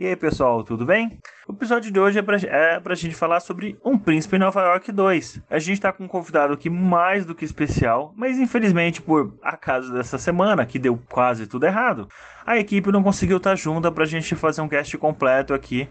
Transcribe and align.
E 0.00 0.06
aí, 0.06 0.16
pessoal, 0.16 0.64
tudo 0.64 0.86
bem? 0.86 1.20
O 1.46 1.52
episódio 1.52 1.92
de 1.92 2.00
hoje 2.00 2.18
é 2.18 2.22
pra, 2.22 2.38
é 2.38 2.80
pra 2.80 2.94
gente 2.94 3.14
falar 3.14 3.38
sobre 3.38 3.78
Um 3.84 3.98
Príncipe 3.98 4.36
em 4.36 4.38
Nova 4.38 4.62
York 4.62 4.90
2. 4.90 5.42
A 5.50 5.58
gente 5.58 5.78
tá 5.78 5.92
com 5.92 6.04
um 6.04 6.08
convidado 6.08 6.54
aqui 6.54 6.70
mais 6.70 7.26
do 7.26 7.34
que 7.34 7.44
especial, 7.44 8.14
mas 8.16 8.38
infelizmente, 8.38 9.02
por 9.02 9.38
acaso 9.42 9.92
dessa 9.92 10.16
semana, 10.16 10.64
que 10.64 10.78
deu 10.78 10.98
quase 11.10 11.46
tudo 11.46 11.66
errado, 11.66 12.08
a 12.46 12.56
equipe 12.56 12.90
não 12.90 13.02
conseguiu 13.02 13.36
estar 13.36 13.50
tá 13.50 13.56
junta 13.56 13.92
pra 13.92 14.06
gente 14.06 14.34
fazer 14.34 14.62
um 14.62 14.68
cast 14.70 14.96
completo 14.96 15.52
aqui 15.52 15.86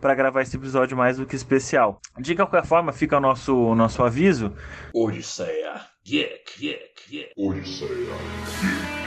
para 0.00 0.12
gravar 0.16 0.42
esse 0.42 0.56
episódio 0.56 0.96
mais 0.96 1.18
do 1.18 1.24
que 1.24 1.36
especial. 1.36 2.00
De 2.18 2.34
qualquer 2.34 2.66
forma, 2.66 2.92
fica 2.92 3.16
o 3.16 3.20
nosso, 3.20 3.56
o 3.56 3.76
nosso 3.76 4.02
aviso. 4.02 4.52
Odisseia. 4.92 5.82
Geek, 6.04 6.58
geek, 6.58 7.08
geek. 7.08 7.32
Odisseia. 7.36 8.10
Geek. 8.60 9.01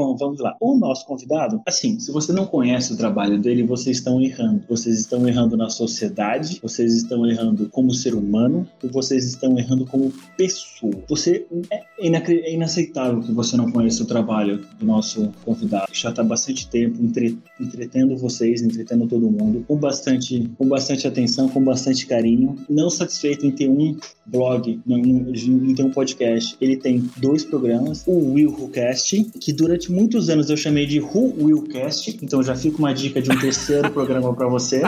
Bom, 0.00 0.16
vamos 0.16 0.40
lá. 0.40 0.56
O 0.58 0.78
nosso 0.78 1.04
convidado, 1.04 1.60
assim, 1.66 2.00
se 2.00 2.10
você 2.10 2.32
não 2.32 2.46
conhece 2.46 2.90
o 2.90 2.96
trabalho 2.96 3.38
dele, 3.38 3.62
vocês 3.62 3.98
estão 3.98 4.18
errando. 4.18 4.64
Vocês 4.66 4.98
estão 4.98 5.28
errando 5.28 5.58
na 5.58 5.68
sociedade, 5.68 6.58
vocês 6.62 6.94
estão 6.94 7.26
errando 7.26 7.68
como 7.68 7.92
ser 7.92 8.14
humano 8.14 8.66
e 8.82 8.88
vocês 8.88 9.26
estão 9.26 9.58
errando 9.58 9.84
como 9.84 10.10
pessoa. 10.38 11.04
Você 11.06 11.46
é, 11.70 11.82
é 12.00 12.54
inaceitável 12.54 13.20
que 13.20 13.30
você 13.30 13.58
não 13.58 13.70
conheça 13.70 14.02
o 14.02 14.06
trabalho 14.06 14.64
do 14.78 14.86
nosso 14.86 15.30
convidado. 15.44 15.92
Já 15.92 16.08
está 16.08 16.24
bastante 16.24 16.66
tempo 16.70 16.96
entre, 17.02 17.38
entretendo 17.60 18.16
vocês, 18.16 18.62
entretendo 18.62 19.06
todo 19.06 19.30
mundo, 19.30 19.66
com 19.68 19.76
bastante, 19.76 20.50
com 20.56 20.66
bastante 20.66 21.06
atenção, 21.06 21.46
com 21.46 21.62
bastante 21.62 22.06
carinho. 22.06 22.56
Não 22.70 22.88
satisfeito 22.88 23.44
em 23.44 23.50
ter 23.50 23.68
um 23.68 23.98
blog, 24.24 24.80
em 24.88 25.74
ter 25.74 25.82
um 25.82 25.90
podcast, 25.90 26.56
ele 26.58 26.76
tem 26.76 27.04
dois 27.18 27.44
programas, 27.44 28.02
o 28.06 28.32
Will 28.32 28.50
Who 28.50 28.68
Cast, 28.68 29.24
que 29.38 29.52
durante 29.52 29.89
muitos 29.90 30.30
anos 30.30 30.48
eu 30.48 30.56
chamei 30.56 30.86
de 30.86 31.00
Who 31.00 31.34
Will 31.38 31.62
Cast, 31.64 32.18
então 32.22 32.42
já 32.42 32.54
fica 32.54 32.78
uma 32.78 32.94
dica 32.94 33.20
de 33.20 33.30
um 33.30 33.38
terceiro 33.38 33.90
programa 33.92 34.34
para 34.34 34.48
você, 34.48 34.82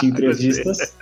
de 0.00 0.06
entrevistas. 0.06 0.94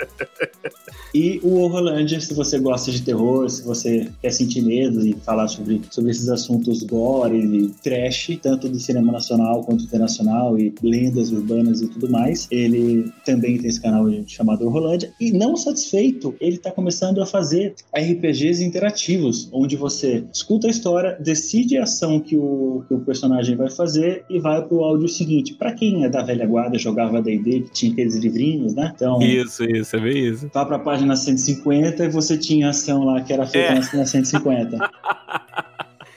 E 1.14 1.38
o 1.44 1.60
Horrorlândia, 1.60 2.20
se 2.20 2.34
você 2.34 2.58
gosta 2.58 2.90
de 2.90 3.00
terror, 3.00 3.48
se 3.48 3.62
você 3.62 4.08
quer 4.20 4.32
sentir 4.32 4.62
medo 4.62 5.06
e 5.06 5.14
falar 5.14 5.46
sobre, 5.46 5.80
sobre 5.88 6.10
esses 6.10 6.28
assuntos 6.28 6.82
gore 6.82 7.38
e 7.38 7.68
trash, 7.84 8.36
tanto 8.42 8.68
do 8.68 8.80
cinema 8.80 9.12
nacional 9.12 9.62
quanto 9.62 9.84
internacional, 9.84 10.58
e 10.58 10.74
lendas 10.82 11.30
urbanas 11.30 11.82
e 11.82 11.86
tudo 11.86 12.10
mais, 12.10 12.48
ele 12.50 13.12
também 13.24 13.58
tem 13.58 13.68
esse 13.68 13.80
canal 13.80 14.06
chamado 14.26 14.66
Horrorlândia. 14.66 15.12
E 15.20 15.30
não 15.30 15.56
satisfeito, 15.56 16.34
ele 16.40 16.56
está 16.56 16.72
começando 16.72 17.22
a 17.22 17.26
fazer 17.26 17.76
RPGs 17.96 18.64
interativos, 18.64 19.48
onde 19.52 19.76
você 19.76 20.24
escuta 20.32 20.66
a 20.66 20.70
história, 20.70 21.16
decide 21.20 21.78
a 21.78 21.84
ação 21.84 22.18
que 22.18 22.36
o, 22.36 22.82
que 22.88 22.93
o 22.94 23.00
personagem 23.00 23.56
vai 23.56 23.70
fazer 23.70 24.24
e 24.28 24.38
vai 24.38 24.62
pro 24.62 24.82
áudio 24.82 25.08
seguinte. 25.08 25.54
Para 25.54 25.72
quem 25.72 26.04
é 26.04 26.08
da 26.08 26.22
velha 26.22 26.46
guarda, 26.46 26.78
jogava 26.78 27.22
D&D, 27.22 27.60
que 27.60 27.72
tinha 27.72 27.92
aqueles 27.92 28.16
livrinhos, 28.16 28.74
né? 28.74 28.92
Então, 28.94 29.20
isso, 29.22 29.64
isso, 29.64 29.96
é 29.96 30.00
bem 30.00 30.26
isso. 30.26 30.50
Vá 30.52 30.64
pra 30.64 30.78
página 30.78 31.04
página 31.04 31.16
150 31.16 32.04
e 32.04 32.08
você 32.08 32.38
tinha 32.38 32.70
ação 32.70 33.04
lá 33.04 33.20
que 33.20 33.32
era 33.32 33.46
feita 33.46 33.72
é. 33.72 33.96
na 33.96 34.06
150. 34.06 34.78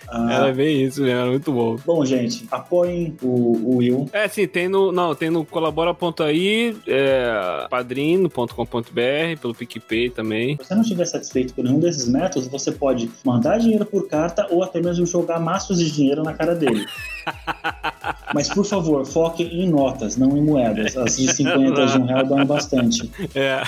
Ah, 0.10 0.34
era 0.34 0.54
bem 0.54 0.84
isso 0.84 1.02
mesmo, 1.02 1.20
era 1.20 1.30
muito 1.30 1.52
bom. 1.52 1.76
Bom, 1.86 2.06
gente, 2.06 2.48
apoiem 2.50 3.16
o, 3.22 3.28
o 3.28 3.78
Will. 3.78 4.10
É, 4.14 4.28
sim, 4.28 4.48
tem 4.48 4.70
no. 4.70 4.92
Não, 4.92 5.14
tem 5.14 5.30
no 5.30 5.46
colabora.ai, 5.46 6.76
é, 6.88 7.68
padrinho.com.br, 7.70 9.42
pelo 9.42 9.54
PicPay 9.54 10.10
também. 10.10 10.58
Se 10.58 10.68
você 10.68 10.76
não 10.76 10.82
estiver 10.82 11.06
satisfeito 11.06 11.54
por 11.54 11.64
nenhum 11.64 11.80
desses 11.80 12.08
métodos, 12.08 12.48
você 12.48 12.72
pode 12.72 13.10
mandar 13.24 13.58
dinheiro 13.58 13.86
por 13.86 14.08
carta 14.08 14.48
ou 14.50 14.64
até 14.64 14.82
mesmo 14.82 15.06
jogar 15.06 15.40
maços 15.40 15.80
de 15.80 15.92
dinheiro 15.92 16.24
na 16.24 16.34
cara 16.34 16.56
dele. 16.56 16.86
Mas, 18.38 18.50
por 18.50 18.64
favor, 18.64 19.04
foque 19.04 19.42
em 19.42 19.68
notas, 19.68 20.16
não 20.16 20.38
em 20.38 20.44
moedas. 20.44 20.96
As 20.96 21.18
de 21.18 21.34
50 21.34 21.88
de 21.88 21.98
um 21.98 22.06
real 22.06 22.24
dão 22.24 22.46
bastante. 22.46 23.10
É. 23.34 23.64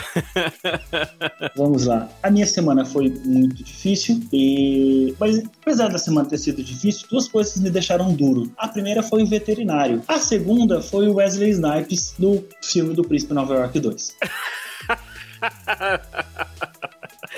Vamos 1.55 1.87
lá. 1.87 2.07
A 2.21 2.29
minha 2.29 2.45
semana 2.45 2.85
foi 2.85 3.09
muito 3.25 3.63
difícil, 3.63 4.21
e... 4.31 5.15
mas 5.19 5.41
apesar 5.59 5.87
da 5.87 5.97
semana 5.97 6.29
ter 6.29 6.37
sido 6.37 6.61
difícil, 6.61 7.07
duas 7.09 7.27
coisas 7.27 7.57
me 7.57 7.71
deixaram 7.71 8.13
duro. 8.13 8.51
A 8.59 8.67
primeira 8.67 9.01
foi 9.01 9.23
o 9.23 9.25
veterinário. 9.25 10.03
A 10.07 10.19
segunda 10.19 10.83
foi 10.83 11.07
o 11.07 11.15
Wesley 11.15 11.49
Snipes 11.49 12.13
no 12.19 12.43
filme 12.61 12.93
do 12.93 13.03
Príncipe 13.03 13.33
Nova 13.33 13.55
York 13.55 13.79
2. 13.79 14.17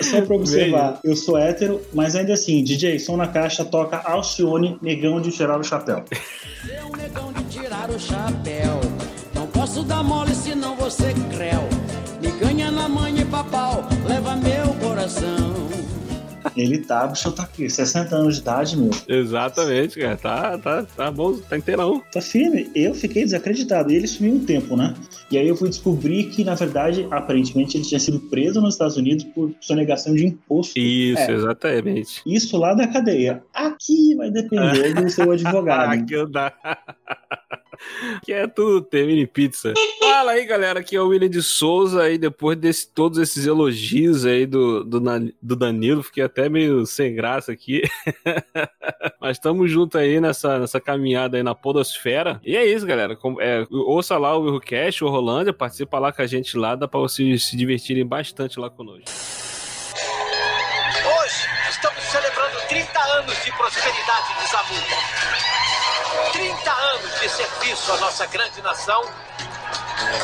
Só 0.03 0.21
pra 0.21 0.35
observar, 0.35 0.99
eu 1.03 1.15
sou 1.15 1.37
hétero, 1.37 1.81
mas 1.93 2.15
ainda 2.15 2.33
assim, 2.33 2.63
DJ, 2.63 2.99
som 2.99 3.17
na 3.17 3.27
caixa, 3.27 3.63
toca 3.63 3.97
Alcione, 3.97 4.77
negão 4.81 5.21
de 5.21 5.31
tirar 5.31 5.59
o 5.59 5.63
chapéu. 5.63 6.03
Ser 6.65 6.83
um 6.83 6.95
negão 6.95 7.31
de 7.33 7.43
tirar 7.45 7.89
o 7.89 7.99
chapéu. 7.99 8.79
Não 9.33 9.47
posso 9.47 9.83
dar 9.83 10.03
mole 10.03 10.33
senão 10.35 10.75
você 10.75 11.13
creu. 11.29 11.67
Me 12.21 12.31
ganha 12.31 12.69
na 12.69 12.87
manha 12.87 13.21
e 13.21 13.25
papau, 13.25 13.83
leva 14.07 14.35
meu 14.35 14.73
coração. 14.75 15.50
Ele 16.55 16.79
tá, 16.79 17.05
o 17.05 17.09
bicho 17.09 17.31
tá 17.31 17.43
aqui, 17.43 17.69
60 17.69 18.15
anos 18.15 18.35
de 18.35 18.41
idade, 18.41 18.77
meu. 18.77 18.91
Exatamente, 19.07 19.99
cara. 19.99 20.17
Tá, 20.17 20.57
tá, 20.57 20.83
tá 20.83 21.11
bom, 21.11 21.37
tá 21.37 21.57
inteirão. 21.57 22.01
Tá 22.11 22.21
firme. 22.21 22.69
Eu 22.75 22.93
fiquei 22.93 23.23
desacreditado. 23.23 23.91
E 23.91 23.95
ele 23.95 24.07
sumiu 24.07 24.35
um 24.35 24.45
tempo, 24.45 24.75
né? 24.75 24.93
E 25.29 25.37
aí 25.37 25.47
eu 25.47 25.55
fui 25.55 25.69
descobrir 25.69 26.25
que, 26.25 26.43
na 26.43 26.55
verdade, 26.55 27.07
aparentemente 27.09 27.77
ele 27.77 27.85
tinha 27.85 27.99
sido 27.99 28.19
preso 28.19 28.61
nos 28.61 28.75
Estados 28.75 28.97
Unidos 28.97 29.23
por 29.23 29.53
sonegação 29.61 30.13
de 30.13 30.25
imposto. 30.25 30.77
Isso, 30.77 31.21
é. 31.21 31.31
exatamente. 31.31 32.21
Isso 32.25 32.57
lá 32.57 32.73
da 32.73 32.87
cadeia. 32.87 33.43
Aqui 33.53 34.15
vai 34.15 34.29
depender 34.29 34.93
do 34.93 35.09
seu 35.09 35.31
advogado. 35.31 35.93
Aqui 35.93 36.13
eu 36.13 36.27
dá. 36.27 36.53
que 38.23 38.33
é 38.33 38.47
tudo 38.47 38.81
termine 38.81 39.25
pizza. 39.25 39.73
Fala 39.99 40.31
aí, 40.31 40.45
galera, 40.45 40.79
aqui 40.79 40.95
é 40.95 41.01
o 41.01 41.07
William 41.07 41.29
de 41.29 41.41
Souza 41.41 42.03
aí, 42.03 42.17
depois 42.17 42.57
de 42.57 42.71
todos 42.87 43.17
esses 43.17 43.45
elogios 43.45 44.25
aí 44.25 44.45
do, 44.45 44.83
do, 44.83 45.01
do 45.41 45.55
Danilo, 45.55 46.03
fiquei 46.03 46.23
até 46.23 46.49
meio 46.49 46.85
sem 46.85 47.13
graça 47.13 47.51
aqui. 47.51 47.81
Mas 49.19 49.37
estamos 49.37 49.69
juntos 49.69 49.99
aí 49.99 50.19
nessa, 50.19 50.59
nessa 50.59 50.79
caminhada 50.79 51.37
aí 51.37 51.43
na 51.43 51.55
podosfera. 51.55 52.39
E 52.43 52.55
é 52.55 52.65
isso, 52.65 52.85
galera. 52.85 53.17
É, 53.39 53.65
ouça 53.69 54.17
lá 54.17 54.35
o 54.35 54.43
Willcast, 54.43 55.03
o 55.03 55.09
Rolândia, 55.09 55.53
participa 55.53 55.99
lá 55.99 56.11
com 56.11 56.21
a 56.21 56.27
gente 56.27 56.57
lá, 56.57 56.75
dá 56.75 56.87
pra 56.87 56.99
vocês 56.99 57.45
se 57.45 57.55
divertirem 57.55 58.05
bastante 58.05 58.59
lá 58.59 58.69
conosco. 58.69 59.05
Hoje 61.03 61.47
estamos 61.69 62.03
celebrando 62.03 62.57
30 62.67 62.99
anos 63.17 63.43
de 63.43 63.51
prosperidade 63.51 64.39
de 64.39 64.51
Zamunda. 64.51 65.10
30 67.21 67.21
anos 67.21 67.21
de 67.21 67.29
serviço 67.29 67.91
à 67.91 67.97
nossa 67.99 68.25
grande 68.25 68.61
nação 68.63 69.01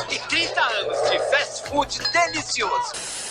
e 0.09 0.17
30 0.29 0.61
anos 0.61 1.11
de 1.11 1.19
fast 1.29 1.69
food 1.69 1.99
delicioso. 2.11 3.27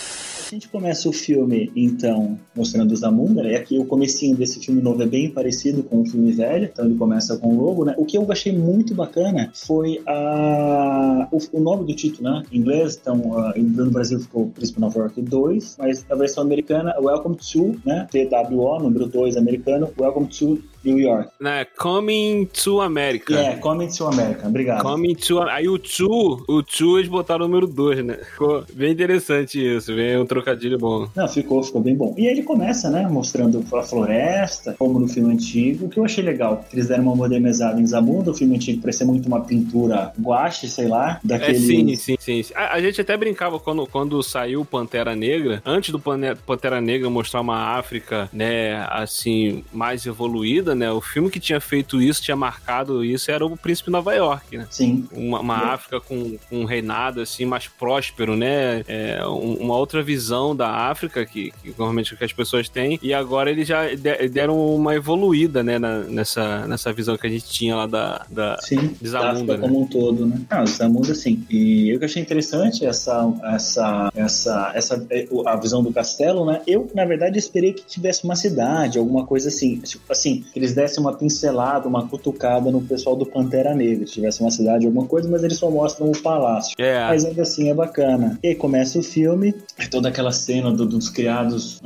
A 0.47 0.49
gente 0.49 0.69
começa 0.69 1.09
o 1.09 1.11
filme, 1.11 1.69
então, 1.75 2.39
mostrando 2.55 2.93
os 2.93 3.01
Zamunda? 3.01 3.43
E 3.43 3.55
aqui 3.57 3.77
o 3.77 3.83
comecinho 3.83 4.37
desse 4.37 4.61
filme 4.61 4.81
novo 4.81 5.03
é 5.03 5.05
bem 5.05 5.29
parecido 5.29 5.83
com 5.83 6.01
o 6.01 6.05
filme 6.05 6.31
velho, 6.31 6.69
então 6.71 6.85
ele 6.85 6.95
começa 6.95 7.35
com 7.37 7.49
o 7.49 7.65
logo, 7.65 7.83
né? 7.83 7.93
O 7.97 8.05
que 8.05 8.17
eu 8.17 8.25
achei 8.31 8.53
muito 8.53 8.95
bacana 8.95 9.51
foi 9.53 10.01
a... 10.07 11.27
o, 11.29 11.37
o 11.51 11.59
nome 11.59 11.85
do 11.85 11.93
título, 11.93 12.29
né? 12.29 12.43
Em 12.49 12.59
inglês, 12.59 12.97
então, 13.01 13.17
uh, 13.17 13.61
no 13.61 13.91
Brasil 13.91 14.21
ficou 14.21 14.47
Príncipe 14.47 14.79
Nova 14.79 14.97
York 14.97 15.21
2, 15.21 15.75
mas 15.77 16.05
a 16.09 16.15
versão 16.15 16.41
americana, 16.41 16.95
Welcome 16.97 17.35
to, 17.35 17.77
né? 17.85 18.07
TWO, 18.09 18.79
número 18.79 19.07
2 19.07 19.35
americano, 19.35 19.91
Welcome 19.99 20.27
to 20.27 20.63
New 20.87 20.99
York. 20.99 21.29
Né, 21.39 21.65
Coming 21.77 22.45
to 22.45 22.81
America. 22.81 23.33
É, 23.33 23.39
yeah, 23.39 23.61
Coming 23.61 23.89
to 23.89 24.05
America, 24.05 24.47
obrigado. 24.47 24.81
Coming 24.81 25.15
to 25.15 25.41
Aí 25.41 25.67
o 25.67 25.77
to, 25.77 26.43
o 26.47 26.63
to 26.63 26.97
eles 26.97 27.09
botaram 27.09 27.45
o 27.45 27.47
número 27.47 27.67
2, 27.67 28.05
né? 28.05 28.17
Ficou 28.31 28.63
bem 28.73 28.91
interessante 28.91 29.59
isso, 29.59 29.93
bem 29.93 30.17
um 30.17 30.25
trocadilho 30.25 30.77
bom. 30.77 31.07
Não, 31.15 31.27
ficou, 31.27 31.61
ficou 31.63 31.81
bem 31.81 31.95
bom. 31.95 32.13
E 32.17 32.27
aí 32.27 32.33
ele 32.33 32.43
começa, 32.43 32.89
né, 32.89 33.07
mostrando 33.09 33.63
a 33.73 33.83
floresta, 33.83 34.75
como 34.77 34.99
no 34.99 35.07
filme 35.07 35.33
antigo, 35.33 35.89
que 35.89 35.99
eu 35.99 36.05
achei 36.05 36.23
legal. 36.23 36.65
Eles 36.71 36.87
deram 36.87 37.03
uma 37.03 37.15
modernizada 37.15 37.79
em 37.79 37.85
Zamunda, 37.85 38.31
o 38.31 38.33
filme 38.33 38.55
antigo 38.55 38.81
parecia 38.81 39.05
muito 39.05 39.27
uma 39.27 39.41
pintura 39.41 40.11
guache, 40.19 40.67
sei 40.67 40.87
lá, 40.87 41.19
daquele... 41.23 41.57
É, 41.57 41.95
sim, 41.95 41.95
sim, 41.95 42.15
sim. 42.19 42.53
A, 42.55 42.75
a, 42.75 42.81
gente 42.81 43.01
até 43.01 43.15
brincava 43.17 43.59
quando, 43.59 43.85
quando 43.87 44.21
saiu 44.23 44.65
Pantera 44.65 45.15
Negra, 45.15 45.61
antes 45.65 45.91
do 45.91 45.99
Pantera 45.99 46.81
Negra 46.81 47.09
mostrar 47.09 47.41
uma 47.41 47.77
África, 47.77 48.29
né, 48.31 48.85
assim, 48.89 49.63
mais 49.73 50.05
evoluída, 50.05 50.75
né? 50.77 50.91
O 50.91 51.01
filme 51.01 51.29
que 51.29 51.39
tinha 51.39 51.59
feito 51.59 52.01
isso, 52.01 52.21
tinha 52.21 52.35
marcado 52.35 53.03
isso, 53.03 53.31
era 53.31 53.45
o 53.45 53.57
Príncipe 53.57 53.89
Nova 53.89 54.13
York, 54.13 54.57
né? 54.57 54.67
Sim. 54.69 55.07
Uma, 55.11 55.39
uma 55.39 55.55
é. 55.55 55.73
África 55.73 55.99
com, 55.99 56.37
com, 56.49 56.61
um 56.61 56.65
reinado, 56.65 57.21
assim, 57.21 57.45
mais 57.45 57.67
próspero, 57.67 58.35
né? 58.35 58.83
É, 58.87 59.25
uma 59.25 59.75
outra 59.75 60.01
visão 60.01 60.55
da 60.55 60.69
África 60.69 61.25
que, 61.25 61.51
que 61.61 61.73
normalmente 61.77 62.15
que 62.15 62.23
as 62.23 62.33
pessoas 62.33 62.69
têm. 62.69 62.99
E 63.01 63.13
agora 63.13 63.49
eles 63.49 63.67
já 63.67 63.83
deram 64.31 64.75
uma 64.75 64.95
evoluída, 64.95 65.63
né? 65.63 65.79
Na, 65.79 65.99
nessa, 65.99 66.67
nessa 66.67 66.93
visão 66.93 67.17
que 67.17 67.27
a 67.27 67.29
gente 67.29 67.45
tinha 67.45 67.75
lá 67.75 67.87
da, 67.87 68.25
da 68.29 68.57
sim, 68.61 68.95
Zamunda. 69.03 69.53
Da 69.53 69.61
né? 69.61 69.67
como 69.67 69.81
um 69.81 69.87
todo, 69.87 70.25
né? 70.25 70.41
Ah, 70.49 70.65
Zamunda, 70.65 71.13
sim. 71.13 71.43
E 71.49 71.89
eu 71.89 71.99
que 71.99 72.05
achei 72.05 72.21
interessante 72.21 72.85
essa, 72.85 73.31
essa, 73.43 74.11
essa, 74.15 74.71
essa, 74.73 75.07
a 75.45 75.55
visão 75.55 75.83
do 75.83 75.91
castelo, 75.91 76.45
né? 76.45 76.61
Eu, 76.67 76.89
na 76.93 77.05
verdade, 77.05 77.37
esperei 77.37 77.73
que 77.73 77.85
tivesse 77.85 78.23
uma 78.23 78.35
cidade, 78.35 78.97
alguma 78.97 79.25
coisa 79.25 79.49
assim. 79.49 79.77
Tipo, 79.79 80.11
assim, 80.11 80.45
eles 80.55 80.66
eles 80.67 80.75
dessem 80.75 81.01
uma 81.01 81.13
pincelada, 81.13 81.87
uma 81.87 82.07
cutucada 82.07 82.69
no 82.71 82.81
pessoal 82.81 83.15
do 83.15 83.25
Pantera 83.25 83.73
Negra. 83.73 84.05
Se 84.05 84.13
tivesse 84.13 84.41
uma 84.41 84.51
cidade, 84.51 84.85
alguma 84.85 85.05
coisa, 85.05 85.29
mas 85.29 85.43
eles 85.43 85.57
só 85.57 85.69
mostram 85.71 86.09
o 86.11 86.21
palácio. 86.21 86.73
É. 86.77 86.99
Mas 87.07 87.23
ainda 87.25 87.41
assim 87.41 87.69
é 87.69 87.73
bacana. 87.73 88.37
E 88.43 88.49
aí 88.49 88.55
começa 88.55 88.99
o 88.99 89.03
filme, 89.03 89.55
é 89.77 89.87
toda 89.87 90.09
aquela 90.09 90.31
cena 90.31 90.71
do- 90.71 90.85
dos 90.85 91.09
criados, 91.09 91.81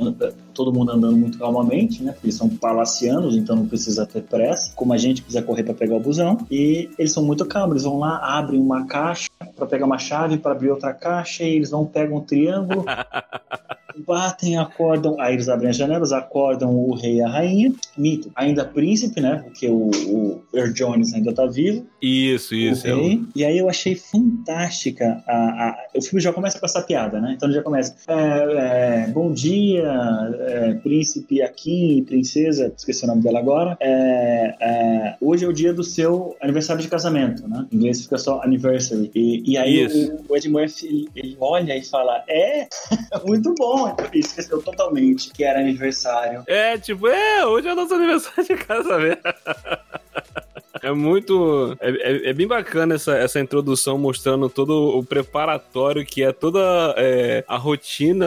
todo 0.54 0.72
mundo 0.72 0.92
andando 0.92 1.16
muito 1.16 1.38
calmamente, 1.38 2.02
né? 2.02 2.12
Porque 2.12 2.26
eles 2.26 2.36
são 2.36 2.48
palacianos, 2.48 3.36
então 3.36 3.56
não 3.56 3.66
precisa 3.66 4.04
ter 4.06 4.22
pressa. 4.22 4.72
Como 4.74 4.92
a 4.92 4.96
gente 4.98 5.22
quiser 5.22 5.42
correr 5.44 5.62
para 5.62 5.74
pegar 5.74 5.96
o 5.96 6.00
busão. 6.00 6.38
E 6.50 6.90
eles 6.98 7.12
são 7.12 7.22
muito 7.24 7.44
calmos, 7.46 7.72
eles 7.74 7.84
vão 7.84 7.98
lá, 7.98 8.18
abrem 8.38 8.60
uma 8.60 8.86
caixa 8.86 9.28
para 9.56 9.66
pegar 9.66 9.86
uma 9.86 9.98
chave, 9.98 10.38
para 10.38 10.52
abrir 10.52 10.70
outra 10.70 10.92
caixa, 10.92 11.44
e 11.44 11.54
eles 11.56 11.70
vão 11.70 11.84
pegam 11.84 12.16
um 12.18 12.20
triângulo. 12.20 12.84
Batem, 14.06 14.56
acordam, 14.58 15.20
aí 15.20 15.34
eles 15.34 15.48
abrem 15.48 15.70
as 15.70 15.76
janelas, 15.76 16.12
acordam 16.12 16.74
o 16.74 16.94
rei 16.94 17.16
e 17.16 17.22
a 17.22 17.28
rainha. 17.28 17.72
Mito, 17.96 18.30
ainda 18.34 18.64
príncipe, 18.64 19.20
né? 19.20 19.40
Porque 19.44 19.68
o, 19.68 19.90
o 20.08 20.42
Earl 20.54 20.72
Jones 20.72 21.12
ainda 21.14 21.32
tá 21.32 21.46
vivo 21.46 21.84
Isso, 22.00 22.54
isso. 22.54 22.86
é 22.86 22.94
o-. 22.94 23.26
E 23.34 23.44
aí 23.44 23.58
eu 23.58 23.68
achei 23.68 23.94
fantástica 23.94 25.22
a, 25.26 25.34
a- 25.68 25.78
o 25.94 26.02
filme 26.02 26.20
já 26.20 26.32
começa 26.32 26.58
com 26.58 26.66
essa 26.66 26.82
piada, 26.82 27.20
né? 27.20 27.34
Então 27.36 27.48
ele 27.48 27.56
já 27.56 27.62
começa. 27.62 27.94
é, 28.08 29.04
é, 29.04 29.06
bom 29.08 29.32
dia, 29.32 29.84
é, 30.40 30.74
príncipe 30.74 31.42
Akin, 31.42 32.04
princesa, 32.04 32.72
esqueci 32.76 33.04
o 33.04 33.08
nome 33.08 33.22
dela 33.22 33.38
agora. 33.38 33.76
É, 33.80 34.54
é, 34.60 35.16
hoje 35.20 35.44
é 35.44 35.48
o 35.48 35.52
dia 35.52 35.72
do 35.72 35.84
seu 35.84 36.36
aniversário 36.40 36.82
de 36.82 36.88
casamento, 36.88 37.46
né? 37.48 37.66
Em 37.70 37.76
inglês 37.76 38.02
fica 38.02 38.18
só 38.18 38.40
anniversary. 38.42 39.10
E, 39.14 39.52
e 39.52 39.56
aí 39.58 39.84
Isso. 39.84 40.12
o, 40.28 40.32
o 40.32 40.36
Ed 40.36 40.48
Murphy 40.48 40.86
ele, 40.86 41.08
ele 41.14 41.36
olha 41.40 41.76
e 41.76 41.84
fala: 41.84 42.22
É, 42.28 42.66
muito 43.26 43.54
bom. 43.56 43.81
Ele 43.88 44.20
esqueceu 44.20 44.62
totalmente 44.62 45.30
que 45.30 45.44
era 45.44 45.60
aniversário. 45.60 46.44
É, 46.46 46.78
tipo, 46.78 47.08
é, 47.08 47.46
hoje 47.46 47.68
é 47.68 47.74
nosso 47.74 47.94
aniversário 47.94 48.44
de 48.44 48.56
casamento. 48.56 49.22
É 50.82 50.90
muito. 50.92 51.76
É, 51.80 51.90
é- 51.90 52.30
é 52.30 52.32
bem 52.32 52.46
bacana 52.46 52.94
essa, 52.96 53.16
essa 53.16 53.38
introdução 53.40 53.96
mostrando 53.96 54.48
todo 54.48 54.98
o 54.98 55.04
preparatório 55.04 56.04
que 56.04 56.22
é 56.22 56.32
toda 56.32 56.60
é, 56.96 57.44
a 57.46 57.56
rotina 57.56 58.26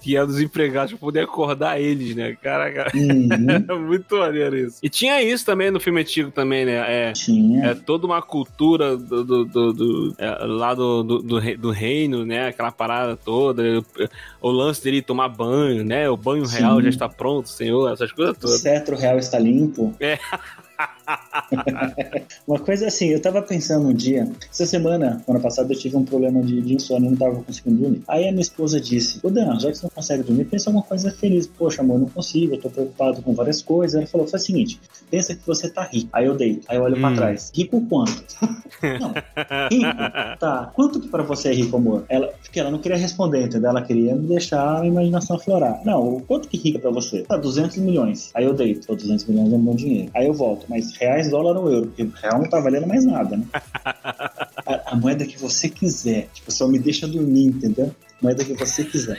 que 0.00 0.16
é 0.16 0.24
dos 0.24 0.40
empregados 0.40 0.92
pra 0.92 1.00
poder 1.00 1.20
acordar 1.20 1.80
eles, 1.80 2.14
né? 2.14 2.36
Caraca, 2.40 2.90
Uhum, 2.94 3.28
é 3.68 3.74
muito 3.78 4.16
maneiro 4.16 4.56
isso. 4.56 4.78
E 4.82 4.88
tinha 4.88 5.20
isso 5.22 5.44
também 5.44 5.70
no 5.70 5.80
filme 5.80 6.00
antigo 6.00 6.30
também, 6.30 6.64
né? 6.64 7.08
É, 7.08 7.12
tinha. 7.12 7.66
é 7.66 7.74
toda 7.74 8.06
uma 8.06 8.22
cultura 8.22 8.96
do, 8.96 9.24
do- 9.24 9.44
do- 9.44 9.72
do- 9.72 10.14
é, 10.18 10.30
lá 10.44 10.74
do, 10.74 11.02
do, 11.02 11.22
do 11.22 11.38
rei- 11.38 11.56
do 11.56 11.70
reino, 11.70 12.24
né? 12.24 12.48
Aquela 12.48 12.70
parada 12.70 13.16
toda. 13.16 13.62
O 14.40 14.50
lance 14.50 14.82
dele 14.82 15.02
tomar 15.02 15.28
banho, 15.28 15.84
né? 15.84 16.08
O 16.08 16.16
banho 16.16 16.46
Sim. 16.46 16.58
real 16.58 16.80
já 16.80 16.88
está 16.88 17.08
pronto, 17.08 17.48
senhor. 17.48 17.92
Essas 17.92 18.12
coisas 18.12 18.36
O 18.36 18.40
todas. 18.40 18.60
cetro 18.60 18.96
real 18.96 19.18
está 19.18 19.38
limpo. 19.38 19.92
É. 19.98 20.18
Uma 22.46 22.58
coisa 22.58 22.86
assim, 22.86 23.06
eu 23.08 23.20
tava 23.20 23.42
pensando 23.42 23.88
um 23.88 23.94
dia, 23.94 24.28
essa 24.50 24.66
semana, 24.66 25.22
ano 25.28 25.40
passado, 25.40 25.72
eu 25.72 25.78
tive 25.78 25.96
um 25.96 26.04
problema 26.04 26.42
de, 26.42 26.60
de 26.60 26.74
insônia, 26.74 27.10
não 27.10 27.16
tava 27.16 27.42
conseguindo 27.42 27.80
dormir. 27.82 28.02
Aí 28.08 28.28
a 28.28 28.30
minha 28.30 28.42
esposa 28.42 28.80
disse: 28.80 29.18
Ô 29.22 29.30
Dan, 29.30 29.58
já 29.58 29.70
que 29.70 29.76
você 29.78 29.84
não 29.84 29.90
consegue 29.90 30.22
dormir, 30.22 30.44
pensa 30.46 30.70
alguma 30.70 30.84
coisa 30.84 31.10
feliz. 31.10 31.46
Poxa, 31.46 31.82
amor, 31.82 31.98
não 31.98 32.08
consigo, 32.08 32.54
eu 32.54 32.60
tô 32.60 32.70
preocupado 32.70 33.22
com 33.22 33.32
várias 33.34 33.62
coisas. 33.62 33.94
Ela 33.96 34.06
falou: 34.06 34.26
faz 34.26 34.42
o 34.42 34.46
seguinte, 34.46 34.80
pensa 35.10 35.34
que 35.34 35.46
você 35.46 35.68
tá 35.68 35.82
rico. 35.84 36.08
Aí 36.12 36.26
eu 36.26 36.36
deito, 36.36 36.66
aí 36.68 36.76
eu 36.76 36.82
olho 36.82 36.98
pra 36.98 37.10
Hum. 37.10 37.14
trás. 37.14 37.52
Rico 37.54 37.80
quanto? 37.88 38.24
não, 39.00 39.12
rico. 39.70 39.96
Tá, 40.38 40.70
quanto 40.74 41.00
que 41.00 41.08
pra 41.08 41.22
você 41.22 41.48
é 41.48 41.52
rico, 41.52 41.76
amor? 41.76 42.04
Ela, 42.08 42.28
porque 42.42 42.58
ela 42.60 42.70
não 42.70 42.78
queria 42.78 42.96
responder, 42.98 43.44
entendeu? 43.44 43.70
Ela 43.70 43.82
queria 43.82 44.14
me 44.14 44.26
deixar 44.26 44.80
a 44.80 44.86
imaginação 44.86 45.36
aflorar. 45.36 45.80
Não, 45.84 46.16
o 46.16 46.20
quanto 46.22 46.48
que 46.48 46.56
rico 46.56 46.78
é 46.78 46.80
pra 46.80 46.90
você? 46.90 47.22
Tá, 47.22 47.36
200 47.36 47.76
milhões. 47.78 48.30
Aí 48.34 48.44
eu 48.44 48.52
deito, 48.54 48.86
Pô, 48.86 48.94
200 48.94 49.24
milhões 49.26 49.52
é 49.52 49.56
um 49.56 49.60
bom 49.60 49.74
dinheiro. 49.74 50.10
Aí 50.14 50.26
eu 50.26 50.32
volto, 50.34 50.66
mas 50.68 50.95
reais, 50.96 51.30
dólar 51.30 51.56
ou 51.56 51.72
euro? 51.72 51.86
Porque 51.86 52.02
o 52.02 52.10
real 52.10 52.38
não 52.38 52.48
tá 52.48 52.60
valendo 52.60 52.86
mais 52.86 53.04
nada, 53.04 53.36
né? 53.36 53.46
a, 54.66 54.92
a 54.92 54.96
moeda 54.96 55.24
que 55.24 55.38
você 55.38 55.68
quiser. 55.68 56.28
Tipo, 56.32 56.50
só 56.50 56.66
me 56.66 56.78
deixa 56.78 57.06
dormir, 57.06 57.46
entendeu? 57.46 57.94
Moeda 58.20 58.44
que 58.44 58.54
você 58.54 58.84
quiser. 58.84 59.18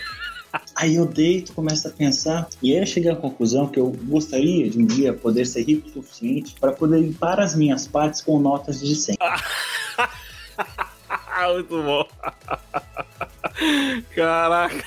Aí 0.76 0.96
eu 0.96 1.06
deito, 1.06 1.54
começo 1.54 1.88
a 1.88 1.92
pensar, 1.92 2.48
e 2.62 2.74
aí 2.74 2.80
eu 2.80 2.86
cheguei 2.86 3.12
à 3.12 3.16
conclusão 3.16 3.68
que 3.68 3.80
eu 3.80 3.92
gostaria 4.04 4.70
de 4.70 4.80
um 4.80 4.86
dia 4.86 5.14
poder 5.14 5.46
ser 5.46 5.64
rico 5.64 5.90
o 5.90 5.92
suficiente 5.92 6.56
para 6.60 6.72
poder 6.72 7.00
limpar 7.00 7.40
as 7.40 7.56
minhas 7.56 7.88
partes 7.88 8.22
com 8.22 8.40
notas 8.40 8.80
de 8.80 8.96
100. 8.96 9.18
Ah, 9.20 11.50
muito 11.54 11.84
bom. 11.84 12.06
Caraca. 14.16 14.84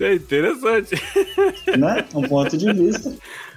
É 0.00 0.14
interessante. 0.14 0.94
né? 1.78 2.04
Um 2.14 2.22
ponto 2.22 2.56
de 2.56 2.72
vista. 2.72 3.14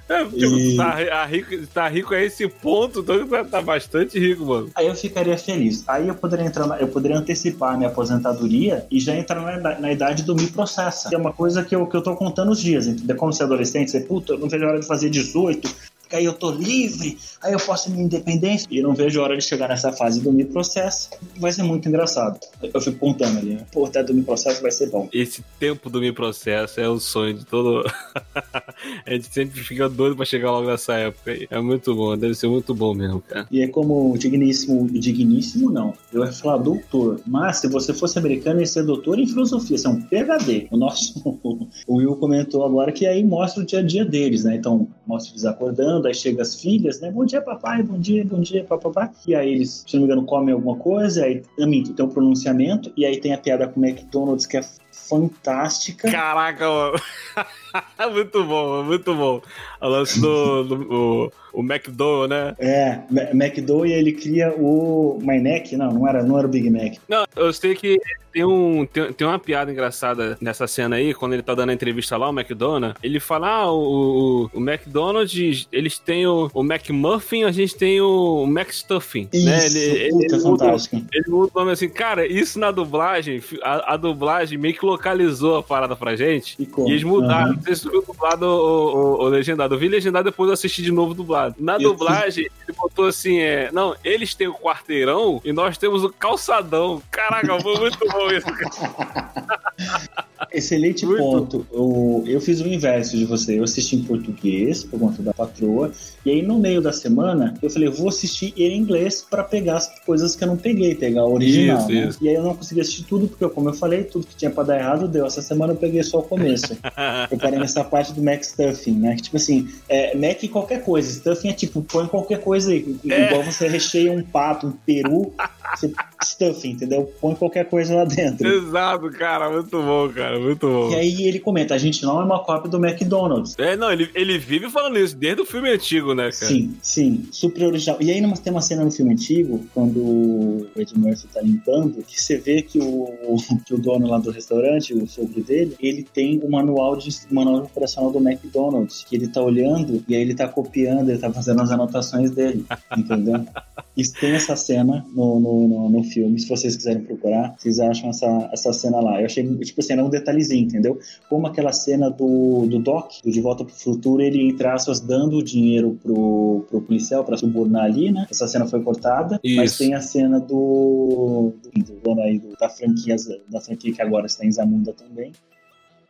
É, 0.10 0.26
tipo, 0.26 0.58
E- 0.58 0.76
tá, 0.76 0.98
a 1.22 1.26
rico, 1.26 1.68
tá 1.68 1.88
rico 1.88 2.14
a 2.16 2.22
esse 2.22 2.48
ponto, 2.48 3.02
então 3.02 3.28
tá, 3.28 3.44
tá 3.46 3.62
bastante 3.62 4.18
rico, 4.20 4.44
mano. 4.46 4.72
Aí 4.76 4.88
eu 4.88 4.96
ficaria 4.96 5.38
feliz. 5.38 5.84
Aí 5.88 6.08
eu 6.08 6.16
poderia 6.16 6.46
entrar, 6.46 6.66
na- 6.68 6.78
eu 6.80 6.88
poderia 6.88 7.18
antecipar 7.18 7.74
a 7.76 7.78
minha 7.78 7.90
aposentadoria 7.90 8.86
e 8.90 9.00
já 9.00 9.16
entrar 9.16 9.40
na, 9.62 9.80
na 9.80 9.92
idade 9.92 10.24
do 10.24 10.36
me 10.36 10.48
processa. 10.48 11.10
Que 11.10 11.16
é 11.16 11.18
uma 11.18 11.32
coisa 11.32 11.64
que 11.64 11.76
eu, 11.76 11.86
que 11.86 11.96
eu 11.96 12.02
tô 12.02 12.16
contando 12.16 12.52
os 12.52 12.60
dias, 12.60 12.88
entendeu? 12.88 13.16
Como 13.16 13.32
ser 13.32 13.44
adolescente, 13.44 13.92
você, 13.92 14.00
puta, 14.00 14.34
eu 14.34 14.40
não 14.40 14.50
vejo 14.50 14.66
a 14.66 14.70
hora 14.70 14.80
de 14.80 14.88
fazer 14.88 15.10
18, 15.10 15.70
porque 16.10 16.16
aí 16.16 16.26
eu 16.26 16.34
tô 16.34 16.50
livre, 16.50 17.20
aí 17.40 17.54
eu 17.54 17.60
posso 17.60 17.92
minha 17.92 18.04
independência. 18.04 18.68
E 18.72 18.80
eu 18.80 18.84
não 18.84 18.96
vejo 18.96 19.22
a 19.22 19.24
hora 19.24 19.38
de 19.38 19.44
chegar 19.44 19.70
nessa 19.70 19.94
fase 19.94 20.20
do 20.20 20.32
me 20.32 20.44
processa. 20.44 21.12
Vai 21.38 21.52
ser 21.52 21.62
muito 21.62 21.88
engraçado. 21.88 22.40
Eu 22.74 22.82
fico 22.82 22.98
contando 22.98 23.38
ali, 23.38 23.54
né? 23.54 23.66
Pô, 23.72 23.86
até 23.86 24.04
do 24.04 24.12
me 24.12 24.24
processo 24.24 24.60
vai 24.60 24.72
ser 24.72 24.90
bom. 24.90 25.08
Esse 25.14 25.44
tempo 25.60 25.88
do 25.88 26.02
me 26.02 26.12
processo 26.12 26.82
é 26.82 26.90
o 26.90 27.00
sonho 27.00 27.36
de 27.36 27.46
todo. 27.46 27.84
a 29.06 29.14
gente 29.14 29.32
sempre 29.32 29.62
fica 29.62 29.88
doido 29.88 30.16
pra 30.16 30.26
chegar 30.26 30.50
logo 30.50 30.68
nessa 30.68 30.94
época 30.96 31.30
aí. 31.30 31.48
É 31.48 31.62
muito 31.62 31.94
bom, 31.94 32.18
deve 32.18 32.34
ser 32.34 32.48
muito 32.48 32.74
bom 32.74 32.96
mesmo, 32.96 33.22
cara. 33.22 33.48
E 33.52 33.62
é 33.62 33.68
como 33.68 34.12
o 34.12 34.18
digníssimo, 34.18 34.90
digníssimo 34.90 35.70
não, 35.70 35.94
eu 36.12 36.26
ia 36.26 36.32
falar 36.32 36.58
doutor, 36.58 37.22
mas 37.28 37.58
se 37.58 37.68
você 37.68 37.94
fosse 37.94 38.18
americano, 38.18 38.62
ia 38.62 38.66
ser 38.66 38.82
doutor 38.82 39.20
em 39.20 39.28
filosofia, 39.28 39.78
você 39.78 39.86
é 39.86 39.90
um 39.92 40.02
PhD. 40.02 40.68
O 40.72 40.78
nosso, 40.78 41.22
o 41.88 41.98
Will 41.98 42.16
comentou 42.16 42.66
agora 42.66 42.92
que 42.92 43.06
aí 43.06 43.24
mostra 43.24 43.62
o 43.62 43.66
dia 43.66 43.80
a 43.80 43.84
dia 43.84 44.04
deles, 44.04 44.44
né? 44.44 44.56
Então, 44.56 44.88
mostra 45.06 45.34
eles 45.34 45.46
acordando, 45.46 45.99
aí 46.08 46.14
chega 46.14 46.42
as 46.42 46.60
filhas, 46.60 47.00
né? 47.00 47.12
Bom 47.12 47.26
dia, 47.26 47.42
papai, 47.42 47.84
bom 47.84 48.00
dia, 48.00 48.24
bom 48.26 48.40
dia, 48.42 48.64
papapá. 48.64 49.12
E 49.28 49.36
aí 49.36 49.54
eles, 49.54 49.84
se 49.88 49.96
não 49.96 50.02
me 50.02 50.06
engano, 50.06 50.26
comem 50.26 50.54
alguma 50.54 50.76
coisa, 50.78 51.26
aí, 51.26 51.44
minto, 51.58 51.94
tem 51.94 52.06
um 52.06 52.10
pronunciamento, 52.10 52.92
e 52.96 53.06
aí 53.06 53.20
tem 53.20 53.34
a 53.34 53.38
piada 53.38 53.68
com 53.68 53.80
o 53.80 53.86
McDonald's 53.86 54.46
que 54.46 54.58
é 54.58 54.62
fantástica. 54.92 56.12
Caraca, 56.12 56.68
mano. 56.70 57.02
muito 58.14 58.44
bom, 58.44 58.84
muito 58.84 59.16
bom. 59.16 59.42
O 59.82 59.88
lance 59.88 60.20
do, 60.20 60.64
do 60.64 61.34
o 61.54 61.62
McDowell, 61.62 62.28
né? 62.28 62.56
É, 62.60 63.00
Ma- 63.10 63.46
McDo 63.46 63.86
e 63.86 63.94
ele 63.94 64.12
cria 64.12 64.54
o 64.56 65.18
My 65.22 65.40
Mac, 65.42 65.72
não, 65.74 65.92
não 65.92 66.08
era, 66.08 66.24
não 66.24 66.38
era 66.38 66.48
o 66.48 66.50
Big 66.50 66.70
Mac. 66.70 66.94
Não, 67.08 67.26
eu 67.36 67.52
sei 67.54 67.76
que 67.76 68.00
tem, 68.32 68.46
um, 68.46 68.86
tem, 68.86 69.12
tem 69.14 69.28
uma 69.28 69.40
piada 69.40 69.72
engraçada 69.72 70.38
nessa 70.40 70.68
cena 70.68 70.98
aí, 70.98 71.14
quando 71.14 71.34
ele 71.34 71.42
tá 71.42 71.56
dando 71.56 71.72
a 71.72 71.74
entrevista 71.74 72.16
lá, 72.16 72.30
o 72.30 72.34
McDonald's. 72.38 73.00
Ele 73.02 73.20
fala: 73.20 73.48
Ah, 73.48 73.72
o, 73.72 74.50
o, 74.54 74.60
o 74.60 74.60
McDonald's, 74.60 75.68
eles 75.72 75.98
têm 75.98 76.28
o, 76.28 76.50
o 76.54 76.62
McMuffin, 76.64 77.44
a 77.44 77.52
gente 77.52 77.76
tem 77.76 78.00
o 78.02 78.46
McStuffing. 78.48 79.28
Isso, 79.34 79.46
né? 79.46 79.66
Ele, 79.66 80.10
puta, 80.12 80.36
ele, 80.36 80.44
muda, 80.44 80.66
fantástico. 80.66 80.96
ele 81.12 81.30
muda 81.30 81.52
o 81.54 81.60
nome 81.60 81.72
assim, 81.72 81.90
cara, 81.90 82.28
isso 82.28 82.60
na 82.60 82.72
dublagem, 82.72 83.42
a, 83.64 83.94
a 83.94 83.98
dublagem 83.98 84.58
meio 84.58 84.74
que 84.76 84.86
localizou 84.86 85.58
a 85.58 85.64
parada 85.64 85.96
pra 85.96 86.16
gente. 86.16 86.56
Ficou. 86.56 86.88
E 86.88 86.92
eles 86.92 87.04
mudaram. 87.04 87.48
Aham. 87.48 87.56
Não 87.56 87.64
sei 87.64 87.76
se 87.76 87.82
tu 87.82 87.92
viu 87.92 88.04
dublado 88.06 88.46
ou 88.46 89.28
legendado. 89.28 89.76
Eu 89.76 89.80
vi 89.80 89.88
legendado 89.88 90.30
depois 90.30 90.48
eu 90.50 90.54
assisti 90.54 90.82
de 90.82 90.92
novo 90.92 91.14
dublado. 91.14 91.39
Na 91.58 91.76
Eu 91.76 91.92
dublagem, 91.92 92.46
ele 92.46 92.78
botou 92.78 93.08
assim: 93.08 93.40
é. 93.40 93.72
Não, 93.72 93.96
eles 94.04 94.34
têm 94.34 94.48
o 94.48 94.54
quarteirão 94.54 95.42
e 95.44 95.52
nós 95.52 95.78
temos 95.78 96.04
o 96.04 96.10
calçadão. 96.10 97.02
Caraca, 97.12 97.60
foi 97.60 97.80
muito 97.80 98.00
bom 98.08 98.28
isso, 98.32 98.48
cara. 98.48 100.26
Excelente 100.52 101.06
Muito. 101.06 101.22
ponto. 101.22 101.68
Eu, 101.72 102.24
eu 102.26 102.42
fiz 102.42 102.62
o 102.62 102.68
inverso 102.68 103.18
de 103.18 103.26
você. 103.26 103.60
Eu 103.60 103.64
assisti 103.64 103.96
em 103.96 104.04
português, 104.04 104.84
por 104.84 105.00
conta 105.00 105.22
da 105.22 105.34
patroa. 105.34 105.92
E 106.26 106.32
aí, 106.32 106.42
no 106.42 106.60
meio 106.60 106.82
da 106.82 106.92
semana, 106.92 107.54
eu 107.62 107.70
falei, 107.70 107.90
vou 107.90 108.10
assistir 108.10 108.54
em 108.58 108.78
inglês 108.78 109.26
para 109.30 109.44
pegar 109.44 109.78
as 109.78 110.00
coisas 110.06 110.36
que 110.36 110.44
eu 110.44 110.48
não 110.48 110.58
peguei, 110.58 110.96
pegar 110.96 111.26
o 111.26 111.34
original. 111.34 111.80
Isso, 111.80 111.90
né? 111.90 112.08
isso. 112.10 112.20
E 112.22 112.30
aí 112.30 112.36
eu 112.36 112.44
não 112.44 112.56
consegui 112.56 112.82
assistir 112.82 113.04
tudo, 113.04 113.28
porque, 113.28 113.48
como 113.50 113.70
eu 113.70 113.74
falei, 113.74 114.04
tudo 114.04 114.28
que 114.28 114.36
tinha 114.36 114.52
pra 114.52 114.64
dar 114.64 114.80
errado 114.80 115.08
deu. 115.08 115.26
Essa 115.26 115.42
semana 115.42 115.74
eu 115.74 115.78
peguei 115.78 116.04
só 116.04 116.20
o 116.20 116.24
começo. 116.24 116.78
eu 117.32 117.38
parei 117.38 117.60
nessa 117.60 117.84
parte 117.84 118.14
do 118.14 118.22
Mac 118.22 118.44
Stuffing, 118.44 119.00
né? 119.00 119.16
Que, 119.16 119.24
tipo 119.24 119.38
assim, 119.38 119.68
é, 119.88 120.16
Mac 120.16 120.40
qualquer 120.52 120.84
coisa. 120.84 121.12
Stuffing 121.12 121.50
é 121.50 121.54
tipo, 121.54 121.82
põe 121.82 122.08
qualquer 122.08 122.42
coisa 122.42 122.72
aí. 122.72 122.96
É. 123.10 123.28
Igual 123.28 123.44
você 123.44 123.68
recheia 123.68 124.12
um 124.12 124.24
pato, 124.24 124.68
um 124.68 124.72
peru 124.72 125.34
você 125.76 125.92
stuff, 126.24 126.68
entendeu? 126.68 127.12
Põe 127.20 127.36
qualquer 127.36 127.66
coisa 127.70 127.96
lá 127.96 128.06
dentro. 128.06 128.48
Exato, 128.48 129.10
cara, 129.12 129.50
muito 129.50 129.82
bom, 129.82 130.10
cara, 130.10 130.40
muito 130.40 130.68
bom. 130.68 130.92
E 130.92 130.96
aí 130.96 131.24
ele 131.24 131.40
comenta, 131.40 131.74
a 131.74 131.78
gente 131.78 132.04
não 132.04 132.20
é 132.22 132.24
uma 132.24 132.44
cópia 132.44 132.70
do 132.70 132.84
McDonald's. 132.84 133.56
É, 133.58 133.76
não, 133.76 133.92
ele, 133.92 134.10
ele 134.14 134.38
vive 134.38 134.70
falando 134.70 134.98
isso 135.00 135.16
desde 135.16 135.42
o 135.42 135.46
filme 135.46 135.70
antigo, 135.70 136.14
né, 136.14 136.32
cara? 136.32 136.52
Sim, 136.52 136.78
sim, 136.82 137.28
super 137.32 137.64
original. 137.64 137.98
E 138.02 138.12
aí 138.12 138.20
tem 138.40 138.52
uma 138.52 138.62
cena 138.62 138.84
no 138.84 138.92
filme 138.92 139.14
antigo, 139.14 139.66
quando 139.74 140.00
o 140.00 140.68
Ed 140.76 140.98
Murphy 140.98 141.28
tá 141.28 141.42
limpando, 141.42 142.04
que 142.04 142.22
você 142.22 142.38
vê 142.38 142.62
que 142.62 142.80
o, 142.80 143.38
que 143.66 143.74
o 143.74 143.78
dono 143.78 144.08
lá 144.08 144.18
do 144.18 144.32
restaurante, 144.32 144.94
o 144.94 145.08
sogro 145.08 145.42
dele, 145.44 145.76
ele 145.80 146.04
tem 146.04 146.40
o 146.44 146.50
manual 146.50 146.96
de 146.96 147.10
manual 147.32 147.64
operacional 147.64 148.12
do 148.12 148.20
McDonald's, 148.20 149.06
que 149.08 149.16
ele 149.16 149.28
tá 149.28 149.42
olhando 149.42 150.04
e 150.08 150.16
aí 150.16 150.22
ele 150.22 150.36
tá 150.36 150.48
copiando, 150.48 151.10
ele 151.10 151.20
tá 151.20 151.32
fazendo 151.32 151.62
as 151.62 151.72
anotações 151.72 152.32
dele, 152.32 152.66
entendeu? 152.98 153.46
E 153.98 154.04
tem 154.08 154.32
essa 154.32 154.56
cena 154.56 155.06
no, 155.14 155.42
no, 155.42 155.68
no, 155.68 155.90
no, 155.90 156.04
filme, 156.10 156.40
se 156.40 156.48
vocês 156.48 156.76
quiserem 156.76 157.04
procurar, 157.04 157.56
vocês 157.58 157.80
acham 157.80 158.10
essa, 158.10 158.50
essa 158.52 158.74
cena 158.74 159.00
lá. 159.00 159.20
Eu 159.20 159.26
achei, 159.26 159.44
tipo 159.60 159.80
assim, 159.80 159.94
era 159.94 160.04
um 160.04 160.10
detalhezinho, 160.10 160.66
entendeu? 160.66 161.00
Como 161.30 161.48
aquela 161.48 161.72
cena 161.72 162.10
do, 162.10 162.66
do 162.68 162.80
Doc, 162.80 163.12
do 163.24 163.32
De 163.32 163.42
Volta 163.42 163.64
pro 163.64 163.74
Futuro, 163.74 164.22
ele, 164.22 164.50
entre 164.50 164.68
aspas, 164.68 165.00
dando 165.00 165.38
o 165.38 165.44
dinheiro 165.44 165.98
pro, 166.02 166.66
pro 166.70 166.82
policial 166.82 167.24
pra 167.24 167.38
subornar 167.38 167.86
ali, 167.86 168.12
né? 168.12 168.28
Essa 168.30 168.48
cena 168.48 168.66
foi 168.66 168.82
cortada, 168.82 169.40
Isso. 169.44 169.56
mas 169.56 169.78
tem 169.78 169.94
a 169.94 170.02
cena 170.02 170.40
do, 170.40 171.54
do, 171.64 171.84
do 171.84 171.94
dono 172.02 172.22
aí 172.22 172.40
do, 172.40 172.56
da 172.58 172.70
franquia, 172.70 173.16
da 173.48 173.62
franquia 173.62 173.94
que 173.94 174.02
agora 174.02 174.26
está 174.26 174.46
em 174.46 174.52
Zamunda 174.52 174.94
também. 174.94 175.32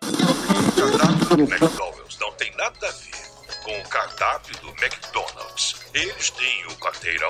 O 0.02 1.42
McDonald's 1.42 2.18
não 2.20 2.32
tem 2.34 2.52
nada 2.58 2.88
a 2.88 2.92
ver 2.92 3.20
com 3.64 3.72
o 3.72 3.90
cardápio 3.90 4.56
do 4.62 4.70
McDonald's. 4.70 5.76
Eles 5.94 6.30
têm 6.32 6.66
o 6.72 6.76
carteirão 6.80 7.30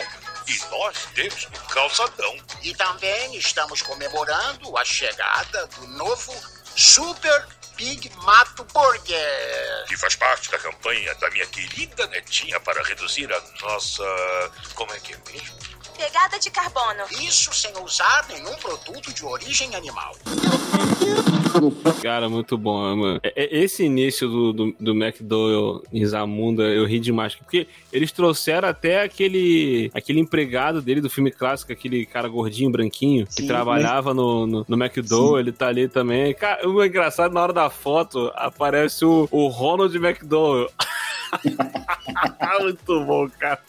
e 0.49 0.59
nós 0.71 0.97
temos 1.13 1.45
o 1.45 1.67
calçadão. 1.67 2.37
E 2.63 2.73
também 2.73 3.35
estamos 3.35 3.81
comemorando 3.83 4.75
a 4.77 4.83
chegada 4.83 5.67
do 5.67 5.87
novo 5.89 6.33
Super 6.75 7.47
Big 7.75 8.09
Mato 8.23 8.63
Burger. 8.65 9.85
Que 9.87 9.95
faz 9.95 10.15
parte 10.15 10.49
da 10.49 10.57
campanha 10.57 11.13
da 11.15 11.29
minha 11.29 11.45
querida 11.45 12.07
netinha 12.07 12.59
para 12.59 12.83
reduzir 12.83 13.31
a 13.31 13.41
nossa. 13.61 14.03
Como 14.73 14.91
é 14.91 14.99
que 14.99 15.13
é 15.13 15.17
mesmo? 15.31 15.68
Pegada 15.99 16.39
de 16.39 16.49
carbono. 16.49 17.03
Isso 17.21 17.53
sem 17.53 17.73
usar 17.83 18.25
nenhum 18.29 18.55
produto 18.55 19.13
de 19.13 19.25
origem 19.25 19.75
animal. 19.75 20.15
Cara, 22.01 22.29
muito 22.29 22.57
bom, 22.57 22.95
mano. 22.95 23.19
É, 23.21 23.33
é, 23.35 23.63
esse 23.63 23.83
início 23.83 24.29
do, 24.29 24.53
do, 24.53 24.75
do 24.79 24.91
McDowell 24.91 25.83
em 25.91 26.05
Zamunda, 26.05 26.63
eu 26.63 26.85
ri 26.85 27.01
demais. 27.01 27.35
Porque 27.35 27.67
eles 27.91 28.13
trouxeram 28.13 28.69
até 28.69 29.01
aquele, 29.01 29.91
aquele 29.93 30.21
empregado 30.21 30.81
dele 30.81 31.01
do 31.01 31.09
filme 31.09 31.31
clássico, 31.31 31.73
aquele 31.73 32.05
cara 32.05 32.29
gordinho, 32.29 32.71
branquinho, 32.71 33.27
Sim, 33.29 33.41
que 33.41 33.47
trabalhava 33.47 34.13
mas... 34.13 34.23
no, 34.23 34.47
no, 34.47 34.65
no 34.69 34.81
McDowell, 34.81 35.41
ele 35.41 35.51
tá 35.51 35.67
ali 35.67 35.89
também. 35.89 36.33
Cara, 36.33 36.65
o 36.65 36.81
engraçado, 36.81 37.33
na 37.33 37.41
hora 37.41 37.51
da 37.51 37.69
foto, 37.69 38.31
aparece 38.35 39.03
o, 39.03 39.27
o 39.31 39.47
Ronald 39.47 39.93
McDowell. 39.97 40.69
muito 42.59 43.05
bom, 43.05 43.29
cara. 43.39 43.59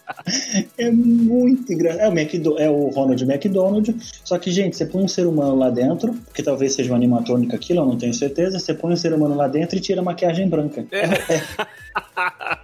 É 0.79 0.91
muito 0.91 1.73
engraçado. 1.73 2.03
É 2.03 2.09
o, 2.09 2.13
McDo 2.13 2.59
é 2.59 2.71
o 2.71 2.89
Ronald 2.89 3.23
McDonald. 3.23 3.97
Só 4.25 4.39
que, 4.39 4.51
gente, 4.51 4.77
você 4.77 4.87
põe 4.87 5.03
um 5.03 5.09
ser 5.09 5.27
humano 5.27 5.57
lá 5.57 5.71
dentro, 5.71 6.15
que 6.35 6.43
talvez 6.43 6.75
seja 6.75 6.91
uma 6.91 6.97
animatrônica 6.97 7.57
aquilo, 7.57 7.81
eu 7.81 7.87
não 7.87 7.97
tenho 7.97 8.15
certeza. 8.15 8.59
Você 8.59 8.75
põe 8.75 8.93
um 8.93 8.97
ser 8.97 9.13
humano 9.13 9.35
lá 9.35 9.49
dentro 9.49 9.77
e 9.77 9.81
tira 9.81 10.01
a 10.01 10.05
maquiagem 10.05 10.49
branca. 10.49 10.85
É. 10.91 11.05
É, 11.05 12.57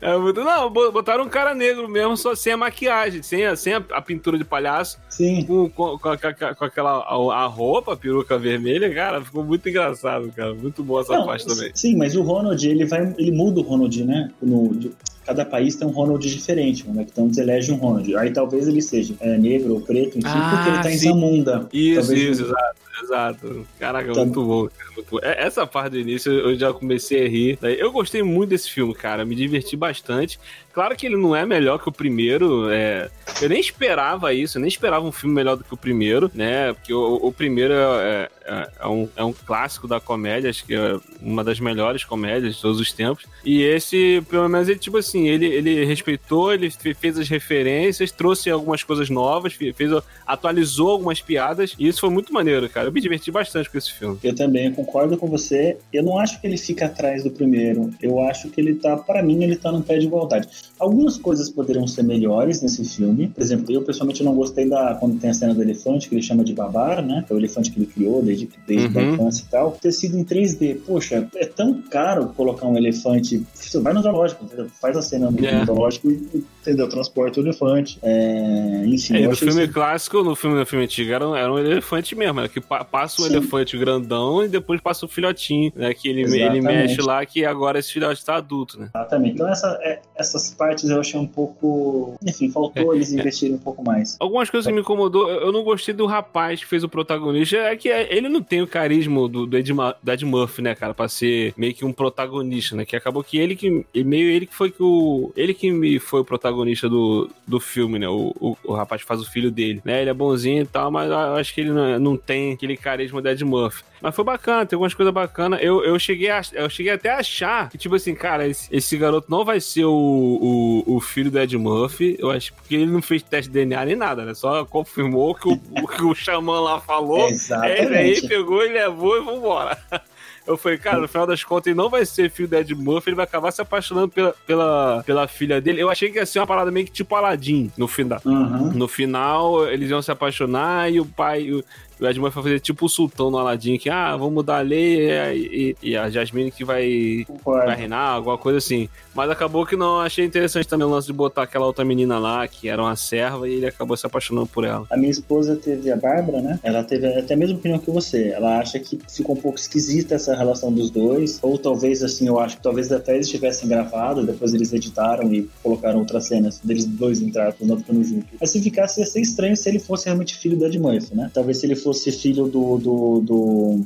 é 0.00 0.16
muito... 0.16 0.42
Não, 0.42 0.70
botaram 0.70 1.24
um 1.24 1.28
cara 1.28 1.54
negro 1.54 1.88
mesmo, 1.88 2.16
só 2.16 2.34
sem 2.34 2.52
a 2.52 2.56
maquiagem, 2.56 3.22
sem 3.22 3.44
a, 3.44 3.56
sem 3.56 3.74
a, 3.74 3.82
a 3.92 4.02
pintura 4.02 4.38
de 4.38 4.44
palhaço. 4.44 4.98
Sim. 5.08 5.44
Com, 5.44 5.70
com, 5.70 5.98
com, 5.98 6.10
com 6.58 6.64
aquela 6.64 6.98
a, 6.98 7.44
a, 7.44 7.46
roupa, 7.46 7.94
a 7.94 7.96
peruca 7.96 8.38
vermelha, 8.38 8.92
cara, 8.94 9.24
ficou 9.24 9.44
muito 9.44 9.68
engraçado, 9.68 10.30
cara. 10.34 10.54
Muito 10.54 10.82
boa 10.82 11.02
essa 11.02 11.16
não, 11.16 11.26
parte 11.26 11.46
também. 11.46 11.70
Sim, 11.74 11.96
mas 11.96 12.16
o 12.16 12.22
Ronald, 12.22 12.68
ele 12.68 12.84
vai. 12.84 13.14
Ele 13.18 13.30
muda 13.30 13.60
o 13.60 13.62
Ronald, 13.62 14.04
né? 14.04 14.30
No, 14.42 14.78
cada 15.24 15.44
país 15.44 15.76
tem 15.76 15.86
um 15.86 15.90
Ronald 15.90 16.26
diferente. 16.28 16.86
O 16.86 16.90
McDonald's 16.90 17.38
elege 17.38 17.72
um 17.72 17.76
Ronald. 17.76 18.16
Aí 18.16 18.32
talvez 18.32 18.68
ele 18.68 18.82
seja 18.82 19.14
é, 19.20 19.36
negro 19.36 19.74
ou 19.74 19.80
preto, 19.80 20.18
enfim, 20.18 20.28
ah, 20.28 20.52
porque 20.54 20.68
ele 20.68 20.76
tá 20.78 20.90
sim. 20.90 20.94
em 20.94 20.98
Zamunda. 20.98 21.68
Isso, 21.72 22.00
talvez 22.00 22.20
isso, 22.20 22.42
exato, 22.42 22.76
exato. 23.02 23.66
Caraca, 23.78 24.12
tá. 24.12 24.24
muito 24.24 24.44
bom, 24.44 24.68
muito 24.94 25.10
bom. 25.10 25.18
É, 25.22 25.44
essa 25.46 25.66
parte 25.66 25.92
do 25.92 25.98
início 25.98 26.32
eu 26.32 26.56
já 26.56 26.72
comecei 26.72 27.24
a 27.24 27.28
rir. 27.28 27.58
Eu 27.62 27.90
gostei 27.90 28.22
muito 28.22 28.50
desse 28.50 28.70
filme, 28.70 28.94
cara. 28.94 29.24
Me 29.24 29.34
diverti 29.34 29.76
bastante. 29.76 30.38
Claro 30.74 30.96
que 30.96 31.06
ele 31.06 31.16
não 31.16 31.36
é 31.36 31.46
melhor 31.46 31.78
que 31.78 31.88
o 31.88 31.92
primeiro. 31.92 32.68
É... 32.68 33.08
Eu 33.40 33.48
nem 33.48 33.60
esperava 33.60 34.34
isso, 34.34 34.58
eu 34.58 34.60
nem 34.60 34.68
esperava 34.68 35.06
um 35.06 35.12
filme 35.12 35.34
melhor 35.34 35.56
do 35.56 35.62
que 35.62 35.72
o 35.72 35.76
primeiro, 35.76 36.30
né? 36.34 36.72
Porque 36.72 36.92
o, 36.92 37.14
o 37.22 37.32
primeiro 37.32 37.72
é, 37.72 38.28
é, 38.44 38.70
é, 38.80 38.86
um, 38.86 39.08
é 39.16 39.24
um 39.24 39.32
clássico 39.32 39.88
da 39.88 40.00
comédia, 40.00 40.50
acho 40.50 40.64
que 40.64 40.74
é 40.74 40.98
uma 41.22 41.42
das 41.42 41.60
melhores 41.60 42.04
comédias 42.04 42.56
de 42.56 42.60
todos 42.60 42.80
os 42.80 42.92
tempos. 42.92 43.24
E 43.44 43.62
esse, 43.62 44.22
pelo 44.28 44.48
menos, 44.48 44.68
ele, 44.68 44.78
tipo 44.78 44.98
assim, 44.98 45.28
ele, 45.28 45.46
ele 45.46 45.84
respeitou, 45.84 46.52
ele 46.52 46.70
fez 46.70 47.18
as 47.18 47.28
referências, 47.28 48.10
trouxe 48.10 48.50
algumas 48.50 48.82
coisas 48.82 49.08
novas, 49.08 49.54
fez, 49.54 49.90
atualizou 50.26 50.90
algumas 50.90 51.20
piadas, 51.20 51.74
e 51.78 51.86
isso 51.88 52.00
foi 52.00 52.10
muito 52.10 52.32
maneiro, 52.32 52.68
cara. 52.68 52.88
Eu 52.88 52.92
me 52.92 53.00
diverti 53.00 53.30
bastante 53.30 53.70
com 53.70 53.78
esse 53.78 53.92
filme. 53.92 54.18
Eu 54.22 54.34
também 54.34 54.72
concordo 54.72 55.16
com 55.16 55.28
você. 55.28 55.78
Eu 55.92 56.02
não 56.02 56.18
acho 56.18 56.40
que 56.40 56.46
ele 56.46 56.58
fica 56.58 56.86
atrás 56.86 57.22
do 57.22 57.30
primeiro. 57.30 57.90
Eu 58.02 58.20
acho 58.20 58.50
que 58.50 58.60
ele 58.60 58.74
tá, 58.74 58.96
para 58.96 59.22
mim, 59.22 59.42
ele 59.42 59.56
tá 59.56 59.70
no 59.70 59.82
pé 59.82 59.98
de 59.98 60.06
igualdade. 60.06 60.48
Algumas 60.78 61.16
coisas 61.16 61.48
poderiam 61.48 61.86
ser 61.86 62.02
melhores 62.02 62.62
nesse 62.62 62.84
filme. 62.84 63.28
Por 63.28 63.42
exemplo, 63.42 63.72
eu 63.72 63.82
pessoalmente 63.82 64.22
não 64.22 64.34
gostei 64.34 64.68
da 64.68 64.94
quando 64.94 65.18
tem 65.18 65.30
a 65.30 65.34
cena 65.34 65.54
do 65.54 65.62
elefante, 65.62 66.08
que 66.08 66.14
ele 66.14 66.22
chama 66.22 66.44
de 66.44 66.52
babar, 66.52 67.04
né? 67.04 67.24
É 67.28 67.34
o 67.34 67.36
elefante 67.36 67.70
que 67.70 67.78
ele 67.78 67.86
criou 67.86 68.22
desde, 68.22 68.48
desde 68.66 68.96
uhum. 68.96 69.10
a 69.10 69.12
infância 69.14 69.44
e 69.44 69.50
tal. 69.50 69.72
Ter 69.72 69.92
sido 69.92 70.18
em 70.18 70.24
3D. 70.24 70.80
Poxa, 70.86 71.28
é 71.36 71.46
tão 71.46 71.82
caro 71.82 72.28
colocar 72.36 72.66
um 72.66 72.76
elefante. 72.76 73.44
Você 73.54 73.80
vai 73.80 73.92
no 73.92 74.02
zoológico, 74.02 74.44
entendeu? 74.44 74.68
Faz 74.80 74.96
a 74.96 75.02
cena 75.02 75.30
no 75.30 75.38
yeah. 75.38 75.62
É. 75.62 75.66
zoológico 75.66 76.10
e 76.10 76.44
entendeu? 76.60 76.88
Transporta 76.88 77.40
o 77.40 77.42
elefante. 77.42 77.98
É, 78.02 78.84
enfim. 78.86 79.16
É, 79.16 79.28
no 79.28 79.36
filme 79.36 79.68
clássico, 79.68 80.22
no 80.22 80.34
filme, 80.34 80.58
no 80.58 80.66
filme 80.66 80.84
antigo, 80.84 81.12
era 81.12 81.28
um, 81.28 81.36
era 81.36 81.52
um 81.52 81.58
elefante 81.58 82.14
mesmo, 82.16 82.40
né? 82.40 82.48
Que 82.48 82.60
passa 82.60 83.22
o 83.22 83.24
Sim. 83.26 83.36
elefante 83.36 83.76
grandão 83.76 84.44
e 84.44 84.48
depois 84.48 84.80
passa 84.80 85.04
o 85.06 85.08
filhotinho, 85.08 85.72
né? 85.76 85.92
Que 85.94 86.08
ele, 86.08 86.22
ele 86.22 86.60
mexe 86.60 87.00
lá, 87.00 87.24
que 87.24 87.44
agora 87.44 87.78
esse 87.78 87.92
filhote 87.92 88.20
está 88.20 88.36
adulto, 88.36 88.78
né? 88.78 88.90
Exatamente. 88.94 89.34
Então 89.34 89.48
essa, 89.48 89.78
é, 89.82 90.00
essas 90.16 90.53
partes 90.54 90.88
eu 90.88 91.00
achei 91.00 91.18
um 91.18 91.26
pouco. 91.26 92.14
Enfim, 92.24 92.50
faltou 92.50 92.92
é, 92.92 92.96
eles 92.96 93.12
é. 93.12 93.20
investirem 93.20 93.56
um 93.56 93.58
pouco 93.58 93.84
mais. 93.84 94.16
Algumas 94.18 94.48
coisas 94.48 94.66
que 94.66 94.72
me 94.72 94.80
incomodou, 94.80 95.30
eu 95.30 95.52
não 95.52 95.62
gostei 95.62 95.94
do 95.94 96.06
rapaz 96.06 96.60
que 96.60 96.66
fez 96.66 96.82
o 96.84 96.88
protagonista, 96.88 97.56
é 97.56 97.76
que 97.76 97.88
ele 97.88 98.28
não 98.28 98.42
tem 98.42 98.62
o 98.62 98.66
carisma 98.66 99.28
do, 99.28 99.46
do, 99.46 99.56
Ed, 99.56 99.72
do 99.72 100.12
Ed 100.12 100.24
Murphy, 100.24 100.62
né, 100.62 100.74
cara, 100.74 100.94
pra 100.94 101.08
ser 101.08 101.52
meio 101.56 101.74
que 101.74 101.84
um 101.84 101.92
protagonista, 101.92 102.76
né? 102.76 102.84
Que 102.84 102.96
acabou 102.96 103.22
que 103.22 103.38
ele 103.38 103.56
que. 103.56 103.84
Meio 103.94 104.30
ele 104.30 104.46
que 104.46 104.54
foi 104.54 104.70
que 104.70 104.82
o. 104.82 105.32
Ele 105.36 105.52
que 105.52 105.70
me 105.70 105.98
foi 105.98 106.20
o 106.20 106.24
protagonista 106.24 106.88
do, 106.88 107.30
do 107.46 107.60
filme, 107.60 107.98
né? 107.98 108.08
O, 108.08 108.34
o, 108.40 108.56
o 108.64 108.72
rapaz 108.72 109.02
que 109.02 109.08
faz 109.08 109.20
o 109.20 109.30
filho 109.30 109.50
dele, 109.50 109.80
né? 109.84 110.00
Ele 110.00 110.10
é 110.10 110.14
bonzinho 110.14 110.62
e 110.62 110.66
tal, 110.66 110.90
mas 110.90 111.10
eu 111.10 111.16
acho 111.36 111.54
que 111.54 111.60
ele 111.60 111.70
não, 111.70 111.98
não 111.98 112.16
tem 112.16 112.52
aquele 112.52 112.76
carisma 112.76 113.20
do 113.20 113.28
Ed 113.28 113.44
Murphy. 113.44 113.82
Mas 114.04 114.14
foi 114.14 114.22
bacana, 114.22 114.66
tem 114.66 114.76
algumas 114.76 114.92
coisas 114.92 115.14
bacanas. 115.14 115.60
Eu, 115.62 115.82
eu, 115.82 115.98
cheguei 115.98 116.28
a, 116.28 116.42
eu 116.52 116.68
cheguei 116.68 116.92
até 116.92 117.10
a 117.10 117.18
achar 117.18 117.70
que, 117.70 117.78
tipo 117.78 117.94
assim, 117.94 118.14
cara, 118.14 118.46
esse, 118.46 118.68
esse 118.70 118.98
garoto 118.98 119.30
não 119.30 119.46
vai 119.46 119.60
ser 119.60 119.86
o, 119.86 120.38
o, 120.46 120.96
o, 120.96 121.00
filho 121.00 121.30
do 121.30 121.40
Ed 121.40 121.56
Murphy. 121.56 122.16
Eu 122.18 122.30
acho 122.30 122.52
porque 122.52 122.74
ele 122.74 122.86
não 122.86 123.00
fez 123.00 123.22
teste 123.22 123.50
de 123.50 123.54
DNA 123.54 123.84
nem 123.86 123.96
nada, 123.96 124.26
né? 124.26 124.34
Só 124.34 124.62
confirmou 124.66 125.34
que 125.34 125.48
o, 125.48 125.52
o 125.52 125.88
que 125.88 126.04
o 126.04 126.14
xamã 126.14 126.60
lá 126.60 126.80
falou. 126.80 127.28
Exatamente. 127.28 127.80
Ele 127.80 127.96
aí 127.96 128.28
pegou 128.28 128.62
e 128.62 128.68
levou 128.68 129.16
e 129.16 129.24
vambora. 129.24 129.78
Eu 130.46 130.58
falei, 130.58 130.76
cara, 130.76 130.98
no 130.98 131.08
final 131.08 131.26
das 131.26 131.42
contas, 131.42 131.68
ele 131.68 131.76
não 131.76 131.88
vai 131.88 132.04
ser 132.04 132.30
filho 132.30 132.46
do 132.46 132.54
Ed 132.54 132.74
Murphy, 132.74 133.08
ele 133.08 133.16
vai 133.16 133.24
acabar 133.24 133.50
se 133.50 133.62
apaixonando 133.62 134.10
pela, 134.10 134.34
pela, 134.46 135.02
pela 135.06 135.26
filha 135.26 135.58
dele. 135.58 135.80
Eu 135.80 135.88
achei 135.88 136.10
que 136.10 136.18
ia 136.18 136.26
ser 136.26 136.38
uma 136.38 136.46
parada 136.46 136.70
meio 136.70 136.84
que 136.84 136.92
tipo 136.92 137.14
Aladdin 137.14 137.72
no 137.78 137.88
final. 137.88 138.20
Uhum. 138.26 138.72
No 138.72 138.86
final, 138.86 139.66
eles 139.66 139.88
iam 139.88 140.02
se 140.02 140.10
apaixonar 140.10 140.92
e 140.92 141.00
o 141.00 141.06
pai. 141.06 141.50
O, 141.50 141.64
o 142.04 142.10
Ed 142.10 142.20
Murphy 142.20 142.34
vai 142.34 142.42
fazer 142.44 142.60
tipo 142.60 142.86
o 142.86 142.88
sultão 142.88 143.30
no 143.30 143.38
Aladdin, 143.38 143.78
que, 143.78 143.88
ah, 143.88 144.16
vamos 144.16 144.34
mudar 144.34 144.58
a 144.58 144.62
lei 144.62 145.10
e, 145.10 145.76
e, 145.82 145.90
e 145.90 145.96
a 145.96 146.10
Jasmine 146.10 146.50
que 146.50 146.64
vai, 146.64 147.26
vai 147.44 147.76
reinar, 147.76 148.14
alguma 148.14 148.38
coisa 148.38 148.58
assim. 148.58 148.88
Mas 149.14 149.30
acabou 149.30 149.64
que 149.64 149.76
não, 149.76 150.00
achei 150.00 150.24
interessante 150.24 150.66
também 150.66 150.86
o 150.86 150.90
lance 150.90 151.06
de 151.06 151.12
botar 151.12 151.42
aquela 151.42 151.66
outra 151.66 151.84
menina 151.84 152.18
lá, 152.18 152.46
que 152.48 152.68
era 152.68 152.82
uma 152.82 152.96
serva, 152.96 153.48
e 153.48 153.54
ele 153.54 153.66
acabou 153.66 153.96
se 153.96 154.06
apaixonando 154.06 154.46
por 154.46 154.64
ela. 154.64 154.86
A 154.90 154.96
minha 154.96 155.10
esposa 155.10 155.56
teve 155.56 155.90
a 155.90 155.96
Bárbara, 155.96 156.40
né? 156.40 156.58
Ela 156.62 156.82
teve 156.82 157.06
até 157.06 157.34
a 157.34 157.36
mesma 157.36 157.56
opinião 157.56 157.78
que 157.78 157.90
você. 157.90 158.28
Ela 158.28 158.58
acha 158.58 158.78
que 158.78 158.98
ficou 159.08 159.36
um 159.36 159.40
pouco 159.40 159.58
esquisita 159.58 160.16
essa 160.16 160.34
relação 160.34 160.72
dos 160.72 160.90
dois, 160.90 161.38
ou 161.42 161.56
talvez, 161.56 162.02
assim, 162.02 162.26
eu 162.26 162.38
acho 162.40 162.56
que 162.56 162.62
talvez 162.62 162.90
até 162.90 163.14
eles 163.14 163.28
tivessem 163.28 163.68
gravado, 163.68 164.24
depois 164.26 164.52
eles 164.52 164.72
editaram 164.72 165.32
e 165.32 165.48
colocaram 165.62 166.00
outras 166.00 166.26
cenas 166.26 166.60
deles 166.62 166.84
dois 166.84 167.20
entraram, 167.20 167.54
não 167.60 167.78
ficando 167.78 168.02
juntos. 168.02 168.28
Mas 168.40 168.50
se 168.50 168.60
ficasse, 168.60 169.00
ia 169.00 169.06
ser 169.06 169.20
estranho 169.20 169.56
se 169.56 169.68
ele 169.68 169.78
fosse 169.78 170.06
realmente 170.06 170.36
filho 170.36 170.56
do 170.56 170.66
Ed 170.66 170.78
Murphy, 170.78 171.14
né? 171.14 171.30
Talvez 171.32 171.58
se 171.58 171.66
ele 171.66 171.76
fosse 171.76 171.93
fosse 171.94 172.12
filho 172.12 172.46
do, 172.46 172.76
do, 172.78 173.20
do 173.20 173.84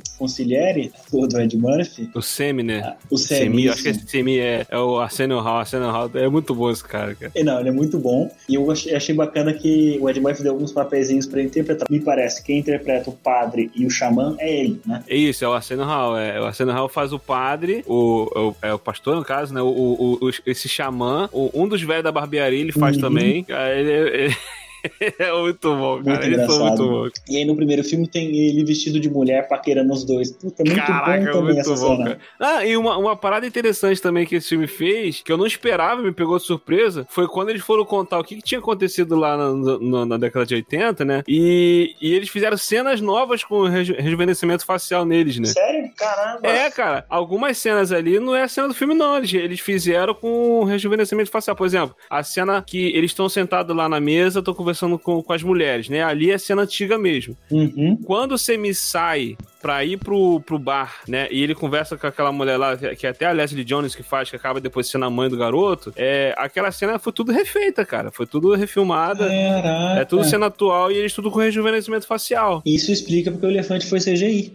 do, 1.11 1.27
do 1.27 1.39
Ed 1.39 1.57
Murphy. 1.57 2.09
O 2.15 2.21
Semi, 2.21 2.63
né? 2.63 2.81
Ah, 2.83 2.95
o 3.09 3.17
Semi, 3.17 3.39
Semi, 3.39 3.69
acho 3.69 3.83
que 3.83 3.89
esse 3.89 4.07
Semi 4.07 4.39
é, 4.39 4.65
é 4.69 4.77
o 4.79 4.97
Arsenio 4.99 5.39
Hall. 5.39 5.57
Arsenio 5.57 5.89
Hall 5.91 6.09
é 6.15 6.27
muito 6.27 6.53
bom 6.55 6.69
esse 6.71 6.83
cara, 6.83 7.15
cara. 7.15 7.31
E 7.35 7.43
Não, 7.43 7.59
ele 7.59 7.69
é 7.69 7.71
muito 7.71 7.97
bom. 7.99 8.29
E 8.47 8.55
eu 8.55 8.69
achei, 8.71 8.95
achei 8.95 9.15
bacana 9.15 9.53
que 9.53 9.97
o 10.01 10.09
Ed 10.09 10.19
Murphy 10.19 10.43
deu 10.43 10.53
alguns 10.53 10.71
papeizinhos 10.71 11.25
pra 11.25 11.41
interpretar. 11.41 11.87
Me 11.89 11.99
parece 11.99 12.41
que 12.41 12.47
quem 12.47 12.59
interpreta 12.59 13.09
o 13.09 13.13
padre 13.13 13.69
e 13.75 13.85
o 13.85 13.89
xamã 13.89 14.35
é 14.39 14.61
ele, 14.63 14.81
né? 14.85 15.03
É 15.07 15.15
isso, 15.15 15.43
é 15.45 15.47
o 15.47 15.53
Arsenio 15.53 15.85
Hall. 15.85 16.17
É, 16.17 16.39
o 16.41 16.45
Arsenio 16.45 16.73
Hall 16.73 16.89
faz 16.89 17.13
o 17.13 17.19
padre, 17.19 17.83
o, 17.87 18.49
o, 18.49 18.55
é 18.61 18.73
o 18.73 18.79
pastor, 18.79 19.15
no 19.15 19.23
caso, 19.23 19.53
né? 19.53 19.61
O, 19.61 19.67
o, 19.67 20.13
o- 20.27 20.31
esse 20.45 20.67
xamã, 20.67 21.29
o- 21.31 21.49
um 21.53 21.67
dos 21.67 21.81
velhos 21.81 22.03
da 22.03 22.11
barbearia, 22.11 22.59
ele 22.59 22.71
faz 22.71 22.95
Uhum. 22.95 23.01
também. 23.01 23.43
Cara, 23.43 23.75
Ele, 23.75 23.91
ele- 23.91 24.35
é 25.19 25.31
muito 25.41 25.75
bom, 25.75 26.03
cara. 26.03 26.09
Muito 26.09 26.25
Eles 26.25 26.45
são 26.45 26.55
engraçado. 26.55 26.83
muito 26.83 26.89
bons. 26.89 27.11
E 27.29 27.37
aí 27.37 27.45
no 27.45 27.55
primeiro 27.55 27.83
filme 27.83 28.07
tem 28.07 28.35
ele 28.35 28.63
vestido 28.63 28.99
de 28.99 29.09
mulher 29.09 29.47
paquerando 29.47 29.91
os 29.93 30.03
dois. 30.05 30.31
Puta, 30.31 30.63
muito 30.63 30.75
Caraca, 30.79 31.31
bom 31.33 31.39
é 31.49 31.53
muito 31.53 31.69
bom, 31.69 31.75
cena. 31.75 32.03
cara. 32.05 32.19
Ah, 32.39 32.65
e 32.65 32.75
uma, 32.77 32.97
uma 32.97 33.15
parada 33.15 33.45
interessante 33.45 34.01
também 34.01 34.25
que 34.25 34.35
esse 34.35 34.49
filme 34.49 34.67
fez, 34.67 35.21
que 35.21 35.31
eu 35.31 35.37
não 35.37 35.45
esperava, 35.45 36.01
me 36.01 36.11
pegou 36.11 36.37
de 36.37 36.43
surpresa, 36.45 37.05
foi 37.09 37.27
quando 37.27 37.49
eles 37.49 37.61
foram 37.61 37.83
contar 37.85 38.19
o 38.19 38.23
que, 38.23 38.35
que 38.35 38.41
tinha 38.41 38.59
acontecido 38.59 39.15
lá 39.15 39.35
na, 39.37 39.77
na- 39.79 40.05
na 40.05 40.17
década 40.17 40.45
de 40.45 40.55
80, 40.55 41.05
né? 41.05 41.23
E, 41.27 41.95
e 42.01 42.13
eles 42.13 42.29
fizeram 42.29 42.57
cenas 42.57 43.01
novas 43.01 43.43
com 43.43 43.63
reju- 43.63 43.95
rejuvenescimento 43.97 44.65
facial 44.65 45.05
neles, 45.05 45.37
né? 45.39 45.45
Sério? 45.47 45.89
Caramba. 45.97 46.47
É, 46.47 46.69
cara, 46.71 47.05
algumas 47.09 47.57
cenas 47.57 47.91
ali 47.91 48.19
não 48.19 48.35
é 48.35 48.43
a 48.43 48.47
cena 48.47 48.67
do 48.67 48.73
filme, 48.73 48.93
não. 48.93 49.17
Eles, 49.17 49.33
eles 49.33 49.59
fizeram 49.59 50.13
com 50.13 50.63
rejuvenescimento 50.63 51.29
facial. 51.29 51.55
Por 51.55 51.65
exemplo, 51.65 51.95
a 52.09 52.23
cena 52.23 52.61
que 52.65 52.87
eles 52.95 53.11
estão 53.11 53.27
sentados 53.27 53.75
lá 53.75 53.87
na 53.89 53.99
mesa, 53.99 54.39
estão 54.39 54.53
conversando 54.53 54.68
com, 55.03 55.21
com 55.21 55.33
as 55.33 55.43
mulheres, 55.43 55.89
né? 55.89 56.03
Ali 56.03 56.31
é 56.31 56.37
cena 56.37 56.63
antiga 56.63 56.97
mesmo. 56.97 57.35
Uhum. 57.49 57.97
Quando 57.97 58.33
o 58.33 58.37
Semi 58.37 58.73
sai 58.73 59.37
pra 59.61 59.83
ir 59.83 59.97
pro, 59.97 60.39
pro 60.41 60.57
bar, 60.59 61.01
né? 61.07 61.27
E 61.31 61.41
ele 61.43 61.53
conversa 61.55 61.97
com 61.97 62.07
aquela 62.07 62.31
mulher 62.31 62.57
lá, 62.57 62.77
que 62.77 62.95
que 62.95 63.07
é 63.07 63.09
até 63.09 63.25
a 63.25 63.31
Leslie 63.31 63.63
Jones 63.63 63.95
que 63.95 64.03
faz, 64.03 64.29
que 64.29 64.35
acaba 64.35 64.59
depois 64.61 64.87
sendo 64.87 65.05
a 65.05 65.09
mãe 65.09 65.29
do 65.29 65.37
garoto. 65.37 65.93
É, 65.95 66.33
aquela 66.37 66.71
cena 66.71 66.97
foi 66.99 67.11
tudo 67.13 67.31
refeita, 67.31 67.85
cara. 67.85 68.11
Foi 68.11 68.25
tudo 68.25 68.53
refilmada. 68.55 69.27
Caraca. 69.27 69.99
É 70.01 70.05
tudo 70.05 70.23
cena 70.23 70.47
atual 70.47 70.91
e 70.91 70.97
eles 70.97 71.13
tudo 71.13 71.29
com 71.31 71.39
rejuvenescimento 71.39 72.05
facial. 72.07 72.61
Isso 72.65 72.91
explica 72.91 73.31
porque 73.31 73.45
o 73.45 73.49
elefante 73.49 73.85
foi 73.87 73.99
CGI. 73.99 74.53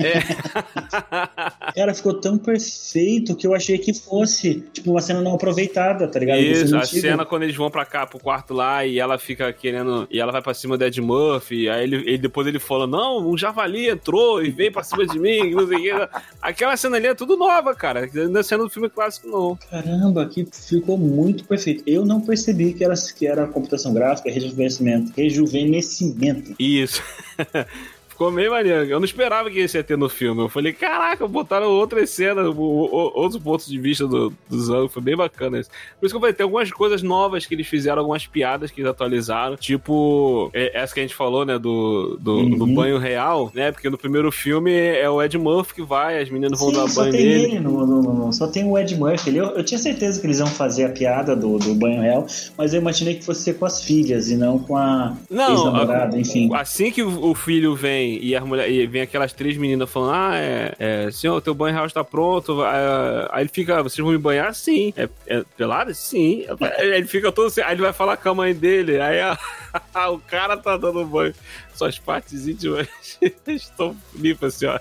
Cara, 1.74 1.94
ficou 1.94 2.14
tão 2.14 2.38
perfeito 2.38 3.36
que 3.36 3.46
eu 3.46 3.54
achei 3.54 3.78
que 3.78 3.92
fosse, 3.94 4.62
tipo, 4.72 4.90
uma 4.90 5.00
cena 5.00 5.20
não 5.20 5.34
aproveitada, 5.34 6.06
tá 6.08 6.18
ligado? 6.18 6.40
Isso, 6.40 6.76
a 6.76 6.84
cena 6.84 7.24
quando 7.24 7.44
eles 7.44 7.56
vão 7.56 7.70
pra 7.70 7.84
cá, 7.84 8.06
pro 8.06 8.18
quarto 8.18 8.52
lá, 8.54 8.84
e 8.84 8.98
ela 8.98 9.18
fica 9.18 9.52
querendo. 9.52 10.06
E 10.10 10.20
ela 10.20 10.32
vai 10.32 10.42
pra 10.42 10.54
cima 10.54 10.76
do 10.76 10.84
Ed 10.84 11.00
Murphy. 11.00 11.68
Aí 11.68 11.84
ele, 11.84 11.96
ele- 11.96 12.18
depois 12.18 12.46
ele 12.46 12.58
fala: 12.58 12.86
Não, 12.86 13.28
um 13.28 13.36
javali 13.36 13.88
entrou 13.88 14.39
e 14.42 14.50
veio 14.50 14.72
pra 14.72 14.82
cima 14.82 15.06
de 15.06 15.18
mim. 15.18 15.50
Não 15.50 15.66
sei 15.66 15.78
o 15.78 15.82
quê. 15.82 16.08
Aquela 16.40 16.76
cena 16.76 16.96
ali 16.96 17.06
é 17.06 17.14
tudo 17.14 17.36
nova, 17.36 17.74
cara. 17.74 18.08
Não 18.12 18.40
é 18.40 18.42
cena 18.42 18.64
do 18.64 18.70
filme 18.70 18.88
clássico, 18.88 19.28
não. 19.28 19.58
Caramba, 19.70 20.26
que 20.26 20.46
ficou 20.50 20.96
muito 20.98 21.44
perfeito. 21.44 21.82
Eu 21.86 22.04
não 22.04 22.20
percebi 22.20 22.72
que 22.72 22.84
era, 22.84 22.94
que 23.16 23.26
era 23.26 23.46
computação 23.46 23.92
gráfica, 23.92 24.30
rejuvenescimento. 24.30 25.12
Rejuvenescimento. 25.16 26.54
Isso. 26.58 27.02
Ficou 28.20 28.30
meio 28.30 28.50
maneiro. 28.50 28.84
Eu 28.84 29.00
não 29.00 29.06
esperava 29.06 29.50
que 29.50 29.58
isso 29.60 29.78
ia 29.78 29.82
ter 29.82 29.96
no 29.96 30.06
filme. 30.06 30.42
Eu 30.42 30.48
falei, 30.50 30.74
caraca, 30.74 31.26
botaram 31.26 31.68
outras 31.68 32.10
cenas, 32.10 32.54
outros 32.54 33.42
pontos 33.42 33.66
de 33.66 33.78
vista 33.80 34.06
do, 34.06 34.30
dos 34.46 34.68
anos. 34.68 34.92
Foi 34.92 35.00
bem 35.00 35.16
bacana 35.16 35.58
isso. 35.58 35.70
Por 35.98 36.04
isso 36.04 36.12
que 36.12 36.16
eu 36.16 36.20
falei, 36.20 36.34
tem 36.34 36.44
algumas 36.44 36.70
coisas 36.70 37.02
novas 37.02 37.46
que 37.46 37.54
eles 37.54 37.66
fizeram, 37.66 38.00
algumas 38.00 38.26
piadas 38.26 38.70
que 38.70 38.82
eles 38.82 38.90
atualizaram. 38.90 39.56
Tipo, 39.56 40.50
é- 40.52 40.78
essa 40.78 40.92
que 40.92 41.00
a 41.00 41.02
gente 41.02 41.14
falou, 41.14 41.46
né, 41.46 41.58
do, 41.58 42.18
do, 42.20 42.36
Uhum. 42.40 42.58
do 42.58 42.66
banho 42.66 42.98
real, 42.98 43.50
né? 43.54 43.72
Porque 43.72 43.88
no 43.88 43.96
primeiro 43.96 44.30
filme 44.30 44.70
é 44.70 45.08
o 45.08 45.22
Ed 45.22 45.38
Murphy 45.38 45.76
que 45.76 45.82
vai, 45.82 46.20
as 46.20 46.28
meninas 46.28 46.60
vão 46.60 46.68
Sim, 46.68 46.76
dar 46.76 46.92
banho 46.94 47.12
nele. 47.12 47.44
ele, 47.44 47.58
no, 47.60 47.86
no- 47.86 48.02
no- 48.02 48.32
só 48.34 48.48
tem 48.48 48.64
o 48.70 48.76
Ed 48.76 48.94
Murphy. 48.98 49.30
ali. 49.30 49.38
Eu, 49.38 49.46
eu 49.56 49.64
tinha 49.64 49.78
certeza 49.78 50.20
que 50.20 50.26
eles 50.26 50.40
iam 50.40 50.46
fazer 50.46 50.84
a 50.84 50.90
piada 50.90 51.34
do, 51.34 51.56
do 51.56 51.74
banho 51.74 52.02
real, 52.02 52.26
mas 52.58 52.74
eu 52.74 52.82
imaginei 52.82 53.14
que 53.14 53.24
fosse 53.24 53.44
ser 53.44 53.54
com 53.54 53.64
as 53.64 53.82
filhas 53.82 54.28
e 54.30 54.36
não 54.36 54.58
com 54.58 54.76
a 54.76 55.16
Não, 55.30 55.52
ex-namorada, 55.54 56.18
enfim. 56.20 56.50
assim 56.52 56.90
que 56.90 57.02
o 57.02 57.34
filho 57.34 57.74
vem 57.74 58.09
e 58.20 58.34
as 58.36 58.42
mulher, 58.44 58.70
e 58.70 58.86
vem 58.86 59.02
aquelas 59.02 59.32
três 59.32 59.56
meninas 59.56 59.88
falando: 59.90 60.12
Ah, 60.14 60.36
é, 60.36 60.74
é 60.78 61.10
senhor, 61.10 61.40
teu 61.40 61.54
banho 61.54 61.74
real 61.74 61.86
está 61.86 62.02
pronto. 62.02 62.64
é, 62.64 63.28
Aí 63.30 63.42
ele 63.42 63.50
fica, 63.50 63.82
vocês 63.82 64.02
vão 64.02 64.12
me 64.12 64.18
banhar? 64.18 64.54
Sim. 64.54 64.92
É, 64.96 65.08
é 65.26 65.44
pelado? 65.56 65.94
Sim. 65.94 66.46
Aí 66.78 66.92
Ele 66.94 67.06
fica 67.06 67.30
todo 67.30 67.46
assim, 67.48 67.60
aí 67.60 67.74
ele 67.74 67.82
vai 67.82 67.92
falar 67.92 68.16
com 68.16 68.28
a 68.30 68.34
mãe 68.34 68.54
dele. 68.54 69.00
Aí 69.00 69.20
a- 69.20 69.38
o 70.10 70.18
cara 70.18 70.56
tá 70.56 70.76
dando 70.76 71.04
banho. 71.04 71.34
Suas 71.74 71.98
partes 71.98 72.46
íntimas 72.46 72.86
estão 73.46 73.96
limpas, 74.14 74.54
assim, 74.56 74.66
ó. 74.66 74.78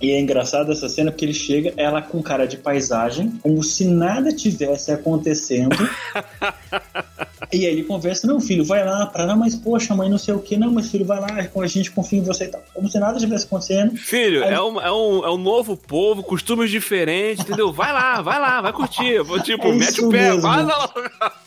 E 0.00 0.10
é 0.10 0.20
engraçado 0.20 0.72
essa 0.72 0.88
cena 0.88 1.10
porque 1.10 1.24
ele 1.24 1.34
chega, 1.34 1.72
ela 1.76 2.02
com 2.02 2.22
cara 2.22 2.46
de 2.46 2.56
paisagem, 2.56 3.30
como 3.42 3.62
se 3.62 3.84
nada 3.84 4.32
tivesse 4.32 4.90
acontecendo. 4.90 5.76
e 7.52 7.66
aí 7.66 7.72
ele 7.72 7.84
conversa, 7.84 8.26
não, 8.26 8.40
filho, 8.40 8.64
vai 8.64 8.84
lá, 8.84 9.06
pra 9.06 9.26
não, 9.26 9.36
mas 9.36 9.54
poxa, 9.56 9.94
mãe, 9.94 10.08
não 10.08 10.18
sei 10.18 10.34
o 10.34 10.38
que, 10.40 10.56
não, 10.56 10.72
mas 10.72 10.90
filho, 10.90 11.04
vai 11.04 11.20
lá, 11.20 11.28
a 11.60 11.66
gente 11.66 11.90
confia 11.90 12.18
em 12.18 12.22
você 12.22 12.44
e 12.44 12.48
tal. 12.48 12.62
Como 12.74 12.88
se 12.88 12.98
nada 12.98 13.18
tivesse 13.18 13.44
acontecendo. 13.46 13.96
Filho, 13.96 14.44
Aí- 14.44 14.52
é 14.54 14.60
um, 14.60 14.80
é, 14.80 14.92
um, 14.92 15.24
é 15.24 15.30
um 15.30 15.38
novo 15.38 15.76
povo, 15.76 16.22
costumes 16.22 16.70
diferentes, 16.70 17.44
entendeu? 17.44 17.72
Vai 17.72 17.92
lá, 17.92 18.20
vai 18.22 18.38
lá, 18.40 18.60
vai 18.60 18.72
curtir. 18.72 19.20
Tipo, 19.44 19.68
É 19.68 19.72
mete 19.72 20.00
o 20.04 20.08
pé, 20.10 20.28
mesmo. 20.28 20.42
vai 20.42 20.62
lá. 20.64 20.90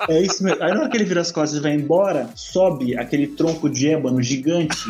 É 0.09 0.21
isso 0.21 0.43
mesmo. 0.43 0.61
Aí 0.63 0.71
na 0.73 0.81
hora 0.81 0.89
que 0.89 0.97
ele 0.97 1.05
vira 1.05 1.21
as 1.21 1.31
costas 1.31 1.59
e 1.59 1.61
vai 1.61 1.73
embora, 1.73 2.29
sobe 2.35 2.97
aquele 2.97 3.27
tronco 3.27 3.69
de 3.69 3.89
ébano 3.89 4.21
gigante. 4.21 4.82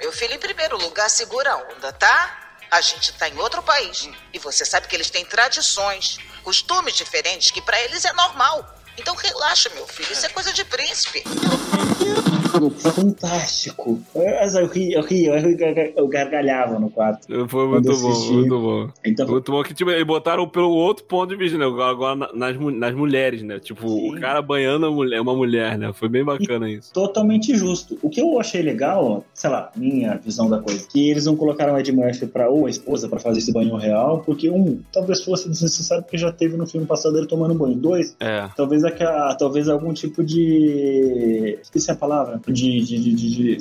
Meu 0.00 0.12
filho, 0.12 0.34
em 0.34 0.38
primeiro 0.38 0.76
lugar, 0.76 1.08
segura 1.08 1.52
a 1.52 1.56
onda, 1.56 1.92
tá? 1.92 2.58
A 2.70 2.80
gente 2.80 3.12
tá 3.12 3.28
em 3.28 3.38
outro 3.38 3.62
país. 3.62 4.08
E 4.32 4.38
você 4.38 4.64
sabe 4.64 4.88
que 4.88 4.96
eles 4.96 5.10
têm 5.10 5.24
tradições, 5.24 6.18
costumes 6.42 6.94
diferentes 6.94 7.50
que 7.50 7.62
pra 7.62 7.80
eles 7.80 8.04
é 8.04 8.12
normal. 8.12 8.74
Então 8.98 9.14
relaxa, 9.14 9.68
meu 9.70 9.86
filho. 9.86 10.12
Isso 10.12 10.26
é 10.26 10.28
coisa 10.28 10.52
de 10.52 10.64
príncipe. 10.64 11.22
Fantástico. 12.70 14.00
Eu 14.14 14.66
ri, 14.66 14.92
eu 14.92 15.02
ri, 15.02 15.24
eu, 15.26 15.34
ri, 15.40 15.92
eu 15.96 16.08
gargalhava 16.08 16.78
no 16.78 16.90
quarto. 16.90 17.26
Foi 17.48 17.66
muito 17.68 17.86
bom, 17.88 18.10
assisti. 18.10 18.32
muito 18.32 18.58
bom. 18.60 18.88
Então, 19.04 19.28
Muito 19.28 19.52
bom 19.52 19.62
que 19.62 19.74
tipo, 19.74 19.90
eles 19.90 20.06
botaram 20.06 20.48
pelo 20.48 20.70
outro 20.70 21.04
ponto 21.04 21.28
de 21.30 21.36
vista, 21.36 21.58
né? 21.58 21.64
Agora 21.66 22.14
na- 22.16 22.32
nas, 22.32 22.56
nas 22.58 22.94
mulheres, 22.94 23.42
né? 23.42 23.58
Tipo, 23.58 23.88
Sim. 23.88 24.16
o 24.16 24.20
cara 24.20 24.40
banhando 24.42 24.86
a 24.86 24.90
mulher, 24.90 25.20
uma 25.20 25.34
mulher, 25.34 25.78
né? 25.78 25.92
Foi 25.92 26.08
bem 26.08 26.24
bacana 26.24 26.70
isso. 26.70 26.92
totalmente 26.92 27.54
justo. 27.54 27.98
O 28.02 28.08
que 28.08 28.20
eu 28.20 28.38
achei 28.40 28.62
legal, 28.62 29.24
sei 29.34 29.50
lá, 29.50 29.70
minha 29.76 30.16
visão 30.16 30.48
da 30.48 30.58
coisa, 30.60 30.86
que 30.88 31.10
eles 31.10 31.26
não 31.26 31.36
colocaram 31.36 31.78
Ed 31.78 31.90
Murphy 31.92 32.26
pra, 32.26 32.48
ou 32.48 32.66
a 32.66 32.70
esposa 32.70 33.08
pra 33.08 33.18
fazer 33.18 33.38
esse 33.38 33.52
banho 33.52 33.76
real, 33.76 34.22
porque 34.24 34.50
um, 34.50 34.80
talvez 34.92 35.22
fosse 35.22 35.48
desnecessário 35.48 36.04
porque 36.04 36.18
já 36.18 36.32
teve 36.32 36.56
no 36.56 36.66
filme 36.66 36.86
passado 36.86 37.16
ele 37.16 37.26
tomando 37.26 37.54
banho. 37.54 37.74
Dois, 37.76 38.16
É. 38.20 38.48
talvez 38.56 38.84
aquela, 38.84 39.34
talvez 39.34 39.68
algum 39.68 39.92
tipo 39.92 40.22
de, 40.24 41.58
esqueci 41.62 41.90
a 41.90 41.94
palavra, 41.96 42.38
de, 42.46 42.80
de, 42.80 42.98
de, 42.98 43.14
de- 43.14 43.56
de- 43.56 43.58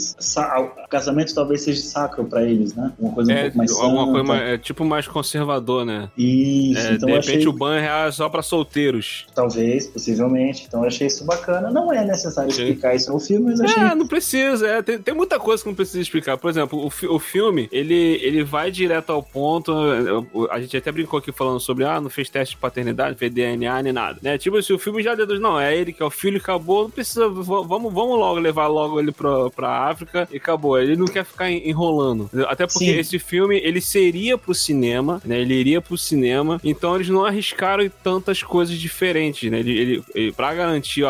casamento 0.90 1.34
talvez 1.34 1.62
seja 1.62 1.82
sacro 1.82 2.26
pra 2.26 2.44
eles, 2.44 2.74
né? 2.76 2.92
Uma 3.00 3.12
coisa 3.14 3.32
um 3.32 3.36
É, 3.36 3.42
pouco 3.44 3.58
mais 3.58 3.72
santa. 3.72 4.06
coisa 4.06 4.24
mais, 4.24 4.42
é, 4.42 4.58
tipo 4.58 4.86
mais 4.86 5.08
conservador, 5.08 5.86
né? 5.86 6.10
Isso, 6.18 6.80
É, 6.88 6.94
então 6.94 7.08
de 7.08 7.14
repente 7.14 7.38
achei, 7.38 7.48
o 7.48 7.54
banho 7.54 7.82
real 7.82 8.08
é 8.08 8.12
só 8.12 8.30
pra 8.30 8.42
solteiros. 8.42 9.26
talvez, 9.34 9.88
possivelmente, 9.88 10.66
então 10.68 10.82
eu 10.82 10.88
achei 10.88 11.08
isso 11.08 11.26
bacana. 11.26 11.72
Não 11.72 11.92
é 11.92 12.06
necessário 12.06 12.52
Sim. 12.52 12.62
explicar 12.64 12.96
isso 12.96 13.12
no 13.12 13.20
filme, 13.20 13.48
mas 13.52 13.60
eu 13.60 13.66
achei 13.66 13.84
É, 13.84 13.96
não 13.96 14.08
precisa. 14.08 14.68
é, 14.68 14.82
tem, 14.82 15.00
tem 15.00 15.14
muita 15.14 15.40
coisa 15.40 15.64
que 15.64 15.70
não 15.70 15.76
precisa 15.76 16.00
explicar. 16.02 16.38
Por 16.38 16.50
exemplo, 16.50 16.84
o, 16.86 16.90
fi- 16.90 17.08
o 17.08 17.20
filme, 17.20 17.68
ele, 17.72 18.20
ele 18.22 18.44
vai 18.44 18.70
direto 18.72 19.12
ao 19.12 19.22
ponto. 19.24 19.74
A 20.52 20.60
gente 20.62 20.78
até 20.78 20.92
brincou 20.92 21.20
aqui 21.20 21.32
falando 21.32 21.60
sobre, 21.60 21.84
ah, 21.86 22.00
não 22.00 22.10
fez 22.10 22.30
teste 22.30 22.56
de 22.56 22.62
paternidade, 22.62 23.12
não 23.12 23.18
fez 23.18 23.34
DNA 23.34 23.82
nem 23.84 23.94
nada. 23.94 24.20
Né? 24.22 24.38
Tipo 24.38 24.58
assim, 24.58 24.74
o 24.74 24.80
filme 24.80 25.02
já 25.04 25.16
deduz, 25.16 25.40
não, 25.40 25.60
é 25.60 25.76
ele 25.76 25.92
que 25.92 26.02
é 26.02 26.06
o 26.06 26.10
filho, 26.12 26.38
acabou, 26.38 26.84
não 26.84 26.90
precisa, 26.92 27.28
vamos, 27.28 27.94
vamos 27.94 28.18
logo 28.20 28.40
levar 28.40 28.68
logo 28.76 29.00
ele 29.00 29.12
pra, 29.12 29.50
pra 29.50 29.70
África 29.90 30.28
e 30.32 30.38
acabou. 30.38 30.78
Ele 30.80 30.96
não 30.96 31.06
quer 31.06 31.24
ficar 31.26 31.50
en- 31.50 31.68
enrolando. 31.70 32.30
Até 32.48 32.68
porque 32.68 32.86
Sim. 32.86 32.98
esse 33.00 33.20
filme, 33.20 33.58
ele 33.64 33.80
seria 33.82 34.38
pro 34.38 34.54
cinema, 34.54 35.22
né? 35.26 35.40
Ele 35.42 35.54
iria 35.54 35.82
pro 35.82 35.98
cinema, 35.98 36.60
então 36.64 36.96
eles 36.96 37.10
não 37.10 37.24
arriscaram 37.26 37.90
tantas 38.04 38.44
coisas 38.44 38.78
diferentes, 38.78 39.50
né? 39.50 39.60
Ele, 39.60 39.72
ele, 39.80 40.04
ele- 40.14 40.32
pra 40.32 40.54
garantir 40.54 41.06
a, 41.06 41.10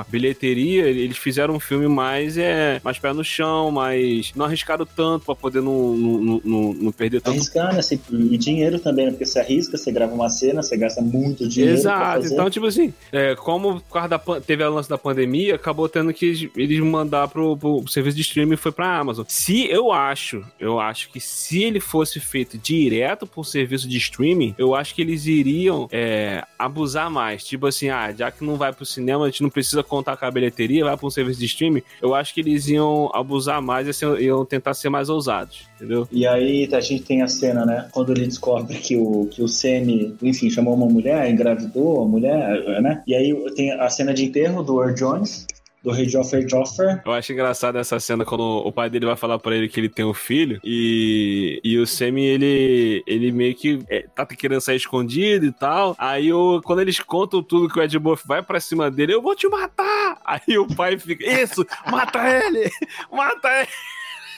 a 0.00 0.06
bilheteria, 0.08 0.86
eles 0.86 1.16
fizeram 1.16 1.54
um 1.54 1.60
filme 1.60 1.86
mais, 1.88 2.36
é, 2.36 2.80
mais 2.84 2.98
pé 2.98 3.12
no 3.12 3.22
chão, 3.24 3.70
mais. 3.70 4.32
Não 4.34 4.44
arriscaram 4.46 4.86
tanto 4.86 5.24
pra 5.26 5.34
poder 5.34 5.60
não, 5.62 5.96
não, 5.96 6.40
não, 6.44 6.74
não- 6.74 6.92
perder 6.92 7.20
tanto 7.20 7.36
arriscar, 7.36 7.74
né? 7.74 7.80
Você- 7.82 7.98
E 8.10 8.36
dinheiro 8.38 8.78
também, 8.78 9.04
né? 9.06 9.10
Porque 9.12 9.26
você 9.26 9.38
arrisca, 9.38 9.76
você 9.76 9.90
grava 9.92 10.14
uma 10.14 10.28
cena, 10.28 10.62
você 10.62 10.76
gasta 10.76 11.00
muito 11.00 11.48
dinheiro. 11.48 11.74
Exato, 11.76 12.26
então, 12.26 12.48
tipo 12.50 12.66
assim, 12.66 12.92
é, 13.12 13.34
como 13.36 13.80
por 13.80 13.92
causa 13.92 14.08
da, 14.08 14.18
teve 14.40 14.62
a 14.62 14.68
lance 14.68 14.88
da 14.88 14.98
pandemia, 14.98 15.54
acabou 15.54 15.88
tendo 15.88 16.12
que 16.12 16.50
eles 16.56 16.80
mandar 16.94 17.28
pro, 17.28 17.56
pro 17.56 17.84
serviço 17.88 18.16
de 18.16 18.22
streaming 18.22 18.56
foi 18.56 18.72
pra 18.72 18.98
Amazon. 18.98 19.24
Se 19.28 19.66
eu 19.68 19.92
acho, 19.92 20.44
eu 20.58 20.78
acho 20.78 21.10
que 21.10 21.20
se 21.20 21.62
ele 21.62 21.80
fosse 21.80 22.20
feito 22.20 22.56
direto 22.56 23.26
pro 23.26 23.42
serviço 23.42 23.88
de 23.88 23.96
streaming, 23.96 24.54
eu 24.56 24.74
acho 24.74 24.94
que 24.94 25.02
eles 25.02 25.26
iriam 25.26 25.88
é, 25.90 26.44
abusar 26.58 27.10
mais. 27.10 27.44
Tipo 27.44 27.66
assim, 27.66 27.88
ah, 27.88 28.12
já 28.12 28.30
que 28.30 28.44
não 28.44 28.56
vai 28.56 28.72
pro 28.72 28.86
cinema, 28.86 29.24
a 29.24 29.28
gente 29.28 29.42
não 29.42 29.50
precisa 29.50 29.82
contar 29.82 30.16
com 30.16 30.24
a 30.24 30.30
bilheteria, 30.30 30.84
vai 30.84 30.96
pra 30.96 31.06
um 31.06 31.10
serviço 31.10 31.40
de 31.40 31.46
streaming. 31.46 31.82
Eu 32.00 32.14
acho 32.14 32.32
que 32.32 32.40
eles 32.40 32.68
iam 32.68 33.10
abusar 33.12 33.60
mais 33.60 33.86
e 33.86 33.90
assim, 33.90 34.06
iam 34.18 34.44
tentar 34.44 34.74
ser 34.74 34.88
mais 34.88 35.08
ousados, 35.08 35.62
entendeu? 35.76 36.08
E 36.10 36.26
aí 36.26 36.68
a 36.72 36.80
gente 36.80 37.02
tem 37.02 37.22
a 37.22 37.28
cena, 37.28 37.64
né? 37.66 37.88
Quando 37.92 38.12
ele 38.12 38.26
descobre 38.26 38.76
que 38.78 38.96
o, 38.96 39.26
que 39.30 39.42
o 39.42 39.48
Sene, 39.48 40.14
enfim, 40.22 40.50
chamou 40.50 40.74
uma 40.74 40.86
mulher, 40.86 41.30
engravidou 41.30 42.02
a 42.02 42.06
mulher, 42.06 42.80
né? 42.80 43.02
E 43.06 43.14
aí 43.14 43.34
tem 43.54 43.72
a 43.72 43.88
cena 43.88 44.12
de 44.14 44.24
enterro 44.24 44.62
do 44.62 44.82
Earl 44.82 44.94
Jones, 44.94 45.46
do 45.84 45.90
rei 45.90 46.08
Joffrey 46.08 46.48
Joffer. 46.48 47.02
Eu 47.04 47.12
acho 47.12 47.32
engraçado 47.32 47.76
essa 47.76 48.00
cena 48.00 48.24
quando 48.24 48.40
o 48.42 48.72
pai 48.72 48.88
dele 48.88 49.04
vai 49.04 49.16
falar 49.16 49.38
pra 49.38 49.54
ele 49.54 49.68
que 49.68 49.78
ele 49.78 49.90
tem 49.90 50.04
um 50.04 50.14
filho 50.14 50.58
e, 50.64 51.60
e 51.62 51.78
o 51.78 51.86
Sammy, 51.86 52.24
ele, 52.24 53.04
ele 53.06 53.30
meio 53.30 53.54
que 53.54 53.78
é, 53.90 54.06
tá 54.14 54.24
querendo 54.24 54.62
sair 54.62 54.76
escondido 54.76 55.44
e 55.44 55.52
tal. 55.52 55.94
Aí 55.98 56.32
o, 56.32 56.62
quando 56.62 56.80
eles 56.80 56.98
contam 57.00 57.42
tudo 57.42 57.68
que 57.68 57.78
o 57.78 57.82
Ed 57.82 57.98
Murphy 57.98 58.26
vai 58.26 58.42
pra 58.42 58.58
cima 58.58 58.90
dele, 58.90 59.12
eu 59.12 59.20
vou 59.20 59.36
te 59.36 59.46
matar! 59.46 60.18
Aí 60.24 60.56
o 60.56 60.66
pai 60.66 60.98
fica, 60.98 61.22
isso, 61.42 61.66
mata 61.90 62.18
ele! 62.26 62.70
Mata 63.12 63.48
ele! 63.60 63.68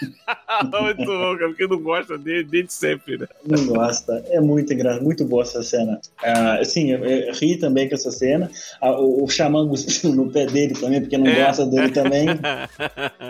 muito 0.80 1.04
bom, 1.04 1.36
cara, 1.36 1.48
porque 1.48 1.66
não 1.66 1.80
gosta 1.80 2.18
dele 2.18 2.44
desde 2.44 2.72
sempre, 2.72 3.18
né? 3.18 3.26
Não 3.46 3.66
gosta. 3.66 4.24
É 4.30 4.40
muito 4.40 4.72
engraçado, 4.72 5.02
muito 5.02 5.24
boa 5.24 5.42
essa 5.42 5.62
cena. 5.62 6.00
Ah, 6.22 6.60
sim, 6.64 6.90
eu, 6.92 7.04
eu 7.04 7.32
ri 7.34 7.56
também 7.56 7.88
com 7.88 7.94
essa 7.94 8.10
cena. 8.10 8.50
Ah, 8.80 8.92
o, 8.92 9.24
o 9.24 9.28
Xamã 9.28 9.64
no 10.04 10.30
pé 10.30 10.46
dele 10.46 10.74
também, 10.74 11.00
porque 11.00 11.18
não 11.18 11.26
é. 11.26 11.44
gosta 11.46 11.66
dele 11.66 11.90
também. 11.90 12.26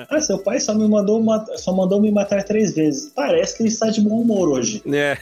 Ah, 0.09 0.21
seu 0.21 0.39
pai 0.39 0.61
só 0.61 0.75
me 0.75 0.87
mandou 0.87 1.23
só 1.57 1.73
mandou 1.73 2.01
me 2.01 2.11
matar 2.11 2.43
três 2.45 2.75
vezes. 2.75 3.13
Parece 3.15 3.57
que 3.57 3.63
ele 3.63 3.69
está 3.69 3.89
de 3.89 4.01
bom 4.01 4.21
humor 4.21 4.49
hoje. 4.49 4.83
É. 4.93 5.17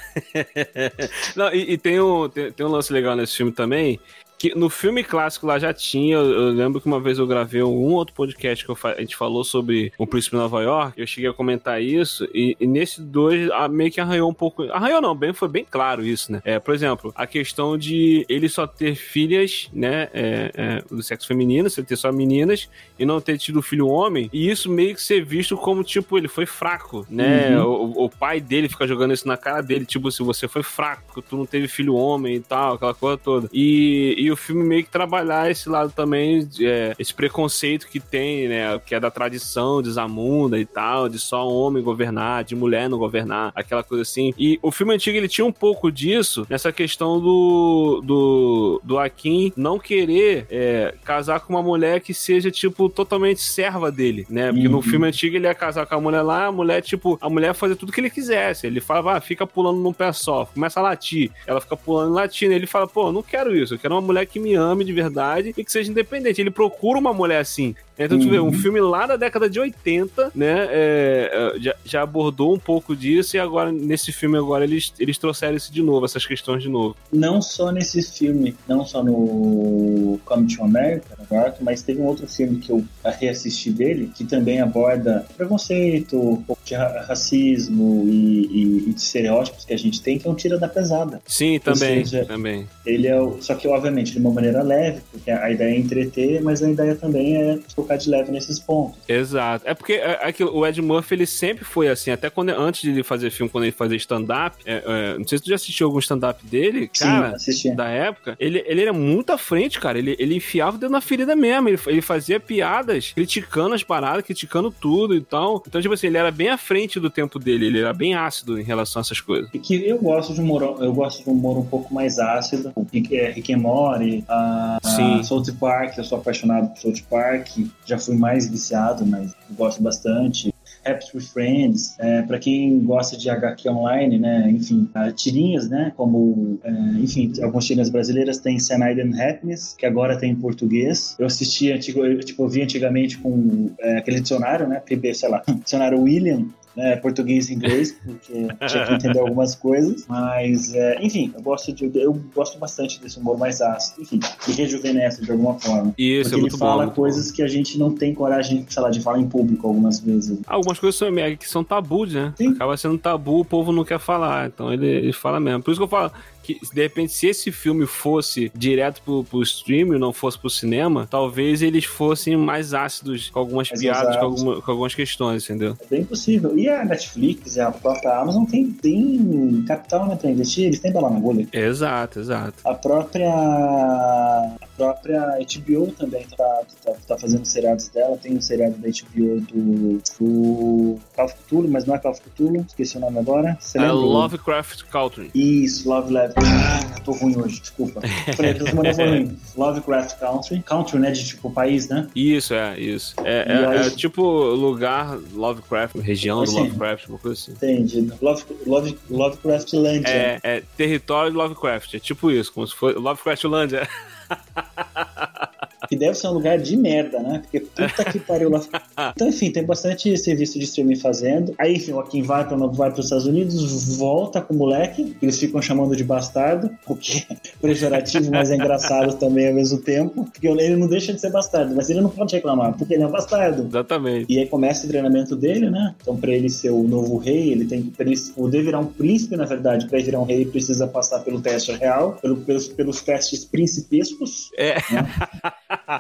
não, 1.35 1.52
e, 1.52 1.72
e 1.72 1.78
tem, 1.78 2.00
um, 2.00 2.28
tem, 2.28 2.52
tem 2.52 2.66
um 2.66 2.68
lance 2.68 2.92
legal 2.92 3.16
nesse 3.16 3.37
filme 3.37 3.52
também, 3.52 3.98
que 4.44 4.54
no 4.54 4.68
filme 4.68 5.02
clássico 5.02 5.46
lá 5.46 5.59
já 5.59 5.72
tinha. 5.72 6.16
Eu, 6.16 6.30
eu, 6.30 6.48
lembro 6.50 6.78
que 6.78 6.87
uma 6.87 7.00
vez 7.00 7.18
eu 7.18 7.26
gravei 7.26 7.62
um 7.62 7.94
outro 7.94 8.14
podcast 8.14 8.62
que 8.62 8.70
eu, 8.70 8.76
a 8.83 9.00
gente 9.00 9.16
falou 9.16 9.42
sobre 9.42 9.90
o 9.96 10.07
Príncipe 10.07 10.37
de 10.37 10.42
Nova 10.42 10.62
York. 10.62 11.00
Eu 11.00 11.07
cheguei 11.07 11.30
a 11.30 11.33
comentar 11.33 11.80
isso. 11.83 12.28
E, 12.35 12.54
e 12.61 12.66
nesse 12.66 13.00
dois 13.00 13.50
a, 13.50 13.68
meio 13.68 13.90
que 13.90 14.02
arranhou 14.02 14.30
um 14.30 14.35
pouco. 14.35 14.64
Arranhou 14.64 15.00
não, 15.00 15.14
bem, 15.14 15.33
foi 15.33 15.48
bem 15.48 15.64
claro 15.64 16.04
isso, 16.04 16.30
né? 16.30 16.42
É, 16.44 16.59
por 16.59 16.74
exemplo, 16.74 17.11
a 17.16 17.26
questão 17.26 17.78
de 17.78 18.26
ele 18.28 18.46
só 18.46 18.66
ter 18.66 18.94
filhas, 18.94 19.70
né? 19.72 20.11
É, 20.12 20.50
é, 20.54 20.85
do 20.90 21.02
sexo 21.02 21.26
feminino, 21.26 21.70
se 21.70 21.80
ele 21.80 21.87
ter 21.87 21.96
só 21.96 22.12
meninas 22.12 22.68
e 22.98 23.07
não 23.07 23.22
ter 23.22 23.38
tido 23.38 23.62
filho 23.62 23.88
homem. 23.88 24.28
E 24.30 24.50
isso 24.50 24.70
meio 24.70 24.94
que 24.94 25.02
ser 25.02 25.24
visto 25.24 25.57
como, 25.57 25.83
tipo, 25.83 26.18
ele 26.18 26.28
foi 26.28 26.44
fraco, 26.44 27.07
né? 27.09 27.57
Uhum. 27.57 27.64
O, 27.64 28.04
o, 28.04 28.11
pai 28.11 28.42
dele 28.42 28.68
fica 28.68 28.87
jogando 28.87 29.14
isso 29.14 29.26
na 29.26 29.38
cara 29.38 29.62
dele, 29.62 29.87
tipo, 29.87 30.11
se 30.12 30.22
você 30.22 30.46
foi 30.46 30.62
fraco, 30.62 31.22
tu 31.22 31.35
não 31.35 31.46
teve 31.46 31.66
filho 31.66 31.94
homem 31.94 32.37
e 32.37 32.40
tal, 32.40 32.74
aquela 32.74 32.94
coisa 32.94 33.16
toda. 33.16 33.48
E, 33.50 34.14
e 34.18 34.33
o 34.34 34.36
filme 34.36 34.62
meio 34.62 34.84
que 34.84 34.90
trabalhar 34.90 35.50
esse 35.50 35.68
lado 35.68 35.92
também, 35.92 36.46
é, 36.60 36.94
esse 36.98 37.14
preconceito 37.14 37.88
que 37.88 37.98
tem, 37.98 38.48
né? 38.48 38.78
Que 38.84 38.94
é 38.94 39.00
da 39.00 39.10
tradição 39.10 39.80
de 39.80 39.90
Zamunda 39.90 40.58
e 40.58 40.66
tal, 40.66 41.08
de 41.08 41.18
só 41.18 41.48
homem 41.48 41.82
governar, 41.82 42.44
de 42.44 42.54
mulher 42.54 42.88
não 42.88 42.98
governar, 42.98 43.52
aquela 43.54 43.82
coisa 43.82 44.02
assim. 44.02 44.34
E 44.38 44.58
o 44.62 44.70
filme 44.70 44.94
antigo 44.94 45.16
ele 45.16 45.28
tinha 45.28 45.44
um 45.44 45.52
pouco 45.52 45.90
disso 45.90 46.46
nessa 46.50 46.72
questão 46.72 47.20
do, 47.20 48.02
do, 48.04 48.80
do 48.84 48.98
Akin 48.98 49.52
não 49.56 49.78
querer 49.78 50.46
é, 50.50 50.94
casar 51.04 51.40
com 51.40 51.54
uma 51.54 51.62
mulher 51.62 52.00
que 52.00 52.12
seja, 52.12 52.50
tipo, 52.50 52.88
totalmente 52.88 53.40
serva 53.40 53.90
dele, 53.90 54.26
né? 54.28 54.52
Porque 54.52 54.66
uhum. 54.66 54.72
no 54.72 54.82
filme 54.82 55.06
antigo 55.06 55.36
ele 55.36 55.46
ia 55.46 55.54
casar 55.54 55.86
com 55.86 55.94
a 55.94 56.00
mulher 56.00 56.22
lá, 56.22 56.46
a 56.46 56.52
mulher, 56.52 56.82
tipo, 56.82 57.18
a 57.20 57.30
mulher 57.30 57.54
fazia 57.54 57.76
tudo 57.76 57.92
que 57.92 58.00
ele 58.00 58.10
quisesse. 58.10 58.66
Ele 58.66 58.80
falava, 58.80 59.16
ah, 59.16 59.20
fica 59.20 59.46
pulando 59.46 59.78
num 59.78 59.92
pé 59.92 60.12
só, 60.12 60.46
começa 60.46 60.80
a 60.80 60.82
latir. 60.82 61.30
Ela 61.46 61.60
fica 61.60 61.76
pulando 61.76 62.12
e 62.12 62.14
latindo. 62.14 62.52
Ele 62.52 62.66
fala, 62.66 62.86
pô, 62.86 63.12
não 63.12 63.22
quero 63.22 63.54
isso, 63.54 63.74
eu 63.74 63.78
quero 63.78 63.94
uma 63.94 64.00
mulher 64.00 64.23
que 64.26 64.38
me 64.38 64.54
ame 64.54 64.84
de 64.84 64.92
verdade 64.92 65.54
e 65.56 65.64
que 65.64 65.72
seja 65.72 65.90
independente. 65.90 66.40
Ele 66.40 66.50
procura 66.50 66.98
uma 66.98 67.12
mulher 67.12 67.40
assim. 67.40 67.74
Então, 67.98 68.18
uhum. 68.18 68.24
tu 68.24 68.30
vê, 68.30 68.40
um 68.40 68.46
uhum. 68.46 68.52
filme 68.52 68.80
lá 68.80 69.06
da 69.06 69.16
década 69.16 69.48
de 69.48 69.60
80, 69.60 70.32
né, 70.34 70.66
é, 70.68 71.30
é, 71.32 71.60
já, 71.60 71.74
já, 71.84 72.02
abordou 72.02 72.52
um 72.52 72.58
pouco 72.58 72.94
disso 72.96 73.37
e 73.37 73.40
agora, 73.40 73.70
nesse 73.70 74.10
filme 74.12 74.37
agora, 74.37 74.64
eles, 74.64 74.92
eles 74.98 75.16
trouxeram 75.16 75.56
isso 75.56 75.72
de 75.72 75.80
novo, 75.80 76.04
essas 76.04 76.26
questões 76.26 76.62
de 76.62 76.68
novo. 76.68 76.96
Não 77.12 77.40
só 77.40 77.70
nesse 77.70 78.02
filme, 78.02 78.56
não 78.66 78.84
só 78.84 79.02
no 79.02 80.18
Come 80.24 80.46
to 80.54 80.64
America, 80.64 81.16
agora, 81.18 81.54
mas 81.60 81.82
teve 81.82 82.00
um 82.00 82.06
outro 82.06 82.26
filme 82.26 82.58
que 82.58 82.70
eu 82.70 82.84
reassisti 83.04 83.70
dele, 83.70 84.10
que 84.14 84.24
também 84.24 84.60
aborda 84.60 85.24
preconceito, 85.37 86.18
um 86.18 86.42
pouco 86.42 86.62
de 86.64 86.74
racismo 86.74 88.04
e, 88.08 88.46
e, 88.46 88.90
e 88.90 88.92
de 88.92 89.00
estereótipos 89.00 89.64
que 89.64 89.72
a 89.72 89.78
gente 89.78 90.02
tem, 90.02 90.18
que 90.18 90.26
é 90.26 90.30
um 90.30 90.34
Tira 90.34 90.58
da 90.58 90.68
Pesada. 90.68 91.22
Sim, 91.26 91.60
também, 91.60 92.04
seja, 92.04 92.24
também. 92.24 92.66
Ele 92.84 93.06
é 93.06 93.20
o, 93.20 93.40
só 93.40 93.54
que, 93.54 93.68
obviamente, 93.68 94.03
de 94.12 94.18
uma 94.18 94.30
maneira 94.30 94.62
leve, 94.62 95.00
porque 95.10 95.30
a 95.30 95.50
ideia 95.50 95.74
é 95.74 95.78
entreter, 95.78 96.42
mas 96.42 96.62
a 96.62 96.70
ideia 96.70 96.94
também 96.94 97.36
é 97.36 97.58
tocar 97.74 97.96
de 97.96 98.08
leve 98.08 98.30
nesses 98.30 98.58
pontos. 98.58 98.98
Exato. 99.08 99.64
É 99.66 99.74
porque 99.74 99.94
é, 99.94 100.18
é 100.22 100.44
o 100.44 100.66
Ed 100.66 100.80
Murphy 100.80 101.14
ele 101.14 101.26
sempre 101.26 101.64
foi 101.64 101.88
assim, 101.88 102.10
até 102.10 102.30
quando 102.30 102.50
antes 102.50 102.82
de 102.82 102.90
ele 102.90 103.02
fazer 103.02 103.30
filme, 103.30 103.50
quando 103.50 103.64
ele 103.64 103.72
fazia 103.72 103.96
stand-up, 103.96 104.56
é, 104.64 104.82
é, 104.86 105.18
não 105.18 105.26
sei 105.26 105.38
se 105.38 105.44
tu 105.44 105.50
já 105.50 105.56
assistiu 105.56 105.86
algum 105.86 105.98
stand-up 105.98 106.44
dele, 106.46 106.88
cara, 106.88 107.36
da 107.74 107.88
época, 107.88 108.36
ele, 108.38 108.62
ele 108.66 108.82
era 108.82 108.92
muito 108.92 109.30
à 109.30 109.38
frente, 109.38 109.80
cara. 109.80 109.98
Ele, 109.98 110.16
ele 110.18 110.36
enfiava 110.36 110.76
o 110.76 110.80
dedo 110.80 110.90
na 110.90 111.00
ferida 111.00 111.34
mesmo. 111.34 111.68
Ele, 111.68 111.78
ele 111.86 112.00
fazia 112.00 112.38
piadas 112.40 113.12
criticando 113.14 113.74
as 113.74 113.82
paradas, 113.82 114.24
criticando 114.24 114.70
tudo 114.70 115.14
e 115.14 115.20
tal. 115.20 115.62
Então, 115.66 115.80
tipo 115.80 115.94
assim, 115.94 116.08
ele 116.08 116.18
era 116.18 116.30
bem 116.30 116.48
à 116.48 116.58
frente 116.58 117.00
do 117.00 117.10
tempo 117.10 117.38
dele, 117.38 117.66
ele 117.66 117.80
era 117.80 117.92
bem 117.92 118.14
ácido 118.14 118.58
em 118.58 118.64
relação 118.64 119.00
a 119.00 119.02
essas 119.02 119.20
coisas. 119.20 119.48
E 119.52 119.58
que 119.58 119.86
eu 119.86 119.98
gosto 119.98 120.34
de 120.34 120.40
humor, 120.40 120.76
eu 120.80 120.92
gosto 120.92 121.24
de 121.24 121.30
humor 121.30 121.58
um 121.58 121.64
pouco 121.64 121.92
mais 121.92 122.18
ácido. 122.18 122.72
O 122.74 122.86
é, 123.12 123.30
Rick 123.30 123.52
and 123.52 123.58
Morty, 123.94 124.24
a, 124.28 124.78
a 124.83 125.22
South 125.22 125.44
Park, 125.59 125.96
eu 125.96 126.04
sou 126.04 126.18
apaixonado 126.18 126.68
por 126.70 126.78
South 126.78 127.04
Park 127.09 127.48
já 127.87 127.98
fui 127.98 128.16
mais 128.16 128.48
viciado, 128.48 129.07
mas 129.07 129.33
gosto 129.52 129.83
bastante. 129.83 130.52
Apps 130.85 131.14
with 131.14 131.22
Friends, 131.22 131.96
é, 131.98 132.20
para 132.22 132.38
quem 132.38 132.78
gosta 132.80 133.16
de 133.16 133.30
HQ 133.30 133.70
online, 133.70 134.18
né, 134.18 134.50
enfim, 134.50 134.87
tirinhas, 135.16 135.66
né, 135.66 135.92
como, 135.96 136.59
é, 136.62 136.70
enfim, 136.98 137.33
algumas 137.42 137.64
tirinhas 137.64 137.88
brasileiras 137.88 138.38
tem 138.38 138.59
Cyanide 138.59 139.00
and 139.00 139.18
Happiness, 139.18 139.74
que 139.78 139.87
agora 139.87 140.18
tem 140.18 140.33
em 140.33 140.37
português. 140.37 141.16
Eu 141.18 141.24
assisti, 141.24 141.72
antigo, 141.72 142.04
eu, 142.04 142.20
tipo, 142.20 142.44
eu 142.44 142.48
vi 142.50 142.61
antigamente 142.61 143.16
com 143.16 143.70
é, 143.80 143.96
aquele 143.96 144.20
dicionário, 144.20 144.68
né, 144.68 144.78
PB, 144.78 145.14
sei 145.14 145.30
lá, 145.30 145.42
dicionário 145.64 146.02
William, 146.02 146.48
né, 146.76 146.96
português 146.96 147.48
e 147.48 147.54
inglês, 147.54 147.92
porque 147.92 148.48
tinha 148.66 148.87
que 148.87 148.94
entender 148.94 149.18
algumas 149.18 149.54
coisas. 149.54 150.04
Mas, 150.08 150.74
é, 150.74 150.98
enfim, 151.02 151.32
eu 151.34 151.42
gosto, 151.42 151.72
de, 151.72 151.90
eu 151.94 152.12
gosto 152.34 152.58
bastante 152.58 153.00
desse 153.00 153.18
humor 153.18 153.38
mais 153.38 153.60
ácido, 153.60 154.02
enfim, 154.02 154.20
que 154.44 154.52
rejuvenesce 154.52 155.22
de 155.22 155.30
alguma 155.30 155.58
forma. 155.58 155.94
Isso, 155.96 156.30
porque 156.30 156.44
é 156.44 156.48
ele 156.48 156.56
fala 156.56 156.87
bom, 156.87 156.92
coisas 156.92 157.28
bom. 157.28 157.37
que 157.37 157.42
a 157.42 157.48
gente 157.48 157.78
não 157.78 157.92
tem 157.92 158.14
coragem, 158.14 158.64
sei 158.68 158.82
lá, 158.82 158.90
de 158.90 159.00
falar 159.00 159.18
em 159.18 159.28
público 159.28 159.66
algumas 159.66 160.00
vezes. 160.00 160.38
Algumas 160.46 160.78
coisas 160.78 160.98
são, 160.98 161.08
que 161.38 161.48
são 161.48 161.64
tabus, 161.64 162.12
né? 162.12 162.32
Sim. 162.37 162.48
Acaba 162.48 162.76
sendo 162.76 162.98
tabu, 162.98 163.40
o 163.40 163.44
povo 163.44 163.72
não 163.72 163.84
quer 163.84 163.98
falar, 163.98 164.48
então 164.48 164.72
ele, 164.72 164.87
ele 164.87 165.12
fala 165.12 165.38
mesmo. 165.38 165.62
Por 165.62 165.70
isso 165.70 165.80
que 165.80 165.84
eu 165.84 165.88
falo, 165.88 166.12
que 166.44 166.60
de 166.72 166.82
repente, 166.82 167.12
se 167.12 167.26
esse 167.26 167.50
filme 167.50 167.87
fosse 167.87 168.52
direto 168.54 169.00
pro, 169.02 169.24
pro 169.24 169.42
streaming, 169.42 169.98
não 169.98 170.12
fosse 170.12 170.38
pro 170.38 170.50
cinema, 170.50 171.08
talvez 171.10 171.62
eles 171.62 171.87
fossem 171.87 172.37
mais 172.37 172.74
ácidos 172.74 173.30
com 173.30 173.38
algumas 173.38 173.70
mais 173.70 173.80
piadas, 173.80 174.16
com, 174.16 174.24
alguma, 174.24 174.60
com, 174.60 174.70
algumas 174.70 174.94
questões, 174.94 175.44
entendeu? 175.44 175.76
É 175.80 175.87
bem 175.87 176.04
possível. 176.04 176.56
E 176.56 176.63
a 176.68 176.85
Netflix 176.85 177.57
e 177.57 177.61
a 177.61 177.70
própria 177.70 178.18
Amazon 178.18 178.44
tem, 178.44 178.70
tem 178.70 179.64
capital 179.66 180.07
né, 180.07 180.16
pra 180.16 180.31
investir, 180.31 180.66
eles 180.66 180.81
têm 180.81 180.92
bala 180.92 181.11
na 181.11 181.20
bolha. 181.20 181.46
Exato, 181.53 182.20
exato. 182.20 182.55
A 182.64 182.74
própria, 182.74 183.31
a 183.31 184.66
própria 184.77 185.38
HBO 185.38 185.92
também 185.92 186.27
tá, 186.37 186.62
tá, 186.85 186.92
tá 187.09 187.18
fazendo 187.18 187.44
seriados 187.44 187.88
dela, 187.88 188.16
tem 188.16 188.37
um 188.37 188.40
seriado 188.40 188.77
da 188.79 188.88
HBO 188.88 189.40
do, 189.40 189.98
do 190.18 190.98
Call 191.14 191.27
of 191.27 191.35
Cthulhu, 191.35 191.68
mas 191.68 191.85
não 191.85 191.94
é 191.94 191.98
Call 191.98 192.12
of 192.12 192.20
Cthulhu, 192.20 192.64
esqueci 192.66 192.96
o 192.96 193.00
nome 193.00 193.18
agora. 193.18 193.57
Você 193.61 193.79
é 193.79 193.90
Lovecraft 193.90 194.83
Country. 194.85 195.31
Isso, 195.35 195.88
Love 195.88 196.12
Love 196.12 196.35
ah, 196.37 197.00
tô 197.05 197.12
ruim 197.12 197.37
hoje, 197.37 197.61
desculpa. 197.61 198.00
Falei, 198.37 198.55
tô 198.55 198.66
semana 198.66 198.92
ruim. 198.92 199.37
Lovecraft 199.57 200.18
Country. 200.18 200.62
Country, 200.62 200.98
né? 200.98 201.11
De 201.11 201.24
tipo 201.24 201.50
país, 201.50 201.88
né? 201.88 202.09
Isso, 202.14 202.55
é, 202.55 202.79
isso. 202.79 203.14
É, 203.24 203.53
é, 203.53 203.66
aí... 203.66 203.87
é 203.87 203.90
tipo 203.90 204.22
lugar 204.22 205.18
Lovecraft, 205.33 205.96
região 205.96 206.42
do 206.44 206.50
Lovecraft, 206.54 207.08
uma 207.08 207.18
coisa 207.18 207.40
assim. 207.40 207.52
Entendi. 207.52 208.12
Love, 208.20 208.44
Love, 208.66 208.98
Lovecraft 209.10 209.72
Land. 209.74 210.06
É, 210.06 210.40
é 210.42 210.62
território 210.76 211.30
de 211.30 211.36
Lovecraft. 211.36 211.94
É 211.94 211.98
tipo 211.98 212.30
isso, 212.30 212.52
como 212.52 212.66
se 212.66 212.74
fosse 212.74 212.98
Lovecraft 212.98 213.44
Land. 213.44 213.76
É. 213.76 213.88
que 215.88 215.96
deve 215.96 216.14
ser 216.14 216.28
um 216.28 216.32
lugar 216.32 216.58
de 216.58 216.76
merda, 216.76 217.20
né? 217.20 217.40
Porque 217.40 217.60
puta 217.60 218.04
que 218.04 218.18
pariu 218.18 218.50
lá. 218.50 218.60
Então, 219.14 219.28
enfim, 219.28 219.50
tem 219.50 219.64
bastante 219.64 220.16
serviço 220.16 220.58
de 220.58 220.64
streaming 220.64 220.96
fazendo. 220.96 221.54
Aí, 221.58 221.74
enfim, 221.74 221.92
o 221.92 221.94
Joaquim 221.96 222.22
vai 222.22 222.46
para 222.46 222.56
vai 222.56 222.90
os 222.90 222.98
Estados 222.98 223.26
Unidos, 223.26 223.96
volta 223.96 224.40
com 224.40 224.54
o 224.54 224.56
moleque, 224.56 225.16
eles 225.20 225.38
ficam 225.38 225.60
chamando 225.60 225.96
de 225.96 226.04
bastardo, 226.04 226.70
o 226.86 226.94
que 226.94 227.26
é 227.28 227.36
pejorativo, 227.60 228.30
mas 228.30 228.50
é 228.50 228.54
engraçado 228.54 229.14
também 229.18 229.48
ao 229.48 229.54
mesmo 229.54 229.78
tempo. 229.78 230.24
Porque 230.24 230.46
ele 230.46 230.76
não 230.76 230.86
deixa 230.86 231.12
de 231.12 231.20
ser 231.20 231.30
bastardo, 231.30 231.74
mas 231.74 231.90
ele 231.90 232.00
não 232.00 232.08
pode 232.08 232.34
reclamar, 232.34 232.76
porque 232.76 232.94
ele 232.94 233.02
é 233.02 233.06
um 233.06 233.10
bastardo. 233.10 233.66
Exatamente. 233.66 234.32
E 234.32 234.38
aí 234.38 234.46
começa 234.46 234.86
o 234.86 234.88
treinamento 234.88 235.36
dele, 235.36 235.70
né? 235.70 235.94
Então, 236.00 236.16
pra 236.16 236.32
ele 236.32 236.48
ser 236.48 236.70
o 236.70 236.82
novo 236.82 237.16
rei, 237.16 237.52
ele 237.52 237.64
tem 237.64 237.82
que 237.82 238.32
poder 238.34 238.62
virar 238.62 238.78
um 238.78 238.86
príncipe, 238.86 239.36
na 239.36 239.44
verdade. 239.44 239.86
Pra 239.86 239.98
ele 239.98 240.06
virar 240.06 240.20
um 240.20 240.24
rei, 240.24 240.44
precisa 240.44 240.86
passar 240.86 241.20
pelo 241.20 241.40
teste 241.40 241.72
real, 241.72 242.18
pelo, 242.20 242.36
pelos, 242.36 242.68
pelos 242.68 243.02
testes 243.02 243.44
principescos. 243.44 244.50
É. 244.56 244.74
Né? 244.74 245.08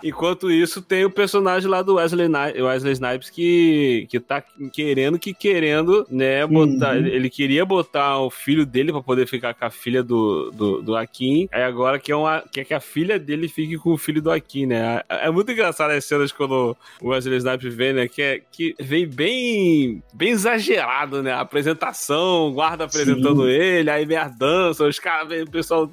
Enquanto 0.02 0.50
isso, 0.50 0.82
tem 0.82 1.04
o 1.04 1.10
personagem 1.10 1.68
lá 1.68 1.82
do 1.82 1.94
Wesley, 1.94 2.28
Wesley 2.60 2.92
Snipes 2.92 3.30
que, 3.30 4.06
que 4.10 4.20
tá 4.20 4.42
querendo 4.72 5.18
que 5.18 5.32
querendo, 5.32 6.06
né, 6.10 6.46
botar. 6.46 6.96
Uhum. 6.96 7.06
Ele 7.06 7.30
queria 7.30 7.64
botar 7.64 8.18
o 8.18 8.30
filho 8.30 8.66
dele 8.66 8.92
pra 8.92 9.02
poder 9.02 9.26
ficar 9.26 9.54
com 9.54 9.64
a 9.64 9.70
filha 9.70 10.02
do, 10.02 10.50
do, 10.50 10.82
do 10.82 10.96
Akin. 10.96 11.48
Aí 11.52 11.62
agora 11.62 11.98
quer, 11.98 12.14
uma, 12.14 12.42
quer 12.52 12.64
que 12.64 12.74
a 12.74 12.80
filha 12.80 13.18
dele 13.18 13.48
fique 13.48 13.76
com 13.78 13.92
o 13.92 13.98
filho 13.98 14.20
do 14.20 14.30
Akin, 14.30 14.66
né? 14.66 15.02
É, 15.08 15.28
é 15.28 15.30
muito 15.30 15.50
engraçado 15.50 15.90
as 15.90 16.04
cenas 16.04 16.32
quando 16.32 16.76
o 17.00 17.08
Wesley 17.08 17.38
Snipes 17.38 17.74
vem, 17.74 17.92
né? 17.92 18.08
Que, 18.08 18.22
é, 18.22 18.40
que 18.50 18.74
vem 18.80 19.06
bem, 19.06 20.02
bem 20.12 20.30
exagerado, 20.30 21.22
né? 21.22 21.32
A 21.32 21.40
apresentação, 21.40 22.48
o 22.48 22.52
guarda 22.52 22.84
apresentando 22.84 23.44
Sim. 23.44 23.50
ele, 23.50 23.90
aí 23.90 24.04
vem 24.04 24.16
a 24.16 24.28
dança, 24.28 24.84
os 24.84 24.98
caras, 24.98 25.42
o 25.42 25.50
pessoal 25.50 25.90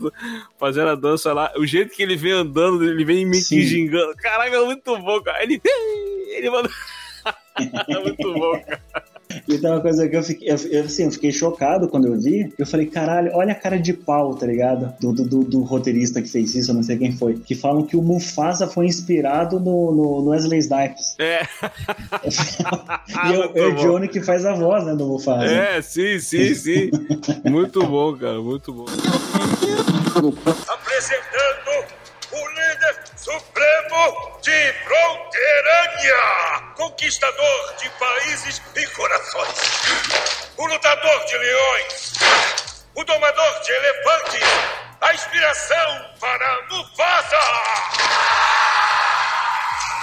fazendo 0.59 0.89
a 0.89 0.95
dança 0.95 1.33
lá. 1.33 1.51
O 1.57 1.65
jeito 1.65 1.95
que 1.95 2.03
ele 2.03 2.15
vem 2.15 2.31
andando, 2.31 2.83
ele 2.83 3.05
vem 3.05 3.25
me 3.25 3.41
gingando. 3.71 4.15
Caraca, 4.17 4.55
é 4.55 4.65
muito 4.65 4.97
bom, 4.99 5.21
cara. 5.21 5.43
Ele. 5.43 5.61
Ele 6.31 6.49
manda. 6.49 6.69
é 7.87 7.99
muito 7.99 8.33
bom, 8.33 8.59
cara. 8.61 8.81
Então, 9.47 9.71
uma 9.71 9.81
coisa 9.81 10.07
que 10.07 10.15
eu 10.15 10.23
fiquei, 10.23 10.49
eu, 10.49 10.55
assim, 10.55 11.05
eu 11.05 11.11
fiquei 11.11 11.31
chocado 11.31 11.87
quando 11.87 12.07
eu 12.07 12.19
vi. 12.19 12.53
Eu 12.57 12.65
falei, 12.65 12.87
caralho, 12.87 13.31
olha 13.33 13.53
a 13.53 13.55
cara 13.55 13.79
de 13.79 13.93
pau, 13.93 14.35
tá 14.35 14.45
ligado? 14.45 14.93
Do, 14.99 15.13
do, 15.13 15.43
do, 15.43 15.61
roteirista 15.61 16.21
que 16.21 16.29
fez 16.29 16.53
isso, 16.55 16.71
eu 16.71 16.75
não 16.75 16.83
sei 16.83 16.97
quem 16.97 17.11
foi. 17.15 17.35
Que 17.35 17.55
falam 17.55 17.83
que 17.83 17.95
o 17.95 18.01
Mufasa 18.01 18.67
foi 18.67 18.85
inspirado 18.85 19.59
no, 19.59 19.91
no, 19.91 20.21
no 20.21 20.29
Wesley 20.29 20.59
Snipes. 20.59 21.15
É. 21.19 21.43
e 23.29 23.33
eu, 23.33 23.51
é 23.55 23.67
o 23.67 23.75
Johnny 23.75 24.07
que 24.07 24.21
faz 24.21 24.45
a 24.45 24.53
voz, 24.53 24.85
né, 24.85 24.95
do 24.95 25.05
Mufasa. 25.05 25.45
É, 25.45 25.81
sim, 25.81 26.19
sim, 26.19 26.53
sim. 26.53 26.91
muito 27.45 27.85
bom, 27.85 28.15
cara, 28.17 28.41
muito 28.41 28.73
bom. 28.73 28.85
Apresentando 30.67 32.00
supremo 33.31 34.39
de 34.41 34.73
Fronteirânia, 34.83 36.15
conquistador 36.75 37.75
de 37.77 37.89
países 37.91 38.61
e 38.75 38.85
corações, 38.87 39.55
o 40.57 40.65
lutador 40.65 41.25
de 41.25 41.37
leões, 41.37 42.13
o 42.95 43.03
domador 43.05 43.61
de 43.61 43.71
elefantes, 43.71 44.43
a 44.99 45.13
inspiração 45.13 46.15
para 46.19 46.61
Mufasa, 46.69 47.39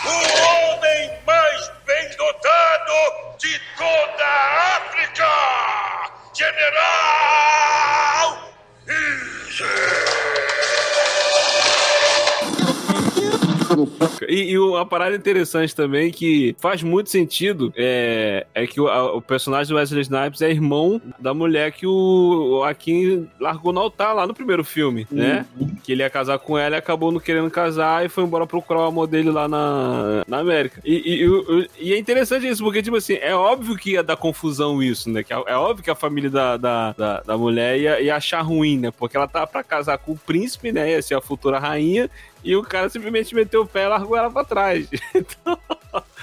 o 0.04 0.16
homem 0.48 1.22
mais 1.26 1.70
bem 1.84 2.08
dotado 2.16 3.36
de 3.38 3.60
toda 3.76 4.24
a 4.24 4.76
África, 4.78 5.28
General 6.34 6.78
Easy. 8.86 10.08
E, 14.28 14.52
e 14.52 14.58
uma 14.58 14.84
parada 14.84 15.14
interessante 15.16 15.74
também 15.74 16.10
que 16.10 16.54
faz 16.58 16.82
muito 16.82 17.08
sentido 17.08 17.72
é, 17.76 18.46
é 18.54 18.66
que 18.66 18.80
o, 18.80 18.88
a, 18.88 19.14
o, 19.14 19.22
personagem 19.22 19.72
do 19.72 19.76
Wesley 19.76 20.02
Snipes 20.02 20.42
é 20.42 20.50
irmão 20.50 21.00
da 21.18 21.32
mulher 21.32 21.72
que 21.72 21.86
o, 21.86 22.58
o 22.58 22.64
Akin 22.64 23.28
largou 23.40 23.72
no 23.72 23.80
altar 23.80 24.14
lá 24.14 24.26
no 24.26 24.34
primeiro 24.34 24.64
filme, 24.64 25.06
né? 25.10 25.46
uhum. 25.58 25.68
Que 25.82 25.92
ele 25.92 26.02
ia 26.02 26.10
casar 26.10 26.38
com 26.38 26.58
ela 26.58 26.76
e 26.76 26.78
acabou 26.78 27.12
não 27.12 27.20
querendo 27.20 27.50
casar 27.50 28.04
e 28.04 28.08
foi 28.08 28.24
embora 28.24 28.46
procurar 28.46 28.80
o 28.80 28.86
amor 28.86 29.06
dele 29.06 29.30
lá 29.30 29.48
na, 29.48 30.24
na 30.26 30.38
América. 30.38 30.80
E, 30.84 31.24
e, 31.24 31.68
e, 31.80 31.92
é 31.94 31.98
interessante 31.98 32.46
isso, 32.46 32.62
porque, 32.62 32.82
tipo 32.82 32.96
assim, 32.96 33.14
é 33.14 33.34
óbvio 33.34 33.76
que 33.76 33.92
ia 33.92 34.02
dar 34.02 34.16
confusão 34.16 34.82
isso, 34.82 35.10
né? 35.10 35.22
Que 35.22 35.32
é, 35.32 35.42
é 35.46 35.56
óbvio 35.56 35.84
que 35.84 35.90
a 35.90 35.94
família 35.94 36.30
da, 36.30 36.56
da, 36.56 36.92
da, 36.92 37.20
da 37.20 37.38
mulher 37.38 37.78
ia, 37.78 38.00
ia 38.00 38.16
achar 38.16 38.40
ruim, 38.42 38.78
né? 38.78 38.90
Porque 38.90 39.16
ela 39.16 39.28
tá 39.28 39.46
pra 39.46 39.62
casar 39.62 39.98
com 39.98 40.12
o 40.12 40.18
príncipe, 40.18 40.72
né? 40.72 40.90
Ia 40.90 41.02
ser 41.02 41.14
a 41.14 41.20
futura 41.20 41.58
rainha 41.58 42.10
e 42.42 42.56
o 42.56 42.62
cara 42.62 42.88
simplesmente 42.88 43.34
meteu 43.34 43.62
o 43.62 43.66
pé 43.66 43.84
e 43.84 43.88
largou 43.88 44.16
ela 44.16 44.30
pra 44.30 44.44
trás. 44.44 44.88
Então, 45.14 45.58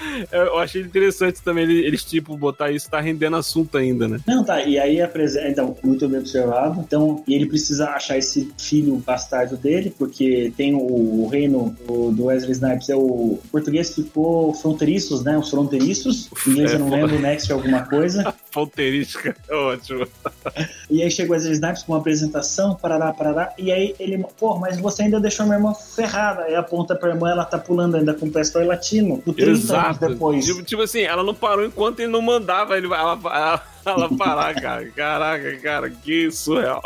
eu 0.30 0.58
achei 0.58 0.82
interessante 0.82 1.42
também 1.42 1.64
eles, 1.64 2.04
tipo, 2.04 2.36
botar 2.36 2.70
isso, 2.70 2.90
tá 2.90 3.00
rendendo 3.00 3.36
assunto 3.36 3.76
ainda, 3.76 4.08
né? 4.08 4.18
Não, 4.26 4.44
tá, 4.44 4.62
e 4.62 4.78
aí 4.78 5.00
apresenta, 5.00 5.48
então, 5.48 5.76
muito 5.82 6.08
bem 6.08 6.20
observado. 6.20 6.80
Então, 6.80 7.22
e 7.26 7.34
ele 7.34 7.46
precisa 7.46 7.90
achar 7.90 8.18
esse 8.18 8.52
filho 8.58 8.96
bastardo 8.96 9.56
dele, 9.56 9.94
porque 9.96 10.52
tem 10.56 10.74
o, 10.74 11.24
o 11.24 11.28
reino 11.28 11.76
o, 11.88 12.10
do 12.12 12.24
Wesley 12.24 12.52
Snipes, 12.52 12.88
é 12.88 12.96
o, 12.96 13.00
o 13.00 13.42
português 13.50 13.94
ficou 13.94 14.54
fronteiriços, 14.54 15.22
né? 15.22 15.38
Os 15.38 15.50
fronteiriços. 15.50 16.28
Em 16.46 16.50
inglês 16.50 16.72
é, 16.72 16.74
eu 16.74 16.78
não 16.80 16.90
lembro, 16.90 17.18
Next 17.18 17.52
alguma 17.52 17.84
coisa. 17.84 18.34
Fronteirística, 18.50 19.36
é 19.48 19.54
ótimo. 19.54 20.06
e 20.90 21.02
aí 21.02 21.10
chegou 21.10 21.34
o 21.34 21.38
Wesley 21.38 21.54
Snipes 21.54 21.82
com 21.82 21.92
uma 21.92 21.98
apresentação, 21.98 22.74
parará, 22.74 23.12
parará, 23.12 23.52
e 23.58 23.70
aí 23.70 23.94
ele, 23.98 24.24
pô, 24.38 24.58
mas 24.58 24.78
você 24.78 25.02
ainda 25.02 25.20
deixou 25.20 25.44
minha 25.44 25.58
irmã 25.58 25.74
ferrada. 25.74 26.42
Aí 26.42 26.54
aponta 26.54 26.94
pra 26.94 27.10
irmã, 27.10 27.30
ela 27.30 27.44
tá 27.44 27.58
pulando 27.58 27.96
ainda 27.96 28.14
com 28.14 28.26
o 28.26 28.30
pé 28.30 28.42
latino. 28.64 29.22
30 29.36 29.65
Exato. 29.74 30.08
depois. 30.08 30.44
Tipo, 30.44 30.62
tipo, 30.62 30.82
assim, 30.82 31.02
ela 31.02 31.22
não 31.22 31.34
parou 31.34 31.64
enquanto 31.64 32.00
ele 32.00 32.10
não 32.10 32.22
mandava 32.22 32.76
ele, 32.76 32.86
ela, 32.86 33.18
ela, 33.24 33.62
ela 33.86 34.16
parar, 34.16 34.54
cara. 34.54 34.86
Caraca, 34.90 35.56
cara, 35.58 35.90
que 35.90 36.30
surreal. 36.30 36.82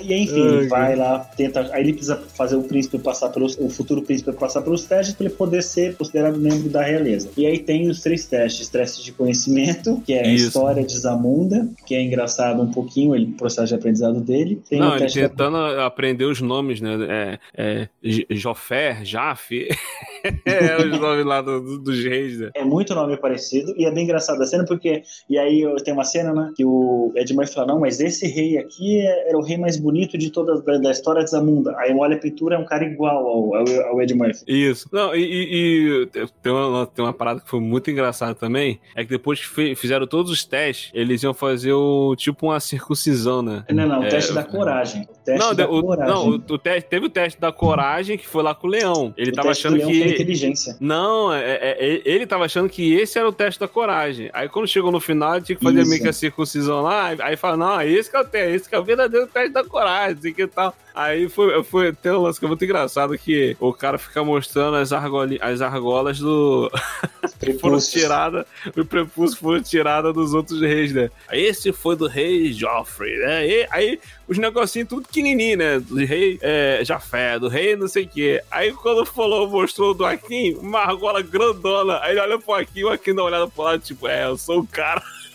E 0.00 0.14
enfim, 0.14 0.40
ele 0.40 0.68
vai 0.68 0.96
lá, 0.96 1.18
tenta. 1.18 1.68
Aí 1.72 1.82
ele 1.82 1.92
precisa 1.92 2.16
fazer 2.16 2.56
o 2.56 2.62
príncipe 2.62 2.98
passar 2.98 3.28
pelos. 3.30 3.56
O 3.58 3.68
futuro 3.68 4.02
príncipe 4.02 4.32
passar 4.32 4.62
pelos 4.62 4.84
testes 4.84 5.14
para 5.14 5.26
ele 5.26 5.34
poder 5.34 5.62
ser 5.62 5.96
considerado 5.96 6.38
membro 6.38 6.68
da 6.68 6.82
realeza. 6.82 7.30
E 7.36 7.46
aí 7.46 7.58
tem 7.58 7.88
os 7.88 8.00
três 8.00 8.26
testes: 8.26 8.68
testes 8.68 9.04
de 9.04 9.12
conhecimento, 9.12 10.00
que 10.04 10.12
é 10.12 10.28
Isso. 10.28 10.44
a 10.44 10.48
história 10.48 10.84
de 10.84 10.98
Zamunda, 10.98 11.68
que 11.86 11.94
é 11.94 12.02
engraçado 12.02 12.62
um 12.62 12.70
pouquinho, 12.70 13.14
ele, 13.14 13.26
o 13.26 13.32
processo 13.32 13.68
de 13.68 13.74
aprendizado 13.74 14.20
dele. 14.20 14.62
Tem 14.68 14.78
Não, 14.78 14.96
ele 14.96 15.06
tentando 15.06 15.56
da... 15.56 15.86
aprender 15.86 16.24
os 16.24 16.40
nomes, 16.40 16.80
né? 16.80 17.38
É, 17.56 17.88
é 18.02 18.26
Jofer, 18.30 19.04
Jaf. 19.04 19.50
é 20.44 20.76
os 20.76 20.98
nomes 20.98 21.24
lá 21.24 21.40
do, 21.42 21.60
do, 21.60 21.78
dos 21.78 22.04
reis, 22.04 22.38
né? 22.38 22.50
É 22.54 22.64
muito 22.64 22.94
nome 22.94 23.16
parecido 23.16 23.74
e 23.76 23.84
é 23.84 23.90
bem 23.90 24.04
engraçado 24.04 24.40
a 24.42 24.46
cena 24.46 24.64
porque. 24.64 25.02
E 25.28 25.38
aí 25.38 25.64
tem 25.84 25.94
uma 25.96 26.04
cena, 26.04 26.32
né? 26.32 26.52
Que 26.54 26.64
o 26.64 27.12
Ed 27.16 27.34
Murphy 27.34 27.54
fala: 27.54 27.68
não, 27.68 27.80
mas 27.80 28.00
esse 28.00 28.26
rei 28.26 28.58
aqui 28.58 29.00
é, 29.00 29.28
era 29.28 29.38
o 29.38 29.42
rei 29.42 29.56
mais 29.56 29.76
bonito 29.76 30.16
de 30.16 30.30
toda 30.30 30.60
da, 30.60 30.78
da 30.78 30.90
história 30.90 31.24
de 31.24 31.30
Zamunda. 31.30 31.74
Aí 31.78 31.94
olha 31.96 32.16
a 32.16 32.18
pintura, 32.18 32.56
é 32.56 32.58
um 32.58 32.64
cara 32.64 32.84
igual 32.84 33.26
ao, 33.26 33.54
ao, 33.54 33.90
ao 33.90 34.02
Ed 34.02 34.14
Murphy. 34.14 34.44
Isso. 34.46 34.88
Não, 34.92 35.14
e, 35.14 35.22
e, 35.22 36.02
e, 36.02 36.26
tem, 36.42 36.52
uma, 36.52 36.86
tem 36.86 37.04
uma 37.04 37.12
parada 37.12 37.40
que 37.40 37.48
foi 37.48 37.60
muito 37.60 37.90
engraçada 37.90 38.34
também: 38.34 38.78
é 38.94 39.02
que 39.02 39.10
depois 39.10 39.44
que 39.44 39.74
fizeram 39.74 40.06
todos 40.06 40.30
os 40.30 40.44
testes, 40.44 40.90
eles 40.94 41.22
iam 41.22 41.34
fazer 41.34 41.72
o 41.72 42.14
tipo 42.16 42.46
uma 42.46 42.60
circuncisão, 42.60 43.42
né? 43.42 43.64
Não, 43.70 43.86
não, 43.86 44.00
o 44.00 44.04
é, 44.04 44.08
teste 44.08 44.32
da 44.32 44.44
coragem. 44.44 45.02
O 45.02 45.24
teste 45.24 45.40
não, 45.40 45.54
da 45.54 45.68
o, 45.68 45.82
coragem. 45.82 46.14
Não, 46.14 46.28
o, 46.28 46.34
o 46.34 46.58
teste, 46.58 46.88
teve 46.88 47.06
o 47.06 47.10
teste 47.10 47.40
da 47.40 47.50
coragem 47.52 48.18
que 48.18 48.26
foi 48.26 48.42
lá 48.42 48.54
com 48.54 48.66
o 48.66 48.70
leão. 48.70 49.14
Ele 49.16 49.30
o 49.30 49.34
tava 49.34 49.50
achando 49.50 49.78
que. 49.78 50.04
inteligência. 50.04 50.76
Não, 50.80 51.32
é, 51.32 51.40
é, 51.40 51.76
é, 51.78 52.02
ele 52.04 52.26
tava 52.26 52.44
achando 52.44 52.68
que 52.68 52.94
esse 52.94 53.18
era 53.18 53.28
o 53.28 53.32
teste 53.32 53.60
da 53.60 53.68
coragem. 53.68 54.30
Aí 54.32 54.48
quando 54.48 54.68
chegou 54.68 54.92
no 54.92 55.00
final, 55.00 55.36
ele 55.36 55.44
tinha 55.44 55.56
que 55.56 55.64
fazer. 55.64 55.85
Meio 55.86 56.02
que 56.02 56.08
a 56.08 56.12
circuncisão 56.12 56.82
lá. 56.82 57.14
Aí 57.20 57.36
fala: 57.36 57.56
não, 57.56 57.80
é 57.80 57.88
esse 57.88 58.10
que 58.10 58.16
é 58.16 58.20
o 58.20 58.24
teste, 58.24 58.54
esse 58.54 58.68
que 58.68 58.74
é 58.74 58.78
o 58.78 58.84
verdadeiro 58.84 59.26
teste 59.26 59.52
da 59.52 59.64
coragem, 59.64 60.18
assim 60.18 60.32
que 60.32 60.46
tal. 60.46 60.74
Aí 60.96 61.28
foi, 61.28 61.62
foi 61.62 61.92
tem 61.92 62.10
um 62.12 62.22
lance 62.22 62.40
que 62.40 62.46
é 62.46 62.48
muito 62.48 62.64
engraçado 62.64 63.18
que 63.18 63.54
o 63.60 63.70
cara 63.70 63.98
fica 63.98 64.24
mostrando 64.24 64.78
as, 64.78 64.94
argoli, 64.94 65.38
as 65.42 65.60
argolas 65.60 66.18
do. 66.18 66.70
foram 67.60 67.78
tiradas, 67.78 68.46
o 68.74 68.82
prepúcio 68.82 69.38
foram 69.38 69.62
tiradas 69.62 70.14
dos 70.14 70.32
outros 70.32 70.58
reis, 70.62 70.94
né? 70.94 71.10
Esse 71.30 71.70
foi 71.70 71.96
do 71.96 72.06
rei 72.06 72.50
Joffrey, 72.50 73.18
né? 73.18 73.46
E, 73.46 73.66
aí 73.70 74.00
os 74.26 74.38
negocinhos 74.38 74.88
tudo 74.88 75.06
pequenininho, 75.06 75.58
né? 75.58 75.78
Do 75.80 75.96
rei 75.96 76.38
é, 76.40 76.80
Jafé, 76.82 77.38
do 77.38 77.48
rei 77.48 77.76
não 77.76 77.88
sei 77.88 78.04
o 78.04 78.08
quê. 78.08 78.42
Aí 78.50 78.72
quando 78.72 79.04
falou, 79.04 79.50
mostrou 79.50 79.92
do 79.92 80.06
Akin, 80.06 80.54
uma 80.54 80.80
argola 80.80 81.20
grandona. 81.20 82.00
Aí 82.00 82.12
ele 82.12 82.20
olha 82.20 82.38
pro 82.38 82.54
Akin, 82.54 82.84
o 82.84 82.88
Akin 82.88 83.14
dá 83.14 83.22
uma 83.22 83.28
olhada 83.28 83.48
pro 83.48 83.64
lado, 83.64 83.82
tipo, 83.82 84.08
é, 84.08 84.24
eu 84.24 84.38
sou 84.38 84.60
o 84.60 84.66
cara. 84.66 85.02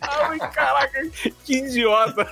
Ai, 0.00 0.38
caraca, 0.38 1.00
que 1.44 1.58
idiota. 1.58 2.28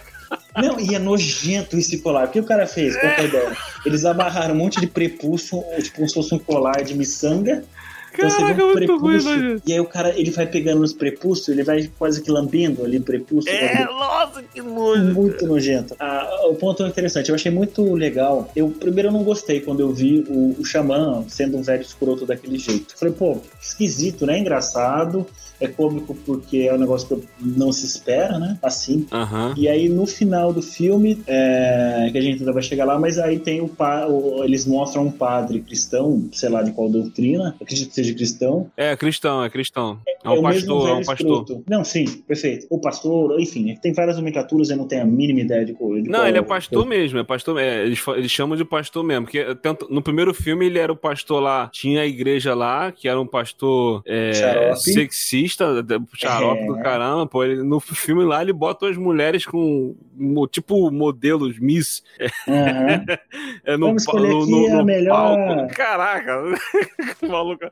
Não, 0.56 0.78
e 0.78 0.94
é 0.94 0.98
nojento 0.98 1.76
esse 1.76 1.98
colar. 1.98 2.28
O 2.28 2.30
que 2.30 2.40
o 2.40 2.44
cara 2.44 2.66
fez? 2.66 2.96
Qual 2.96 3.12
é 3.12 3.20
a 3.20 3.24
ideia? 3.24 3.56
Eles 3.84 4.04
amarraram 4.04 4.54
um 4.54 4.58
monte 4.58 4.80
de 4.80 4.86
prepulso, 4.86 5.62
tipo 5.82 5.96
como 5.96 6.08
se 6.08 6.14
fosse 6.14 6.34
um 6.34 6.38
colar 6.38 6.82
de 6.82 6.94
miçanga, 6.94 7.64
Caraca, 8.12 8.64
um 8.64 8.72
muito 8.72 8.96
ruim, 8.98 9.18
prepúcio, 9.18 9.36
né? 9.36 9.60
e 9.66 9.72
aí 9.72 9.80
o 9.80 9.86
cara 9.86 10.18
ele 10.18 10.30
vai 10.30 10.46
pegando 10.46 10.80
nos 10.80 10.92
prepúcios, 10.92 11.48
ele 11.48 11.62
vai 11.62 11.90
quase 11.98 12.22
que 12.22 12.30
lambendo 12.30 12.84
ali 12.84 12.98
o 12.98 13.02
prepúcio. 13.02 13.50
É, 13.50 13.74
né? 13.74 13.84
nossa, 13.84 14.42
que 14.42 14.60
nojo. 14.60 15.14
muito 15.14 15.46
nojento. 15.46 15.94
Ah, 15.98 16.46
o 16.48 16.54
ponto 16.54 16.84
interessante, 16.86 17.28
eu 17.28 17.34
achei 17.34 17.50
muito 17.50 17.94
legal. 17.94 18.50
Eu 18.54 18.70
primeiro 18.70 19.08
eu 19.08 19.12
não 19.12 19.22
gostei 19.22 19.60
quando 19.60 19.80
eu 19.80 19.92
vi 19.92 20.24
o, 20.28 20.56
o 20.58 20.64
Xamã 20.64 21.24
sendo 21.28 21.56
um 21.56 21.62
velho 21.62 21.82
escroto 21.82 22.26
daquele 22.26 22.58
jeito. 22.58 22.96
Falei, 22.96 23.14
pô, 23.14 23.38
esquisito, 23.60 24.26
né? 24.26 24.38
Engraçado. 24.38 25.26
É 25.60 25.68
cômico 25.68 26.14
porque 26.24 26.66
é 26.70 26.74
um 26.74 26.78
negócio 26.78 27.06
que 27.06 27.28
não 27.38 27.70
se 27.70 27.84
espera, 27.84 28.38
né? 28.38 28.58
Assim. 28.62 29.06
Aham. 29.12 29.54
E 29.58 29.68
aí 29.68 29.90
no 29.90 30.06
final 30.06 30.54
do 30.54 30.62
filme, 30.62 31.22
é, 31.26 32.08
que 32.10 32.16
a 32.16 32.20
gente 32.20 32.40
ainda 32.40 32.52
vai 32.52 32.62
chegar 32.62 32.86
lá, 32.86 32.98
mas 32.98 33.18
aí 33.18 33.38
tem 33.38 33.60
o, 33.60 33.68
pa, 33.68 34.06
o 34.06 34.42
eles 34.42 34.64
mostram 34.64 35.04
um 35.04 35.10
padre 35.10 35.60
cristão, 35.60 36.28
sei 36.32 36.48
lá 36.48 36.62
de 36.62 36.72
qual 36.72 36.88
doutrina, 36.88 37.54
acredito 37.60 37.92
que 37.92 37.99
seja 38.02 38.14
cristão, 38.14 38.70
É, 38.76 38.96
cristão, 38.96 39.44
é 39.44 39.50
cristão. 39.50 40.00
É 40.22 40.28
o 40.28 40.32
um 40.38 40.42
pastor, 40.42 40.88
é 40.88 40.92
um 40.92 40.96
pastor. 41.02 41.14
escroto. 41.42 41.64
Não, 41.68 41.82
sim, 41.84 42.04
perfeito. 42.28 42.66
O 42.68 42.78
pastor, 42.78 43.40
enfim, 43.40 43.74
tem 43.80 43.92
várias 43.92 44.16
nomenclaturas, 44.16 44.68
eu 44.70 44.76
não 44.76 44.86
tenho 44.86 45.02
a 45.02 45.04
mínima 45.06 45.40
ideia 45.40 45.64
de 45.64 45.72
qual. 45.72 45.94
de 45.94 46.08
Não, 46.08 46.18
qual- 46.20 46.28
ele 46.28 46.38
é 46.38 46.42
pastor 46.42 46.86
mesmo, 46.86 47.18
é 47.18 47.24
pastor. 47.24 47.58
É, 47.58 47.84
eles, 47.86 48.02
eles 48.08 48.30
chamam 48.30 48.56
de 48.56 48.64
pastor 48.64 49.02
mesmo. 49.02 49.24
Porque 49.24 49.54
tanto- 49.56 49.86
no 49.90 50.02
primeiro 50.02 50.34
filme 50.34 50.66
ele 50.66 50.78
era 50.78 50.92
o 50.92 50.96
pastor 50.96 51.42
lá, 51.42 51.68
tinha 51.72 52.02
a 52.02 52.06
igreja 52.06 52.54
lá, 52.54 52.92
que 52.92 53.08
era 53.08 53.18
um 53.20 53.26
pastor 53.26 54.02
é, 54.06 54.32
Xarope. 54.34 54.80
sexista, 54.80 55.82
de- 55.82 56.00
xarope 56.14 56.62
É. 56.62 56.66
do 56.66 56.74
caramba. 56.82 57.26
Pô, 57.26 57.42
ele, 57.44 57.62
no 57.62 57.80
filme 57.80 58.22
lá 58.24 58.42
ele 58.42 58.52
bota 58.52 58.88
as 58.88 58.96
mulheres 58.96 59.46
com 59.46 59.94
tipo 60.50 60.90
modelos 60.90 61.58
Miss 61.58 62.02
Aham. 62.46 63.04
é, 63.64 63.76
no, 63.76 63.86
Vamos 63.86 64.02
escolher 64.02 64.28
no, 64.28 64.42
aqui 64.42 64.50
no- 64.50 64.66
a 64.66 64.76
no 64.80 64.84
melhor- 64.84 65.36
palco. 65.36 65.74
Caraca, 65.74 66.42
maluco. 67.26 67.64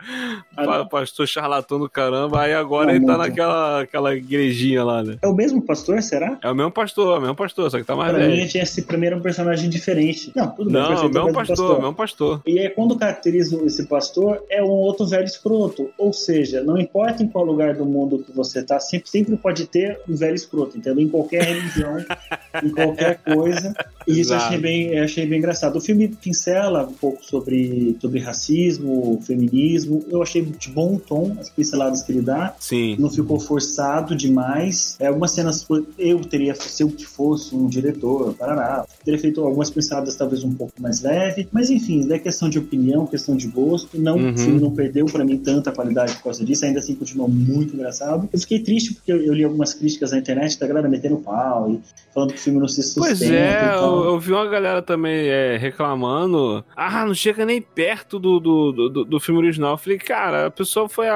Ah, 0.56 0.84
pastor 0.84 1.26
charlatão 1.26 1.78
do 1.78 1.88
caramba. 1.88 2.42
Aí 2.42 2.52
agora 2.52 2.86
Não, 2.86 2.94
ele 2.94 3.06
tá 3.06 3.16
naquela 3.16 3.82
aquela 3.82 4.14
igrejinha 4.14 4.84
lá, 4.84 5.02
né? 5.02 5.16
É 5.22 5.28
o 5.28 5.34
mesmo 5.34 5.62
pastor, 5.62 6.02
será? 6.02 6.38
É 6.42 6.50
o 6.50 6.54
mesmo 6.54 6.72
pastor, 6.72 7.16
é 7.16 7.18
o 7.18 7.20
mesmo 7.20 7.36
pastor, 7.36 7.70
só 7.70 7.78
que 7.78 7.84
tá 7.84 7.94
mais 7.94 8.12
Pra 8.12 8.26
mim, 8.26 8.36
velho. 8.36 8.48
tinha 8.48 8.62
esse 8.62 8.82
primeiro 8.82 9.16
um 9.16 9.20
personagem 9.20 9.68
diferente. 9.68 10.32
Não, 10.34 10.50
tudo 10.50 10.70
bem. 10.70 10.80
Não, 10.80 10.92
é 10.92 11.00
o 11.00 11.08
mesmo 11.08 11.32
pastor, 11.32 11.70
é 11.70 11.78
o 11.78 11.80
mesmo 11.80 11.94
pastor. 11.94 12.42
E 12.46 12.58
aí, 12.58 12.68
quando 12.70 12.96
caracteriza 12.96 13.56
esse 13.64 13.86
pastor, 13.86 14.42
é 14.50 14.62
um 14.62 14.68
outro 14.68 15.06
velho 15.06 15.24
escroto. 15.24 15.90
Ou 15.98 16.12
seja, 16.12 16.62
não 16.62 16.78
importa 16.78 17.22
em 17.22 17.28
qual 17.28 17.44
lugar 17.44 17.74
do 17.74 17.84
mundo 17.84 18.18
que 18.18 18.32
você 18.32 18.62
tá, 18.62 18.80
sempre, 18.80 19.08
sempre 19.08 19.36
pode 19.36 19.66
ter 19.66 20.00
um 20.08 20.14
velho 20.14 20.34
escroto, 20.34 20.76
entendeu? 20.76 21.02
Em 21.04 21.08
qualquer 21.08 21.42
religião, 21.44 21.98
em 22.62 22.70
qualquer 22.70 23.18
coisa. 23.18 23.74
E 24.06 24.20
isso 24.20 24.32
eu 24.32 24.38
achei 24.38 24.58
bem, 24.58 24.94
eu 24.94 25.04
achei 25.04 25.26
bem 25.26 25.38
engraçado. 25.38 25.76
O 25.76 25.80
filme 25.80 26.08
pincela 26.08 26.84
um 26.84 26.94
pouco 26.94 27.24
sobre, 27.24 27.96
sobre 28.00 28.20
racismo, 28.20 29.20
feminismo. 29.26 30.04
Eu 30.10 30.22
achei 30.22 30.42
de 30.42 30.68
bom 30.70 30.98
tom 30.98 31.36
as 31.40 31.50
pinceladas 31.50 32.02
que 32.02 32.12
ele 32.12 32.22
dá. 32.22 32.54
Sim. 32.58 32.96
Não 32.98 33.10
ficou 33.10 33.38
forçado 33.38 34.14
demais. 34.14 34.96
É, 35.00 35.06
algumas 35.06 35.30
cenas 35.32 35.66
eu 35.98 36.20
teria, 36.20 36.54
se 36.54 36.82
eu 36.82 36.90
que 36.90 37.06
fosse 37.06 37.54
um 37.54 37.66
diretor, 37.66 38.34
parará, 38.34 38.86
teria 39.04 39.18
feito 39.20 39.40
algumas 39.40 39.70
pinceladas 39.70 40.16
talvez 40.16 40.44
um 40.44 40.52
pouco 40.52 40.72
mais 40.80 41.02
leve. 41.02 41.48
Mas 41.52 41.70
enfim, 41.70 42.06
é 42.12 42.18
questão 42.18 42.48
de 42.48 42.58
opinião, 42.58 43.06
questão 43.06 43.36
de 43.36 43.46
gosto. 43.48 43.98
Não, 43.98 44.18
Uhum. 44.18 44.34
O 44.34 44.38
filme 44.38 44.60
não 44.60 44.70
perdeu 44.72 45.06
pra 45.06 45.24
mim 45.24 45.38
tanta 45.38 45.70
qualidade 45.72 46.14
por 46.16 46.24
causa 46.24 46.44
disso. 46.44 46.64
Ainda 46.64 46.80
assim, 46.80 46.94
continua 46.94 47.28
muito 47.28 47.74
engraçado. 47.74 48.28
Eu 48.32 48.38
fiquei 48.38 48.58
triste 48.60 48.94
porque 48.94 49.12
eu, 49.12 49.22
eu 49.22 49.32
li 49.32 49.44
algumas 49.44 49.72
críticas 49.74 50.12
na 50.12 50.18
internet 50.18 50.58
da 50.58 50.66
galera 50.66 50.88
metendo 50.88 51.16
pau 51.18 51.70
e 51.70 51.80
falando 52.12 52.32
que 52.32 52.38
o 52.38 52.40
filme 52.40 52.58
não 52.58 52.68
se 52.68 52.82
sustenta. 52.82 53.06
Pois 53.06 53.22
é, 53.22 53.74
eu, 53.76 54.04
eu 54.04 54.18
vi 54.18 54.32
uma 54.32 54.46
galera 54.46 54.82
também 54.82 55.28
é, 55.28 55.56
reclamando. 55.56 56.64
Ah, 56.76 57.04
não 57.06 57.14
chega 57.14 57.44
nem 57.44 57.60
perto 57.62 58.18
do, 58.18 58.40
do, 58.40 58.88
do, 58.88 59.04
do 59.04 59.20
filme 59.20 59.40
original. 59.40 59.72
Eu 59.72 59.78
falei, 59.78 59.97
cara, 59.98 60.46
a 60.46 60.50
pessoa 60.50 60.88
foi 60.88 61.06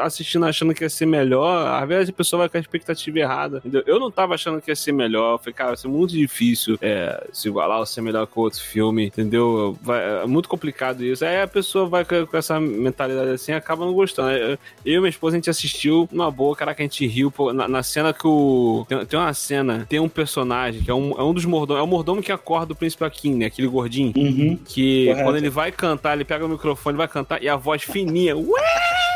assistindo 0.00 0.44
achando 0.46 0.74
que 0.74 0.84
ia 0.84 0.90
ser 0.90 1.06
melhor. 1.06 1.66
Às 1.82 1.88
vezes 1.88 2.08
a 2.10 2.12
pessoa 2.12 2.40
vai 2.40 2.48
com 2.48 2.56
a 2.56 2.60
expectativa 2.60 3.18
errada. 3.18 3.58
entendeu? 3.58 3.82
Eu 3.86 3.98
não 4.00 4.10
tava 4.10 4.34
achando 4.34 4.60
que 4.60 4.70
ia 4.70 4.76
ser 4.76 4.92
melhor. 4.92 5.34
Eu 5.34 5.38
falei, 5.38 5.52
cara, 5.54 5.68
vai 5.70 5.76
ser 5.76 5.88
muito 5.88 6.12
difícil 6.12 6.78
é, 6.80 7.26
se 7.32 7.48
igualar 7.48 7.78
ou 7.78 7.86
ser 7.86 8.00
melhor 8.02 8.26
que 8.26 8.38
outro 8.38 8.60
filme, 8.60 9.06
entendeu? 9.06 9.76
Vai- 9.82 10.22
é 10.22 10.26
muito 10.26 10.48
complicado 10.48 11.04
isso. 11.04 11.24
Aí 11.24 11.40
a 11.42 11.46
pessoa 11.46 11.86
vai 11.86 12.04
com, 12.04 12.26
com 12.26 12.36
essa 12.36 12.58
mentalidade 12.60 13.30
assim 13.30 13.52
e 13.52 13.54
acaba 13.54 13.84
não 13.84 13.92
gostando. 13.92 14.30
Eu 14.32 14.58
e 14.84 14.98
minha 14.98 15.08
esposa, 15.08 15.36
a 15.36 15.38
gente 15.38 15.50
assistiu 15.50 16.08
numa 16.12 16.30
boa, 16.30 16.54
caraca, 16.56 16.82
a 16.82 16.84
gente 16.84 17.06
riu 17.06 17.30
pô, 17.30 17.52
na, 17.52 17.68
na 17.68 17.82
cena 17.82 18.12
que 18.12 18.26
o. 18.26 18.84
Tem, 18.88 19.04
tem 19.06 19.18
uma 19.18 19.32
cena, 19.34 19.86
tem 19.88 20.00
um 20.00 20.08
personagem 20.08 20.82
que 20.82 20.90
é 20.90 20.94
um, 20.94 21.12
é 21.12 21.22
um 21.22 21.32
dos 21.32 21.44
mordomos. 21.44 21.80
É 21.80 21.84
o 21.84 21.86
mordomo 21.86 22.22
que 22.22 22.32
acorda 22.32 22.72
o 22.72 22.76
príncipe 22.76 23.04
Akin, 23.04 23.34
né? 23.34 23.46
Aquele 23.46 23.68
gordinho. 23.68 24.12
Uhum. 24.16 24.58
Que 24.64 25.06
Correto. 25.06 25.24
quando 25.24 25.36
ele 25.36 25.50
vai 25.50 25.72
cantar, 25.72 26.14
ele 26.14 26.24
pega 26.24 26.44
o 26.44 26.48
microfone, 26.48 26.96
vai 26.96 27.08
cantar 27.08 27.42
e 27.42 27.48
a 27.48 27.56
voz 27.56 27.82
fininha. 27.82 28.31
What? 28.34 29.11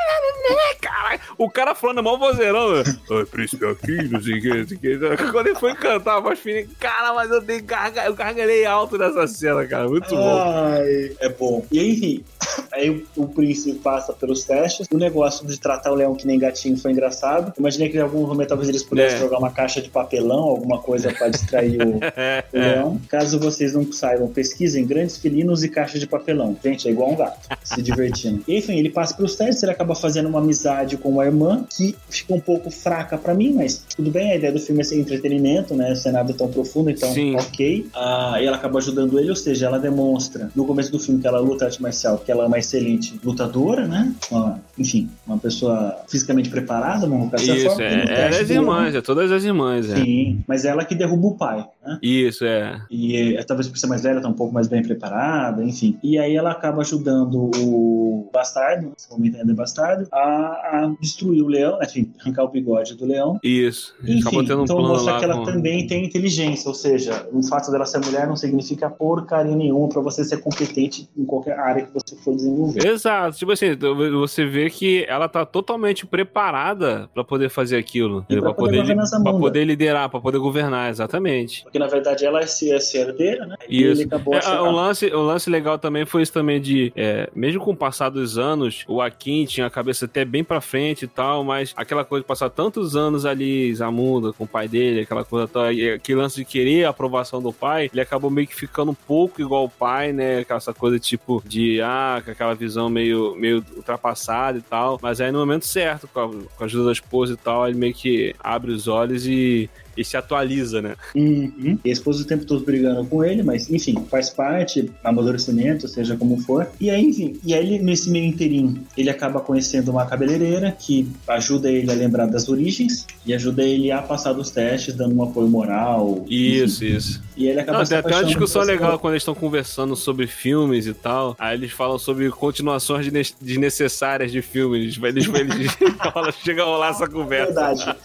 Ué! 0.50 0.74
Caralho, 0.80 1.20
o 1.38 1.50
cara 1.50 1.74
falando 1.74 2.02
mal 2.02 2.18
vozeirão. 2.18 2.74
né? 2.74 2.82
Oi, 3.10 3.26
príncipe 3.26 3.64
aqui, 3.66 4.08
não 4.08 4.20
sei 4.22 4.38
o 4.38 4.40
que, 4.42 4.48
não 4.48 4.66
sei 4.68 4.76
o 4.76 4.80
que. 5.16 5.32
Quando 5.32 5.46
ele 5.48 5.58
foi 5.58 5.74
cantar 5.74 6.16
a 6.16 6.20
voz 6.20 6.38
fininha, 6.38 6.66
cara, 6.78 7.12
mas 7.14 7.30
eu 7.30 7.40
dei 7.40 7.60
garga, 7.60 8.04
eu 8.04 8.14
gargalhei 8.14 8.64
alto 8.64 8.96
nessa 8.98 9.26
cena, 9.26 9.64
cara. 9.66 9.88
Muito 9.88 10.14
bom. 10.14 10.38
Ai, 10.42 11.12
é 11.20 11.28
bom. 11.28 11.64
E 11.70 11.78
aí, 11.78 11.90
enfim, 11.92 12.24
aí 12.72 12.90
o, 12.90 13.22
o 13.22 13.28
príncipe 13.28 13.78
passa 13.78 14.12
pelos 14.12 14.44
testes. 14.44 14.86
O 14.92 14.98
negócio 14.98 15.46
de 15.46 15.58
tratar 15.58 15.90
o 15.92 15.94
leão 15.94 16.14
que 16.14 16.26
nem 16.26 16.38
gatinho 16.38 16.76
foi 16.78 16.92
engraçado. 16.92 17.52
Imaginei 17.58 17.88
que 17.88 17.96
em 17.96 18.00
algum 18.00 18.26
momento 18.26 18.48
talvez 18.48 18.68
eles 18.68 18.82
pudessem 18.82 19.18
É. 19.18 19.20
jogar 19.20 19.38
uma 19.38 19.50
caixa 19.50 19.80
de 19.80 19.88
papelão, 19.90 20.38
alguma 20.40 20.78
coisa 20.80 21.12
pra 21.12 21.28
distrair 21.28 21.80
o, 21.82 21.98
É, 22.16 22.44
o 22.52 22.58
leão. 22.58 23.00
Caso 23.08 23.38
vocês 23.38 23.72
não 23.72 23.90
saibam, 23.92 24.28
pesquisem 24.28 24.86
grandes 24.86 25.16
felinos 25.16 25.64
e 25.64 25.68
caixa 25.68 25.98
de 25.98 26.06
papelão. 26.06 26.56
Gente, 26.62 26.88
é 26.88 26.90
igual 26.90 27.10
um 27.10 27.16
gato, 27.16 27.38
se 27.64 27.82
divertindo. 27.82 28.42
E, 28.46 28.58
enfim, 28.58 28.78
ele 28.78 28.90
passa 28.90 29.14
pelos 29.14 29.34
testes, 29.36 29.62
ele 29.62 29.72
acaba 29.72 29.94
fazendo 29.94 30.28
uma 30.28 30.35
amizade 30.40 30.96
com 30.96 31.10
uma 31.10 31.24
irmã 31.24 31.64
que 31.68 31.94
fica 32.08 32.34
um 32.34 32.40
pouco 32.40 32.70
fraca 32.70 33.16
pra 33.18 33.34
mim, 33.34 33.52
mas 33.54 33.84
tudo 33.96 34.10
bem, 34.10 34.32
a 34.32 34.36
ideia 34.36 34.52
do 34.52 34.58
filme 34.58 34.80
é 34.80 34.84
ser 34.84 34.98
entretenimento, 34.98 35.74
né? 35.74 35.94
Ser 35.94 36.12
nada 36.12 36.32
tão 36.32 36.48
profundo, 36.48 36.90
então 36.90 37.10
Sim. 37.12 37.34
ok. 37.36 37.86
Ah, 37.94 38.36
e 38.40 38.46
ela 38.46 38.56
acaba 38.56 38.78
ajudando 38.78 39.18
ele, 39.18 39.30
ou 39.30 39.36
seja, 39.36 39.66
ela 39.66 39.78
demonstra 39.78 40.50
no 40.54 40.64
começo 40.66 40.90
do 40.92 40.98
filme 40.98 41.20
que 41.20 41.26
ela 41.26 41.38
luta 41.40 41.64
arte 41.66 41.80
marcial, 41.82 42.18
que 42.18 42.30
ela 42.30 42.44
é 42.44 42.46
uma 42.46 42.58
excelente 42.58 43.18
lutadora, 43.24 43.86
né? 43.86 44.14
Uma- 44.30 44.60
enfim, 44.78 45.08
uma 45.26 45.38
pessoa 45.38 45.96
fisicamente 46.08 46.48
preparada, 46.48 47.00
vamos 47.06 47.30
colocar 47.30 47.36
dessa 47.38 47.54
Isso, 47.54 47.66
forma, 47.66 47.84
é, 47.84 47.96
no 47.96 48.02
é 48.10 48.14
teste 48.14 48.42
as 48.42 48.48
do- 48.48 48.54
irmãs, 48.54 48.94
é 48.94 49.00
todas 49.00 49.32
as 49.32 49.44
irmãs, 49.44 49.90
é. 49.90 49.94
Sim, 49.96 50.44
mas 50.46 50.64
ela 50.64 50.84
que 50.84 50.94
derruba 50.94 51.26
o 51.28 51.34
pai, 51.36 51.64
né? 51.84 51.98
Isso, 52.02 52.44
é. 52.44 52.80
E 52.90 53.36
eh, 53.36 53.44
talvez 53.44 53.68
por 53.68 53.76
ser 53.78 53.86
mais 53.86 54.02
velha, 54.02 54.20
tá 54.20 54.28
um 54.28 54.32
pouco 54.32 54.52
mais 54.52 54.68
bem 54.68 54.82
preparada, 54.82 55.62
enfim. 55.64 55.98
E 56.02 56.18
aí 56.18 56.34
ela 56.36 56.50
acaba 56.50 56.82
ajudando 56.82 57.50
o 57.56 58.28
bastardo, 58.32 58.88
nesse 58.90 59.10
momento 59.10 59.36
ainda 59.36 59.52
é 59.52 59.54
bastardo, 59.54 60.06
a, 60.12 60.18
a 60.26 60.94
destruir 61.00 61.42
o 61.42 61.48
leão, 61.48 61.78
enfim, 61.82 62.12
arrancar 62.20 62.44
o 62.44 62.48
bigode 62.48 62.94
do 62.94 63.06
leão. 63.06 63.38
Isso. 63.42 63.94
Enfim, 64.02 64.38
um 64.38 64.42
então 64.42 64.64
plano 64.64 64.88
mostra 64.88 65.18
que 65.18 65.24
ela 65.24 65.36
com... 65.36 65.44
também 65.44 65.86
tem 65.86 66.04
inteligência, 66.04 66.68
ou 66.68 66.74
seja, 66.74 67.28
o 67.32 67.42
fato 67.42 67.70
dela 67.70 67.84
ser 67.84 67.98
mulher 67.98 68.26
não 68.26 68.36
significa 68.36 68.88
porcaria 68.90 69.54
nenhuma 69.54 69.88
pra 69.88 70.00
você 70.00 70.24
ser 70.24 70.38
competente 70.38 71.08
em 71.16 71.24
qualquer 71.24 71.58
área 71.58 71.86
que 71.86 71.92
você 71.92 72.16
for 72.16 72.34
desenvolver. 72.34 72.86
Exato, 72.86 73.36
tipo 73.38 73.52
assim, 73.52 73.76
você 74.12 74.44
vê 74.44 74.70
que 74.70 75.04
ela 75.08 75.28
tá 75.28 75.44
totalmente 75.44 76.06
preparada 76.06 77.08
pra 77.12 77.24
poder 77.24 77.48
fazer 77.48 77.76
aquilo, 77.76 78.24
pra 78.24 78.40
pra 78.40 78.54
poder 78.54 78.82
poder, 78.82 78.94
bunda. 78.94 79.38
poder 79.38 79.64
liderar, 79.64 80.08
pra 80.08 80.20
poder 80.20 80.38
governar, 80.38 80.90
exatamente. 80.90 81.62
Porque 81.62 81.78
na 81.78 81.86
verdade 81.86 82.24
ela 82.24 82.40
é 82.40 82.46
é 82.46 82.80
ser 82.80 82.98
herdeira, 82.98 83.46
né? 83.46 83.56
E 83.68 83.82
Isso. 83.82 84.02
É, 84.02 84.70
lance, 84.76 85.06
o 85.06 85.20
lance 85.20 85.50
legal 85.50 85.78
também 85.78 86.04
foi 86.04 86.22
isso 86.22 86.32
também 86.32 86.60
de, 86.60 86.92
é, 86.96 87.28
mesmo 87.34 87.60
com 87.60 87.72
o 87.72 87.76
passar 87.76 88.08
dos 88.10 88.38
anos, 88.38 88.84
o 88.88 89.00
Akin 89.00 89.44
tinha 89.44 89.66
a 89.66 89.70
cabeça 89.70 90.05
até 90.06 90.24
bem 90.24 90.42
pra 90.42 90.60
frente 90.60 91.04
e 91.04 91.08
tal, 91.08 91.44
mas 91.44 91.72
aquela 91.76 92.04
coisa 92.04 92.22
de 92.22 92.26
passar 92.26 92.50
tantos 92.50 92.96
anos 92.96 93.26
ali, 93.26 93.74
Zamunda, 93.74 94.32
com 94.32 94.44
o 94.44 94.48
pai 94.48 94.68
dele, 94.68 95.00
aquela 95.00 95.24
coisa 95.24 95.48
aquele 95.94 96.18
lance 96.18 96.36
de 96.36 96.44
querer 96.44 96.84
a 96.84 96.90
aprovação 96.90 97.42
do 97.42 97.52
pai, 97.52 97.90
ele 97.92 98.00
acabou 98.00 98.30
meio 98.30 98.46
que 98.46 98.54
ficando 98.54 98.92
um 98.92 98.94
pouco 98.94 99.40
igual 99.40 99.64
o 99.64 99.70
pai, 99.70 100.12
né? 100.12 100.44
Essa 100.48 100.72
coisa 100.72 100.98
tipo 100.98 101.42
de, 101.44 101.80
ah, 101.82 102.22
aquela 102.26 102.54
visão 102.54 102.88
meio, 102.88 103.34
meio 103.36 103.64
ultrapassada 103.76 104.58
e 104.58 104.62
tal, 104.62 104.98
mas 105.02 105.20
aí 105.20 105.30
no 105.30 105.38
momento 105.38 105.66
certo, 105.66 106.08
com 106.08 106.20
a, 106.20 106.28
com 106.28 106.62
a 106.62 106.64
ajuda 106.64 106.86
da 106.86 106.92
esposa 106.92 107.34
e 107.34 107.36
tal, 107.36 107.68
ele 107.68 107.76
meio 107.76 107.94
que 107.94 108.34
abre 108.40 108.72
os 108.72 108.88
olhos 108.88 109.26
e, 109.26 109.68
e 109.96 110.04
se 110.04 110.16
atualiza, 110.16 110.80
né? 110.82 110.94
Uhum. 111.14 111.78
E 111.84 111.88
a 111.88 111.92
esposa 111.92 112.22
o 112.22 112.26
tempo 112.26 112.44
todo 112.44 112.64
brigando 112.64 113.04
com 113.06 113.24
ele, 113.24 113.42
mas 113.42 113.70
enfim, 113.70 113.94
faz 114.10 114.30
parte, 114.30 114.90
amadurecimento, 115.02 115.88
seja 115.88 116.16
como 116.16 116.38
for. 116.40 116.68
E 116.80 116.90
aí, 116.90 117.04
enfim, 117.04 117.38
e 117.44 117.54
aí 117.54 117.74
ele, 117.74 117.82
nesse 117.82 118.10
meio 118.10 118.24
inteirinho, 118.26 118.80
ele 118.96 119.10
acaba 119.10 119.40
conhecendo 119.40 119.90
uma 119.90 120.06
cabeleireira 120.06 120.72
que 120.72 121.08
ajuda 121.28 121.70
ele 121.70 121.90
a 121.90 121.94
lembrar 121.94 122.26
das 122.26 122.48
origens 122.48 123.06
e 123.24 123.34
ajuda 123.34 123.62
ele 123.62 123.90
a 123.90 124.02
passar 124.02 124.32
dos 124.32 124.50
testes, 124.50 124.94
dando 124.94 125.14
um 125.16 125.22
apoio 125.22 125.48
moral. 125.48 126.24
Isso, 126.28 126.84
enfim. 126.84 126.96
isso. 126.96 127.22
E 127.36 127.46
ele 127.48 127.60
acaba 127.60 127.78
Não, 127.78 127.84
se 127.84 127.90
tem 127.90 127.98
até 127.98 128.14
uma 128.14 128.24
discussão 128.24 128.62
legal 128.62 128.98
quando 128.98 129.14
eles 129.14 129.22
estão 129.22 129.34
conversando 129.34 129.94
sobre 129.94 130.26
filmes 130.26 130.86
e 130.86 130.94
tal. 130.94 131.36
Aí 131.38 131.56
eles 131.56 131.72
falam 131.72 131.98
sobre 131.98 132.30
continuações 132.30 133.10
desne- 133.10 133.36
desnecessárias 133.40 134.32
de 134.32 134.40
filmes. 134.42 134.96
Eles, 135.02 135.28
eles, 135.28 135.28
eles 135.34 136.34
chega 136.42 136.62
a 136.62 136.64
rolar 136.64 136.90
essa 136.90 137.08
conversa. 137.08 137.52
Verdade, 137.52 137.96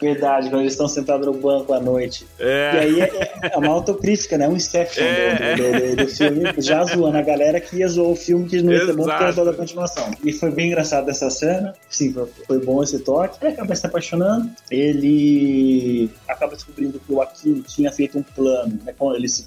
verdade. 0.00 0.50
Quando 0.50 0.60
eles 0.60 0.72
estão 0.72 0.88
sentados 0.88 1.26
no 1.26 1.33
banco 1.40 1.72
à 1.72 1.80
noite. 1.80 2.26
É. 2.38 2.72
E 2.74 2.78
aí 2.78 3.00
é, 3.00 3.10
é 3.52 3.56
uma 3.56 3.68
autocrítica, 3.72 4.36
né? 4.38 4.48
Um 4.48 4.56
Inception 4.56 5.04
É, 5.04 5.56
do, 5.56 5.62
do- 5.62 5.72
do- 5.96 5.96
do 6.04 6.08
filme, 6.08 6.42
já 6.58 6.84
zoando 6.84 7.18
a 7.18 7.22
galera 7.22 7.60
que 7.60 7.76
ia 7.76 7.88
zoar 7.88 8.08
o 8.10 8.16
filme 8.16 8.48
que 8.48 8.60
não 8.62 8.72
ia 8.72 8.80
ser 8.86 8.92
bom 8.94 9.02
porque 9.04 9.10
era 9.10 9.24
Exato. 9.24 9.36
toda 9.36 9.50
a 9.50 9.54
continuação. 9.54 10.10
E 10.24 10.32
foi 10.32 10.50
bem 10.50 10.68
engraçado 10.68 11.08
essa 11.10 11.28
cena. 11.30 11.74
Sim, 11.88 12.12
foi, 12.12 12.26
foi 12.46 12.58
bom 12.64 12.82
esse 12.82 12.98
toque. 13.00 13.38
Ele 13.44 13.52
acaba 13.54 13.74
se 13.74 13.86
apaixonando. 13.86 14.50
Ele 14.70 16.10
acaba 16.28 16.54
descobrindo 16.54 16.98
que 17.00 17.12
o 17.12 17.16
Joaquim 17.16 17.62
tinha 17.66 17.90
feito 17.92 18.18
um 18.18 18.22
plano. 18.22 18.78
Né? 18.84 18.94
Ele, 19.16 19.28
se- 19.28 19.46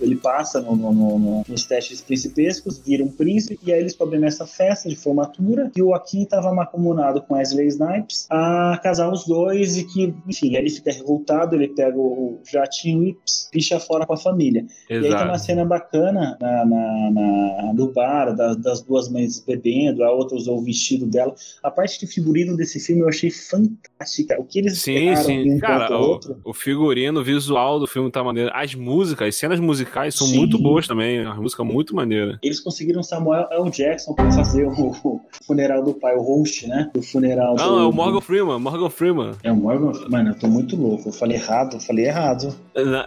ele 0.00 0.16
passa 0.16 0.60
no- 0.60 0.76
no- 0.76 0.92
no- 0.92 1.18
no- 1.18 1.44
nos 1.48 1.64
testes 1.64 2.00
principescos, 2.00 2.78
vira 2.78 3.02
um 3.04 3.08
príncipe, 3.08 3.58
e 3.64 3.72
aí 3.72 3.80
eles 3.80 3.92
descobrem 3.92 4.20
nessa 4.20 4.46
festa 4.46 4.88
de 4.88 4.96
formatura 4.96 5.70
que 5.74 5.82
o 5.82 5.86
Joaquim 5.88 6.22
estava 6.22 6.52
macomunado 6.52 7.22
com 7.22 7.34
Wesley 7.34 7.68
Snipes 7.68 8.26
a 8.30 8.78
casar 8.82 9.12
os 9.12 9.26
dois 9.26 9.76
e 9.76 9.84
que, 9.84 10.14
enfim, 10.28 10.56
aí 10.56 10.62
ele 10.62 10.70
fica 10.70 10.90
revoltado, 10.92 11.54
ele 11.54 11.68
pega 11.68 11.96
o 11.96 12.38
jatinho 12.50 13.04
e 13.08 13.16
picha 13.52 13.78
fora 13.78 14.06
com 14.06 14.14
a 14.14 14.16
família. 14.16 14.66
E 14.88 14.94
aí 14.94 15.00
tem 15.02 15.10
uma 15.12 15.22
Exato. 15.24 15.38
cena 15.44 15.64
bacana 15.64 16.36
na, 16.40 16.64
na- 16.64 17.10
na- 17.10 17.72
no 17.74 17.92
bar, 17.92 18.34
das, 18.34 18.56
das 18.56 18.80
duas 18.82 19.08
mães 19.08 19.38
bebendo, 19.46 20.02
a 20.02 20.10
outra 20.12 20.36
usou 20.36 20.58
o 20.58 20.62
vestido 20.62 21.06
dela. 21.06 21.34
A 21.62 21.70
parte 21.70 22.00
de 22.00 22.06
figurino 22.06 22.56
desse 22.56 22.80
filme 22.80 23.02
eu 23.02 23.08
achei 23.08 23.30
fantástica. 23.30 24.40
O 24.40 24.44
que 24.44 24.58
eles 24.58 24.80
Sim, 24.80 25.14
sim. 25.16 25.54
um 25.54 25.58
Cara, 25.58 25.96
o, 25.96 26.00
outro. 26.00 26.36
o 26.44 26.52
figurino, 26.52 27.20
o 27.20 27.24
visual 27.24 27.78
do 27.78 27.86
filme 27.86 28.10
tá 28.10 28.22
maneiro. 28.22 28.50
As 28.54 28.74
músicas, 28.74 29.28
as 29.28 29.36
cenas 29.36 29.60
musicais 29.60 29.73
são 30.12 30.26
Sim. 30.26 30.38
muito 30.38 30.58
boas 30.58 30.86
também. 30.86 31.24
A 31.24 31.34
música 31.34 31.62
é 31.62 31.66
muito 31.66 31.94
maneira. 31.94 32.38
Eles 32.42 32.60
conseguiram 32.60 33.02
Samuel 33.02 33.46
L. 33.50 33.70
Jackson 33.70 34.14
para 34.14 34.30
fazer 34.32 34.64
o, 34.66 34.70
o 35.04 35.20
funeral 35.46 35.82
do 35.82 35.94
pai, 35.94 36.14
o 36.14 36.22
host, 36.22 36.66
né? 36.68 36.90
Do 36.94 37.02
funeral 37.02 37.54
Não, 37.56 37.76
do. 37.76 37.80
é 37.82 37.86
o 37.86 37.92
Morgan 37.92 38.20
Freeman, 38.20 38.58
Morgan 38.58 38.90
Freeman. 38.90 39.30
É 39.42 39.50
o 39.52 39.56
Morgan. 39.56 39.92
Mano, 40.08 40.30
eu 40.30 40.38
tô 40.38 40.46
muito 40.46 40.76
louco. 40.76 41.08
Eu 41.08 41.12
falei 41.12 41.36
errado, 41.36 41.74
eu 41.76 41.80
falei 41.80 42.06
errado. 42.06 42.54
Na- 42.74 43.06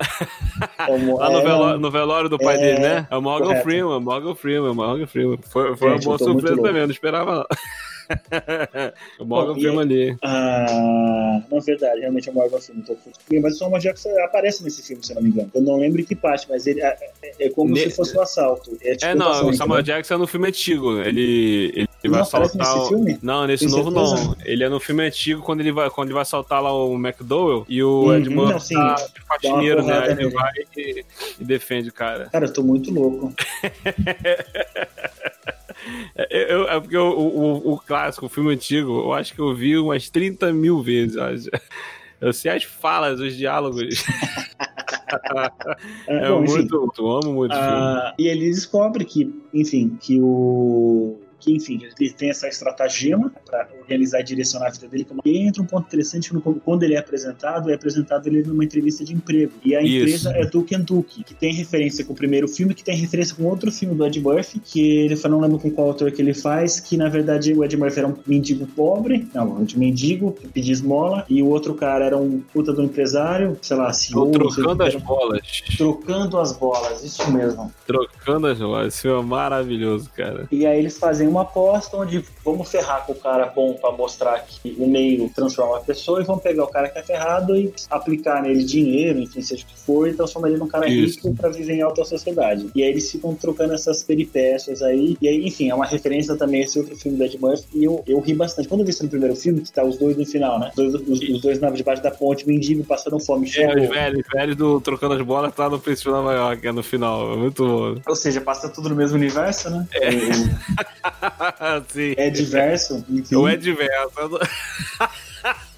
É 0.88 0.92
o 0.92 1.18
Lá 1.18 1.30
no, 1.30 1.38
é, 1.38 1.42
veló- 1.44 1.78
no 1.78 1.92
velório 1.92 2.30
do 2.30 2.38
pai 2.38 2.56
É, 2.56 2.60
dele, 2.60 2.80
né? 2.80 3.08
É 3.10 3.18
o 3.18 3.22
Morgan 3.22 3.46
correto. 3.48 3.64
Freeman, 3.64 4.00
Morgan 4.00 4.36
Freeman, 4.36 4.74
Morgan 4.74 5.08
Freeman. 5.08 5.38
Foi, 5.50 5.76
foi 5.76 5.88
uma 5.90 5.96
Gente, 5.96 6.06
boa 6.06 6.18
tô 6.18 6.26
muito 6.26 6.40
surpresa 6.42 6.62
também, 6.62 6.82
eu 6.82 6.88
não 6.88 6.94
esperava 6.94 7.36
não. 7.36 7.46
o 9.20 9.26
Morgan 9.26 9.54
Bom, 9.54 9.60
Freeman 9.60 9.80
ali. 9.82 10.18
Ah, 10.24 11.42
na 11.52 11.60
verdade, 11.60 12.00
realmente 12.02 12.30
é 12.30 12.32
o 12.32 12.36
Morgan 12.36 12.60
Freeman. 12.60 12.84
Tô. 12.86 12.96
Mas 13.42 13.56
o 13.56 13.58
Samuel 13.58 13.82
Jackson 13.82 14.10
aparece 14.24 14.64
nesse 14.64 14.82
filme, 14.84 15.04
se 15.06 15.12
eu 15.12 15.16
não 15.16 15.24
me 15.24 15.30
engano. 15.30 15.52
Eu 15.54 15.62
não 15.62 15.78
lembro 15.80 16.02
em 16.02 16.06
que 16.06 16.16
parte, 16.16 16.48
mas 16.50 16.66
ele 16.68 16.82
é, 16.82 16.98
é- 17.24 17.46
é 17.46 17.50
como 17.50 17.74
Ne- 17.74 17.82
se 17.82 17.92
fosse 17.92 18.16
o 18.18 18.22
assalto. 18.22 18.78
É, 18.82 18.96
tipo 18.96 19.12
É, 19.12 19.14
um 19.14 19.18
não, 19.18 19.50
o 19.50 19.54
Samuel 19.54 19.78
né? 19.80 19.84
Jackson 19.84 20.14
é 20.14 20.18
no 20.18 20.28
filme 20.28 20.48
antigo. 20.48 21.00
Ele, 21.02 21.72
ele 21.76 21.88
Ele 22.04 22.12
vai 22.12 22.12
não 22.12 22.20
assaltar. 22.22 22.76
nesse 22.76 22.88
filme? 22.90 23.20
Não, 23.22 23.48
nesse 23.48 23.66
Tem 23.66 23.74
novo 23.76 23.92
certeza? 23.92 24.26
não. 24.28 24.36
Ele 24.46 24.64
é 24.64 24.70
no 24.70 24.80
filme 24.80 25.04
antigo 25.06 25.42
quando 25.42 25.60
ele 25.62 25.72
vai, 25.72 25.90
quando 25.90 26.08
ele 26.08 26.14
vai 26.14 26.22
assaltar 26.22 26.62
lá 26.62 26.72
o 26.74 26.96
McDowell 26.96 27.66
e 27.68 27.84
o 27.84 28.06
Uhum, 28.06 28.16
Ed 28.18 28.30
Murphy 28.30 28.74
não, 28.74 28.96
tá 28.96 28.96
de 28.96 29.22
faxineiro, 29.26 29.84
né? 29.86 30.12
ele 30.12 30.30
vai 30.30 30.52
e, 30.78 31.06
e 31.40 31.44
defende 31.44 31.90
o 31.90 31.94
cara. 31.94 32.30
Cara, 32.32 32.46
eu 32.46 32.54
tô 32.54 32.64
muito 32.64 32.92
louco. 32.94 33.34
É, 36.16 36.54
eu- 36.54 36.68
é 36.68 36.80
porque 36.80 36.98
o, 36.98 37.10
o, 37.12 37.74
o 37.74 37.78
clássico, 37.80 38.26
o 38.26 38.30
filme 38.30 38.54
antigo, 38.54 38.92
eu 39.00 39.14
acho 39.14 39.34
que 39.34 39.40
eu 39.40 39.54
vi 39.56 39.78
umas 39.78 40.10
30 40.10 40.52
mil 40.54 40.82
vezes. 40.82 41.16
eu 41.16 41.24
acho. 41.24 41.50
Eu 42.20 42.34
sei 42.34 42.52
as 42.52 42.64
falas, 42.64 43.20
os 43.20 43.36
diálogos. 43.36 44.04
É, 46.08 46.18
É 46.26 46.30
bom, 46.30 46.44
enfim, 46.44 46.54
muito. 46.54 46.92
Eu 46.98 47.12
amo 47.12 47.34
muito 47.34 47.52
o 47.54 47.56
filme. 47.56 47.72
Ah, 47.72 48.14
e 48.20 48.28
ele 48.28 48.50
descobre 48.50 49.06
que, 49.06 49.34
enfim, 49.54 49.98
que 50.02 50.20
o. 50.22 51.18
Que, 51.40 51.54
enfim, 51.56 51.80
ele 52.00 52.10
tem 52.12 52.30
essa 52.30 52.48
estratagema 52.48 53.32
para 53.46 53.68
organizar 53.80 54.20
e 54.22 54.24
direcionar 54.24 54.68
a 54.68 54.70
vida 54.72 54.88
dele. 54.88 55.04
como- 55.06 55.22
E 55.26 55.38
entra 55.38 55.62
um 55.62 55.66
ponto 55.66 55.86
interessante 55.86 56.32
quando 56.66 56.84
ele 56.84 56.96
é 56.96 56.98
apresentado, 56.98 57.70
é 57.70 57.76
apresentado 57.76 58.28
ele 58.28 58.42
numa 58.44 58.64
entrevista 58.64 59.04
de 59.06 59.14
emprego. 59.14 59.52
E 59.64 59.76
a 59.76 59.82
Isso. 59.82 59.96
empresa 59.98 60.32
é 60.36 60.46
Duke 60.46 60.76
Duke, 60.78 61.24
que 61.24 61.34
tem 61.36 61.54
referência 61.54 62.04
com 62.04 62.14
o 62.14 62.16
primeiro 62.16 62.48
filme, 62.48 62.74
que 62.74 62.84
tem 62.84 62.96
referência 62.96 63.36
com 63.36 63.44
outro 63.44 63.72
filme 63.72 63.94
do 63.96 64.06
Ed 64.06 64.20
Murphy, 64.20 64.60
que 64.60 64.82
ele 64.82 65.18
eu 65.24 65.30
não 65.30 65.40
lembro 65.40 65.60
com 65.60 65.70
qual 65.70 65.88
autor 65.90 66.12
que 66.12 66.22
ele 66.22 66.34
faz, 66.34 66.80
que 66.80 66.96
na 66.98 67.10
verdade 67.10 67.54
o 67.54 67.64
Ed 67.64 67.76
Murphy 67.76 68.00
era 68.00 68.08
um 68.08 68.16
mendigo 68.26 68.66
pobre, 68.68 69.28
não, 69.34 69.52
um 69.58 69.68
mendigo 69.76 70.32
que 70.32 70.48
pedia 70.48 70.72
esmola, 70.74 71.26
e 71.30 71.42
o 71.44 71.48
outro 71.48 71.74
cara 71.76 72.06
era 72.06 72.18
um 72.18 72.40
puta 72.40 72.72
do 72.74 72.82
empresário, 72.84 73.58
sei 73.62 73.78
lá, 73.78 73.92
CEO, 73.94 74.32
trocando 74.32 74.84
as 74.84 74.96
bolas. 74.96 75.42
Trocando 75.78 76.38
as 76.40 76.52
bolas, 76.54 77.04
isso 77.04 77.32
mesmo. 77.32 77.74
Trocando 77.86 78.48
as 78.48 78.58
bolas. 78.60 79.00
Filme 79.00 79.20
é 79.20 79.24
maravilhoso, 79.26 80.10
cara. 80.16 80.48
E 80.52 80.66
aí 80.66 80.80
eles 80.80 80.98
fazem 80.98 81.27
uma 81.28 81.42
aposta 81.42 81.98
onde 81.98 82.24
vamos 82.44 82.70
ferrar 82.70 83.06
com 83.06 83.14
o 83.14 83.16
cara 83.16 83.46
bom 83.48 83.74
pra 83.74 83.92
mostrar 83.92 84.40
que 84.40 84.76
o 84.78 84.88
meio 84.88 85.30
transforma 85.30 85.78
a 85.78 85.82
pessoa 85.82 86.22
e 86.22 86.24
vamos 86.24 86.42
pegar 86.42 86.64
o 86.64 86.68
cara 86.68 86.90
que 86.90 87.00
é 87.00 87.04
ferrado 87.04 87.56
e 87.56 87.74
aplicar 87.90 88.42
nele 88.42 88.64
dinheiro, 88.64 89.20
enfim, 89.20 89.42
seja 89.42 89.64
o 89.64 89.68
que 89.68 89.80
for, 89.80 90.08
e 90.08 90.14
transformar 90.14 90.50
ele 90.50 90.58
num 90.58 90.68
cara 90.68 90.88
Isso. 90.88 91.18
rico 91.18 91.36
pra 91.36 91.50
viver 91.50 91.74
em 91.74 91.82
alta 91.82 92.04
sociedade. 92.06 92.70
E 92.74 92.84
aí 92.84 92.90
eles 92.90 93.12
ficam 93.12 93.34
trocando 93.36 93.74
essas 93.74 94.04
peripécias 94.04 94.82
aí. 94.82 95.18
E 95.22 95.28
aí, 95.28 95.46
enfim, 95.46 95.70
é 95.70 95.76
uma 95.76 95.86
referência 95.86 96.36
também 96.36 96.62
a 96.62 96.64
esse 96.66 96.80
outro 96.80 96.96
filme 96.96 97.18
do 97.18 97.24
Ed 97.24 97.38
Murphy. 97.40 97.66
E 97.74 97.84
eu, 97.84 98.04
eu 98.08 98.20
ri 98.20 98.34
bastante. 98.34 98.68
Quando 98.68 98.82
eu 98.82 98.86
vi 98.86 98.92
isso 98.92 99.04
no 99.04 99.10
primeiro 99.10 99.36
filme, 99.36 99.62
que 99.62 99.72
tá 99.72 99.84
os 99.84 99.98
dois 99.98 100.18
no 100.18 100.26
final, 100.26 100.60
né? 100.60 100.70
Os 100.70 100.76
dois, 100.76 101.08
os, 101.08 101.22
os 101.30 101.42
dois 101.42 101.60
na 101.60 101.70
debaixo 101.70 102.02
da 102.02 102.12
ponte, 102.12 102.48
mendigo, 102.48 102.84
passando 102.84 103.20
fome, 103.20 103.50
É, 103.56 103.68
os 103.68 103.90
velhos, 103.90 104.22
os 104.26 104.34
velhos 104.34 104.56
do 104.56 104.82
Trocando 104.82 105.14
as 105.14 105.22
Bolas 105.22 105.54
tá 105.54 105.70
no 105.70 105.80
Príncipe 105.80 106.10
de 106.10 106.16
Nova 106.16 106.34
York, 106.34 106.68
é 106.68 106.72
no 106.72 106.84
final. 106.84 107.34
É 107.34 107.38
muito 107.38 107.66
bom. 107.66 108.02
Ou 108.08 108.16
seja, 108.16 108.42
passa 108.42 108.70
tudo 108.70 108.90
no 108.90 108.96
mesmo 108.96 109.18
universo, 109.18 109.70
né? 109.70 109.88
Sim. 111.90 112.14
É, 112.18 112.28
é 112.28 112.30
diverso. 112.30 113.06
Enfim. 113.10 113.36
O 113.36 113.48
Ed 113.48 113.72
Verso. 113.74 114.40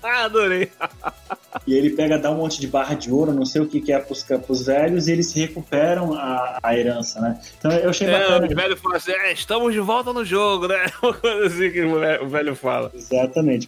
Adorei. 0.01 0.71
E 1.69 1.73
ele 1.75 1.91
pega, 1.91 2.17
dá 2.17 2.31
um 2.31 2.37
monte 2.37 2.59
de 2.59 2.67
barra 2.67 2.95
de 2.95 3.11
ouro, 3.11 3.31
não 3.31 3.45
sei 3.45 3.61
o 3.61 3.67
que, 3.67 3.79
que 3.79 3.91
é 3.91 3.99
pros, 3.99 4.23
pros 4.23 4.65
velhos, 4.65 5.07
e 5.07 5.11
eles 5.11 5.31
recuperam 5.33 6.13
a, 6.13 6.57
a 6.63 6.75
herança, 6.75 7.21
né? 7.21 7.39
Então 7.59 7.71
eu 7.71 7.91
achei 7.91 8.07
É, 8.07 8.11
bacana. 8.11 8.47
o 8.47 8.55
velho 8.55 8.77
fala 8.77 8.97
assim: 8.97 9.11
é, 9.11 9.31
estamos 9.31 9.71
de 9.73 9.79
volta 9.79 10.11
no 10.11 10.25
jogo, 10.25 10.67
né? 10.67 10.85
Uma 11.03 11.13
coisa 11.13 11.45
assim 11.45 11.69
que 11.71 11.81
o 11.83 11.99
velho- 12.29 12.55
fala. 12.55 12.91
Exatamente. 12.93 13.67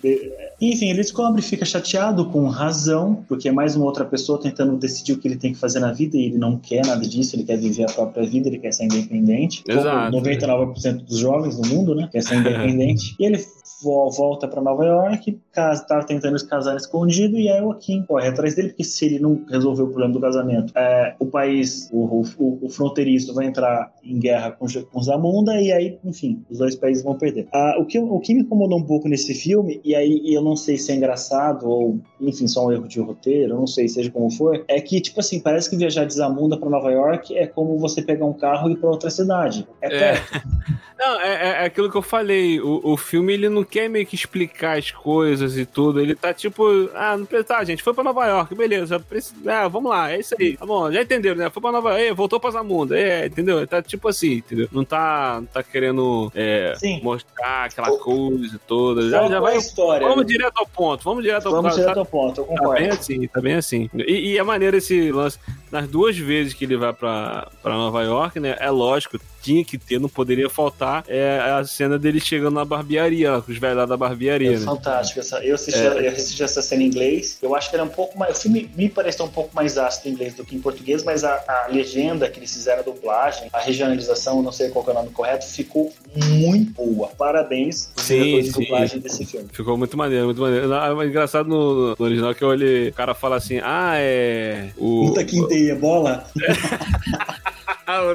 Enfim, 0.60 0.88
ele 0.90 0.98
descobre, 0.98 1.42
fica 1.42 1.64
chateado 1.66 2.26
com 2.26 2.48
razão, 2.48 3.24
porque 3.28 3.48
é 3.50 3.52
mais 3.52 3.76
uma 3.76 3.86
outra 3.86 4.04
pessoa 4.06 4.40
tentando 4.42 4.76
decidir 4.78 5.14
o 5.14 5.18
que 5.18 5.28
ele 5.28 5.36
tem 5.38 5.54
que 5.54 5.60
fazer 5.60 5.80
na 5.80 5.92
vida 5.94 6.18
e 6.18 6.26
ele 6.26 6.38
não 6.38 6.58
quer 6.58 6.86
nada 6.86 7.02
disso, 7.08 7.36
ele 7.36 7.44
quer 7.44 7.58
viver 7.58 7.84
a 7.84 7.94
própria 7.94 8.26
vida, 8.26 8.48
ele 8.48 8.58
quer 8.58 8.72
ser 8.74 8.86
independente. 8.86 9.64
Exato. 9.68 10.12
Como 10.12 10.24
99% 10.26 11.06
dos 11.06 11.18
jovens 11.20 11.56
do 11.58 11.68
mundo, 11.68 11.94
né? 11.96 12.10
Quer 12.12 12.24
ser 12.24 12.36
independente. 12.36 13.16
e 13.20 13.26
ele 13.26 13.38
vo- 13.84 14.10
volta 14.12 14.48
para 14.48 14.62
Nova 14.62 14.86
York, 14.86 15.40
casa, 15.52 15.84
tá 15.86 16.04
tentando 16.04 16.38
se 16.40 16.48
casar 16.48 16.76
escondido, 16.78 17.38
e 17.38 17.50
aí 17.50 17.62
o 17.62 17.74
Kim 17.76 18.04
corre 18.04 18.28
atrás 18.28 18.56
dele, 18.56 18.70
porque 18.70 18.84
se 18.84 19.06
ele 19.06 19.20
não 19.20 19.44
resolver 19.50 19.84
o 19.84 19.88
problema 19.88 20.14
do 20.14 20.20
casamento, 20.20 20.74
é, 20.76 21.16
o 21.20 21.26
país, 21.26 21.90
o, 21.92 22.24
o, 22.38 22.60
o 22.66 22.70
fronteiriço 22.70 23.34
vai 23.34 23.46
entrar 23.46 23.92
em 24.04 24.20
guerra 24.20 24.52
com, 24.52 24.66
com 24.92 25.02
Zamunda, 25.02 25.60
e 25.62 25.72
aí, 25.72 26.00
enfim, 26.04 26.44
os 26.50 26.58
dois 26.58 26.76
países 26.76 27.04
vão 27.04 27.18
perder. 27.18 27.48
Ah, 27.54 27.76
o, 27.80 27.86
que, 27.86 28.00
o 28.00 28.20
que 28.20 28.34
me 28.34 28.42
incomodou 28.42 28.80
um 28.80 28.84
pouco 28.84 29.08
nesse 29.08 29.34
filme, 29.34 29.82
e 29.84 29.96
aí 29.96 30.22
eu 30.34 30.42
não 30.42 30.56
sei 30.56 30.78
se 30.78 30.92
é 30.92 30.96
engraçado, 30.96 31.68
ou 31.70 32.00
enfim, 32.20 32.48
só 32.48 32.68
um 32.68 32.72
erro 32.72 32.88
de 32.88 33.00
roteiro, 33.00 33.56
não 33.56 33.68
sei, 33.68 33.88
seja 33.88 34.10
como 34.12 34.30
for, 34.32 34.64
é 34.68 34.80
que, 34.80 35.02
tipo 35.02 35.20
assim, 35.20 35.40
parece 35.40 35.70
que 35.70 35.76
viajar 35.78 36.06
de 36.06 36.14
Zamunda 36.14 36.58
para 36.58 36.70
Nova 36.70 36.92
York 36.92 37.38
é 37.38 37.48
como 37.48 37.78
você 37.78 38.02
pegar 38.02 38.26
um 38.26 38.34
carro 38.34 38.70
e 38.70 38.74
ir 38.74 38.78
para 38.78 38.90
outra 38.90 39.10
cidade. 39.10 39.68
É, 39.82 39.96
É. 40.12 40.14
Não, 41.02 41.20
é, 41.20 41.34
é- 41.34 41.64
é 41.64 41.66
aquilo 41.66 41.90
que 41.90 41.98
eu 41.98 42.02
falei. 42.04 42.62
O, 42.62 42.80
o 42.84 42.96
filme 42.96 43.34
ele 43.34 43.50
não 43.50 43.64
quer 43.64 43.90
meio 43.90 44.06
que 44.06 44.14
explicar 44.14 44.78
as 44.78 44.92
coisas 44.92 45.41
e 45.58 45.66
tudo. 45.66 46.00
Ele 46.00 46.16
tá 46.16 46.34
tipo, 46.34 46.90
ah, 46.94 47.18
não 47.18 47.26
precisa, 47.26 47.48
tá, 47.48 47.64
gente, 47.64 47.84
foi 47.84 47.94
pra 47.94 48.04
Nova 48.04 48.26
York, 48.26 48.54
beleza. 48.56 49.00
Precisa, 49.00 49.36
ah, 49.52 49.68
vamos 49.68 49.90
lá, 49.90 50.12
é 50.12 50.20
isso 50.20 50.36
aí. 50.40 50.58
Tá 50.58 50.66
bom, 50.66 50.92
já 50.92 51.02
entenderam, 51.02 51.38
né? 51.38 51.50
Foi 51.50 51.62
pra 51.62 51.72
Nova 51.72 51.98
York, 52.00 52.14
voltou 52.16 52.40
pra 52.40 52.52
Zamunda, 52.52 52.98
é, 52.98 53.26
entendeu? 53.26 53.58
Ele 53.58 53.68
tá 53.68 53.82
tipo 53.82 54.08
assim, 54.08 54.34
entendeu? 54.36 54.68
Não 54.72 54.84
tá, 54.84 55.38
não 55.40 55.46
tá 55.48 55.64
querendo 55.64 56.32
é, 56.36 56.74
mostrar 57.02 57.66
aquela 57.66 57.98
coisa 57.98 58.60
toda. 58.68 59.10
Já, 59.10 59.28
já 59.28 59.40
vai. 59.40 59.58
história? 59.58 60.08
Vamos 60.08 60.26
direto 60.26 60.58
ao 60.58 60.68
ponto, 60.68 61.04
vamos 61.04 61.24
direto 61.24 61.46
ao 61.48 61.52
Vamos 61.54 61.72
ponto. 61.72 61.80
direto 61.80 61.94
Tá- 61.96 62.00
ao 62.02 62.06
ponto, 62.06 62.42
eu 62.42 62.46
Tá 62.46 62.50
concordo. 62.56 62.82
bem 62.82 62.90
assim, 62.90 63.28
tá 63.28 63.42
bem 63.42 63.54
assim. 63.56 63.90
E, 63.96 64.32
e 64.34 64.38
é 64.38 64.44
maneiro 64.44 64.78
esse 64.78 65.12
lance. 65.12 65.38
Nas 65.72 65.88
duas 65.88 66.18
vezes 66.18 66.54
que 66.54 66.66
ele 66.66 66.76
vai 66.76 66.92
pra, 66.92 67.48
pra 67.64 67.74
Nova 67.74 68.04
York, 68.04 68.40
né? 68.40 68.58
É 68.60 68.70
lógico, 68.70 69.18
tinha 69.42 69.64
que 69.66 69.78
ter, 69.78 70.00
não 70.00 70.10
poderia 70.10 70.50
faltar 70.50 71.04
é 71.08 71.40
a 71.40 71.64
cena 71.64 71.98
dele 71.98 72.20
chegando 72.20 72.54
na 72.56 72.66
barbearia, 72.66 73.32
lá, 73.34 73.42
com 73.42 73.52
os 73.52 73.58
velhos 73.58 73.78
lá 73.78 73.86
da 73.86 73.98
barbearia, 73.98 74.50
É 74.54 74.60
né? 74.60 74.66
fantástico. 74.66 75.20
Essa, 75.20 75.44
eu, 75.44 75.56
assisti, 75.56 75.80
É. 75.80 76.08
eu 76.08 76.12
assisti 76.12 76.44
essa 76.44 76.62
cena 76.62 76.84
em 76.84 76.88
inglês. 76.88 77.38
Eu 77.42 77.56
acho 77.56 77.70
que 77.70 77.76
era 77.76 77.84
um 77.84 77.90
pouco 77.90 78.18
mais. 78.18 78.38
O 78.38 78.42
filme 78.42 78.70
me 78.76 78.90
pareceu 78.90 79.26
um 79.26 79.30
pouco 79.30 79.56
mais 79.56 79.78
ácido 79.78 80.10
em 80.10 80.12
inglês 80.14 80.34
do 80.36 80.46
que 80.46 80.56
em 80.56 80.60
português, 80.62 81.04
mas 81.04 81.24
a, 81.24 81.34
a 81.48 81.68
legenda 81.72 82.30
que 82.30 82.40
eles 82.40 82.54
fizeram, 82.54 82.80
a 82.82 82.84
dublagem, 82.84 83.50
a 83.52 83.60
regionalização, 83.60 84.42
não 84.42 84.52
sei 84.52 84.70
qual 84.70 84.84
que 84.84 84.92
é 84.92 84.94
o 84.94 84.96
nome 84.98 85.10
correto, 85.10 85.46
ficou 85.46 85.92
muito 86.16 86.72
boa. 86.74 87.08
Parabéns 87.18 87.92
Sim, 87.96 88.44
sim. 88.44 88.52
dublagem 88.52 89.00
desse 89.00 89.26
filme. 89.26 89.48
Ficou 89.52 89.78
muito 89.78 89.98
maneiro, 89.98 90.26
muito 90.26 90.42
maneiro. 90.42 90.68
Não, 90.68 90.96
mas 90.96 91.10
engraçado 91.10 91.48
no, 91.50 91.96
no 91.98 92.06
original 92.06 92.34
que 92.36 92.44
eu 92.44 92.48
olhei, 92.50 92.90
o 92.90 92.94
cara 92.94 93.14
fala 93.14 93.36
assim: 93.38 93.60
ah, 93.64 93.94
é. 93.98 94.70
O, 94.78 95.08
Puta 95.08 95.24
que 95.24 95.38
inteia, 95.38 95.76
bola. 95.76 96.26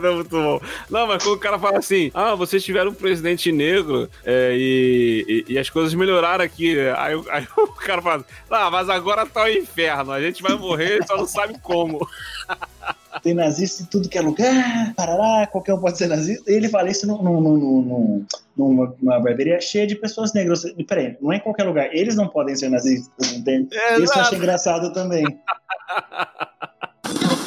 não, 0.01 0.15
muito 0.17 0.31
bom. 0.31 0.61
Não, 0.91 1.07
mas 1.07 1.23
quando 1.23 1.37
o 1.37 1.41
cara 1.41 1.59
fala 1.59 1.79
assim, 1.79 2.11
ah, 2.15 2.35
vocês 2.35 2.65
tiveram 2.65 2.91
um 2.91 2.95
presidente 2.95 3.53
negro 3.53 4.09
é, 4.25 4.55
e, 4.57 5.45
e, 5.49 5.55
e, 5.55 5.59
as 5.59 5.71
coisas 5.71 5.95
melhoraram 5.95 6.45
aqui. 6.45 6.77
Aí, 6.97 7.15
aí 7.31 7.47
o 7.57 7.67
cara 7.69 8.03
fala, 8.03 8.25
ah, 8.51 8.71
mas 8.71 8.89
agora 8.89 9.27
tá 9.27 9.45
o 9.45 9.49
inferno, 9.49 10.13
a 10.13 10.21
gente 10.21 10.43
vai 10.43 10.55
morrer 10.55 11.05
só 11.07 11.17
não 11.17 11.27
sabe 11.27 11.59
como. 11.61 12.07
Tem 13.23 13.35
nazista 13.35 13.83
em 13.83 13.87
tudo 13.87 14.09
que 14.09 14.19
é 14.19 14.21
lugar, 14.21 14.95
parará, 14.95 15.47
qualquer 15.47 15.75
um 15.75 15.81
pode 15.81 15.97
ser 15.97 16.07
nazista. 16.07 16.51
E 16.51 16.55
ele 16.55 16.69
fala 16.69 16.91
isso 16.91 17.07
num, 17.07 17.23
num, 17.23 17.41
num, 17.41 18.27
numa, 18.57 19.21
barbearia 19.21 19.61
cheia 19.61 19.87
de 19.87 19.97
pessoas 19.97 20.35
negras. 20.35 20.65
Peraí, 20.87 21.17
não 21.21 21.33
é 21.33 21.37
em 21.37 21.41
qualquer 21.41 21.65
lugar. 21.65 21.95
Eles 21.95 22.15
não 22.15 22.29
podem 22.29 22.55
ser 22.55 22.69
nazistas, 22.69 23.33
entende? 23.33 23.75
Exato. 23.75 24.03
Isso 24.03 24.15
eu 24.15 24.23
acho 24.23 24.35
engraçado 24.35 24.93
também. 24.93 25.25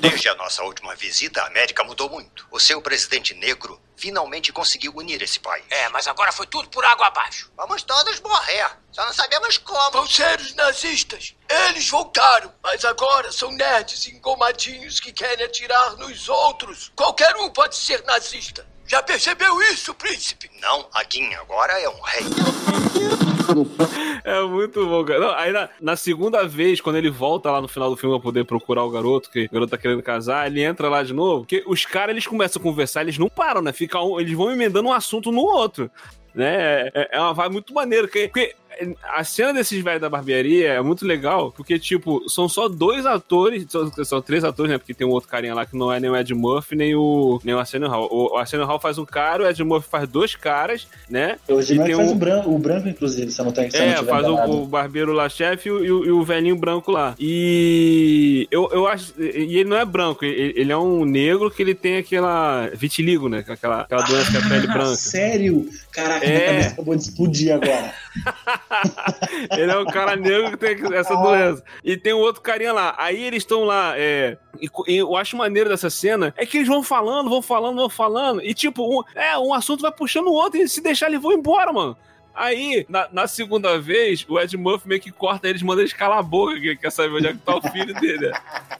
Desde 0.00 0.28
a 0.28 0.34
nossa 0.36 0.62
última 0.62 0.94
visita, 0.94 1.42
a 1.42 1.46
América 1.48 1.84
mudou 1.84 2.08
muito. 2.08 2.46
O 2.50 2.58
seu 2.58 2.80
presidente 2.80 3.34
negro 3.34 3.80
finalmente 3.96 4.52
conseguiu 4.52 4.92
unir 4.94 5.20
esse 5.22 5.38
país. 5.38 5.64
É, 5.70 5.88
mas 5.90 6.06
agora 6.06 6.32
foi 6.32 6.46
tudo 6.46 6.68
por 6.68 6.84
água 6.84 7.06
abaixo. 7.06 7.50
Vamos 7.56 7.82
todos 7.82 8.20
morrer. 8.20 8.70
Só 8.92 9.04
não 9.04 9.12
sabemos 9.12 9.58
como. 9.58 9.90
Vão 9.90 10.06
ser 10.06 10.40
os 10.40 10.54
nazistas. 10.54 11.34
Eles 11.48 11.88
voltaram, 11.88 12.52
mas 12.62 12.84
agora 12.84 13.30
são 13.32 13.50
nerds 13.52 14.06
engomadinhos 14.08 15.00
que 15.00 15.12
querem 15.12 15.44
atirar 15.44 15.96
nos 15.96 16.28
outros. 16.28 16.92
Qualquer 16.96 17.36
um 17.36 17.50
pode 17.50 17.76
ser 17.76 18.02
nazista. 18.04 18.66
Já 18.86 19.02
percebeu 19.02 19.60
isso, 19.72 19.92
príncipe? 19.94 20.50
Não, 20.60 20.88
Aguin 20.92 21.34
agora 21.34 21.78
é 21.80 21.88
um 21.88 22.00
rei. 22.00 23.35
É 24.24 24.42
muito 24.42 24.84
bom, 24.84 25.04
cara. 25.04 25.20
Não, 25.20 25.30
aí 25.36 25.52
na, 25.52 25.68
na, 25.80 25.94
segunda 25.94 26.46
vez, 26.48 26.80
quando 26.80 26.96
ele 26.96 27.08
volta 27.08 27.48
lá 27.48 27.60
no 27.60 27.68
final 27.68 27.88
do 27.88 27.96
filme 27.96 28.16
pra 28.16 28.22
poder 28.22 28.44
procurar 28.44 28.82
o 28.82 28.90
garoto, 28.90 29.30
que 29.30 29.44
o 29.44 29.50
garoto 29.52 29.70
tá 29.70 29.78
querendo 29.78 30.02
casar, 30.02 30.48
ele 30.48 30.62
entra 30.62 30.88
lá 30.88 31.02
de 31.04 31.12
novo, 31.12 31.42
porque 31.42 31.62
os 31.64 31.86
caras, 31.86 32.10
eles 32.10 32.26
começam 32.26 32.58
a 32.58 32.62
conversar, 32.62 33.02
eles 33.02 33.18
não 33.18 33.28
param, 33.28 33.62
né? 33.62 33.72
Fica 33.72 34.02
um, 34.02 34.18
eles 34.18 34.32
vão 34.32 34.50
emendando 34.50 34.88
um 34.88 34.92
assunto 34.92 35.30
no 35.30 35.42
outro 35.42 35.88
né? 36.36 36.90
É, 36.94 37.08
é 37.12 37.20
uma 37.20 37.32
vibe 37.32 37.52
muito 37.54 37.72
maneira, 37.72 38.06
porque, 38.06 38.28
porque 38.28 38.54
a 39.02 39.24
cena 39.24 39.54
desses 39.54 39.82
velhos 39.82 40.00
da 40.00 40.08
barbearia 40.08 40.72
é 40.72 40.82
muito 40.82 41.06
legal, 41.06 41.52
porque, 41.52 41.78
tipo, 41.78 42.28
são 42.28 42.48
só 42.48 42.68
dois 42.68 43.06
atores, 43.06 43.66
são, 43.68 43.90
são, 44.04 44.20
três 44.20 44.44
atores, 44.44 44.72
né? 44.72 44.78
Porque 44.78 44.94
tem 44.94 45.06
um 45.06 45.10
outro 45.10 45.28
carinha 45.28 45.54
lá 45.54 45.64
que 45.64 45.76
não 45.76 45.92
é 45.92 45.98
nem 45.98 46.10
o 46.10 46.16
Ed 46.16 46.34
Murphy, 46.34 46.76
nem 46.76 46.94
o, 46.94 47.40
nem 47.42 47.54
o 47.54 47.58
Arsenio 47.58 47.88
Hall. 47.88 48.08
O, 48.10 48.34
o 48.34 48.36
Arsenio 48.36 48.66
Hall 48.66 48.78
faz 48.78 48.98
um 48.98 49.04
cara, 49.04 49.44
o 49.44 49.46
Ed 49.46 49.62
Murphy 49.64 49.88
faz 49.88 50.08
dois 50.08 50.34
caras, 50.34 50.86
né? 51.08 51.38
O 51.48 51.60
Ed 51.60 51.74
Murphy 51.74 51.94
faz 51.94 52.08
um... 52.08 52.12
o, 52.12 52.14
branco, 52.14 52.50
o 52.50 52.58
branco, 52.58 52.88
inclusive, 52.88 53.30
se 53.30 53.42
não 53.42 53.52
tenho 53.52 53.74
É, 53.74 53.96
não 53.96 54.04
faz 54.04 54.26
o, 54.26 54.34
o, 54.34 54.66
barbeiro 54.66 55.12
lá, 55.12 55.28
chefe, 55.28 55.68
e, 55.68 55.72
o, 55.72 56.04
e 56.04 56.10
o 56.10 56.22
velhinho 56.22 56.56
branco 56.56 56.90
lá. 56.90 57.14
E 57.18 58.46
eu, 58.50 58.68
eu 58.72 58.86
acho. 58.86 59.14
E 59.18 59.58
ele 59.58 59.68
não 59.68 59.76
é 59.76 59.84
branco, 59.84 60.24
ele, 60.24 60.52
ele 60.56 60.72
é 60.72 60.76
um 60.76 61.04
negro 61.04 61.50
que 61.50 61.62
ele 61.62 61.74
tem 61.74 61.98
aquela 61.98 62.68
vitiligo, 62.74 63.28
né? 63.28 63.44
Aquela, 63.46 63.82
aquela 63.82 64.02
doença 64.02 64.28
ah, 64.28 64.30
que 64.32 64.36
é 64.36 64.40
a 64.40 64.48
pele 64.48 64.66
branca. 64.66 64.96
Sério? 64.96 65.68
Caraca, 65.92 66.26
é. 66.26 66.28
minha 66.28 66.46
cabeça 66.46 66.68
acabou 66.70 66.96
de 66.96 67.02
explodir 67.02 67.54
agora. 67.54 67.94
ele 69.56 69.70
é 69.70 69.78
um 69.78 69.86
cara 69.86 70.16
negro 70.16 70.50
que 70.50 70.56
tem 70.56 70.94
essa 70.94 71.14
doença. 71.14 71.62
E 71.84 71.96
tem 71.96 72.12
um 72.12 72.18
outro 72.18 72.42
carinha 72.42 72.72
lá. 72.72 72.94
Aí 72.98 73.22
eles 73.22 73.42
estão 73.42 73.64
lá, 73.64 73.94
é, 73.96 74.36
e, 74.60 74.68
e, 74.88 74.96
eu 74.96 75.16
acho 75.16 75.36
maneiro 75.36 75.68
dessa 75.68 75.90
cena 75.90 76.34
é 76.36 76.44
que 76.44 76.58
eles 76.58 76.68
vão 76.68 76.82
falando, 76.82 77.30
vão 77.30 77.42
falando, 77.42 77.76
vão 77.76 77.88
falando. 77.88 78.42
E 78.42 78.54
tipo, 78.54 79.00
um, 79.00 79.02
é, 79.14 79.38
um 79.38 79.52
assunto 79.52 79.82
vai 79.82 79.92
puxando 79.92 80.28
o 80.28 80.32
outro 80.32 80.60
e 80.60 80.68
se 80.68 80.80
deixar 80.80 81.08
eles 81.08 81.20
vão 81.20 81.32
embora, 81.32 81.72
mano. 81.72 81.96
Aí, 82.36 82.84
na, 82.86 83.08
na, 83.10 83.26
segunda 83.26 83.80
vez, 83.80 84.26
o 84.28 84.38
Ed 84.38 84.54
Murphy 84.58 84.86
meio 84.86 85.00
que 85.00 85.10
corta 85.10 85.48
eles, 85.48 85.62
manda 85.62 85.80
eles 85.80 85.94
calar 85.94 86.18
a 86.18 86.22
boca, 86.22 86.60
que 86.60 86.66
ele 86.66 86.76
quer 86.76 86.92
saber 86.92 87.14
onde 87.14 87.28
é 87.28 87.32
que 87.32 87.38
tá 87.38 87.56
o 87.56 87.62
filho 87.62 87.94
dele. 87.94 88.30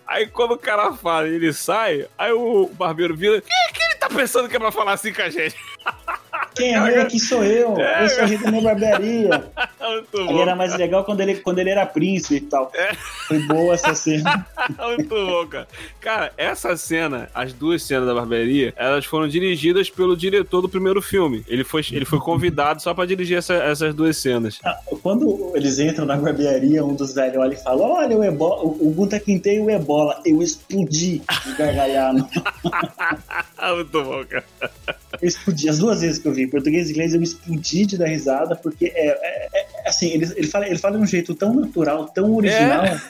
Aí 0.07 0.26
quando 0.26 0.53
o 0.53 0.59
cara 0.59 0.93
fala 0.93 1.26
e 1.26 1.37
ele 1.37 1.55
sai, 1.55 2.07
aí 2.18 2.32
o 2.32 2.68
barbeiro 2.74 3.16
vira. 3.16 3.41
Quem, 3.41 3.72
que 3.72 3.82
ele 3.82 3.95
tá 3.95 4.11
pensando 4.11 4.47
que 4.47 4.57
é 4.57 4.59
pra 4.59 4.70
falar 4.70 4.93
assim 4.93 5.11
com 5.11 5.22
a 5.22 5.30
gente? 5.30 5.57
Quem 6.57 6.74
é 6.74 6.78
rei 6.80 6.96
aqui 6.96 7.20
sou 7.20 7.44
eu. 7.44 7.76
É, 7.78 8.04
eu 8.04 8.09
sou 8.09 8.24
rei 8.24 8.38
da 8.38 8.50
minha 8.50 8.62
barbearia. 8.62 9.44
ele 10.12 10.40
era 10.40 10.57
mais 10.57 10.74
legal 10.74 11.04
quando 11.04 11.20
ele, 11.20 11.36
quando 11.36 11.59
ele 11.59 11.70
era 11.70 11.84
príncipe 11.84 12.36
e 12.36 12.40
tal. 12.40 12.72
É. 12.74 12.94
Foi 13.28 13.38
boa 13.46 13.74
essa 13.74 13.94
cena. 13.94 14.46
Muito 14.96 15.09
bom, 15.09 15.46
cara. 15.46 15.68
Cara, 16.00 16.32
essa 16.36 16.76
cena, 16.76 17.28
as 17.34 17.52
duas 17.52 17.82
cenas 17.82 18.07
da 18.07 18.14
barbearia, 18.14 18.72
elas 18.76 19.04
foram 19.04 19.28
dirigidas 19.28 19.90
pelo 19.90 20.16
diretor 20.16 20.62
do 20.62 20.68
primeiro 20.68 21.02
filme. 21.02 21.44
Ele 21.46 21.62
foi, 21.62 21.82
ele 21.92 22.04
foi 22.04 22.18
convidado 22.18 22.80
só 22.80 22.94
pra 22.94 23.04
dirigir 23.04 23.36
essa, 23.36 23.54
essas 23.54 23.94
duas 23.94 24.16
cenas. 24.16 24.59
Ah, 24.64 24.78
quando 25.02 25.52
eles 25.54 25.78
entram 25.78 26.07
na 26.07 26.16
barbearia, 26.16 26.84
um 26.84 26.94
dos 26.94 27.14
velhos 27.14 27.36
olha 27.36 27.54
e 27.54 27.62
fala: 27.62 27.82
Olha, 27.82 28.16
o 28.16 28.24
Ebola, 28.24 28.64
o 28.64 28.90
Gunta 28.90 29.20
Quintei 29.20 29.57
e 29.57 29.61
o 29.61 29.70
Ebola. 29.70 30.20
Eu 30.24 30.42
explodi 30.42 31.22
de 31.44 31.52
gargalhar. 31.59 32.14
Muito 33.76 34.04
bom, 34.04 34.24
cara. 34.24 34.44
Eu 35.20 35.28
explodi. 35.28 35.68
As 35.68 35.78
duas 35.78 36.00
vezes 36.00 36.18
que 36.18 36.26
eu 36.26 36.32
vi 36.32 36.46
português 36.46 36.88
e 36.88 36.92
inglês, 36.92 37.14
eu 37.14 37.22
explodi 37.22 37.86
de 37.86 37.98
dar 37.98 38.07
risada, 38.07 38.57
porque 38.57 38.86
é, 38.94 39.09
é, 39.09 39.48
é 39.84 39.88
assim, 39.88 40.09
ele, 40.09 40.24
ele, 40.36 40.46
fala, 40.46 40.66
ele 40.66 40.78
fala 40.78 40.96
de 40.96 41.02
um 41.02 41.07
jeito 41.07 41.34
tão 41.34 41.54
natural, 41.54 42.07
tão 42.09 42.34
original. 42.34 42.84
É. 42.84 43.00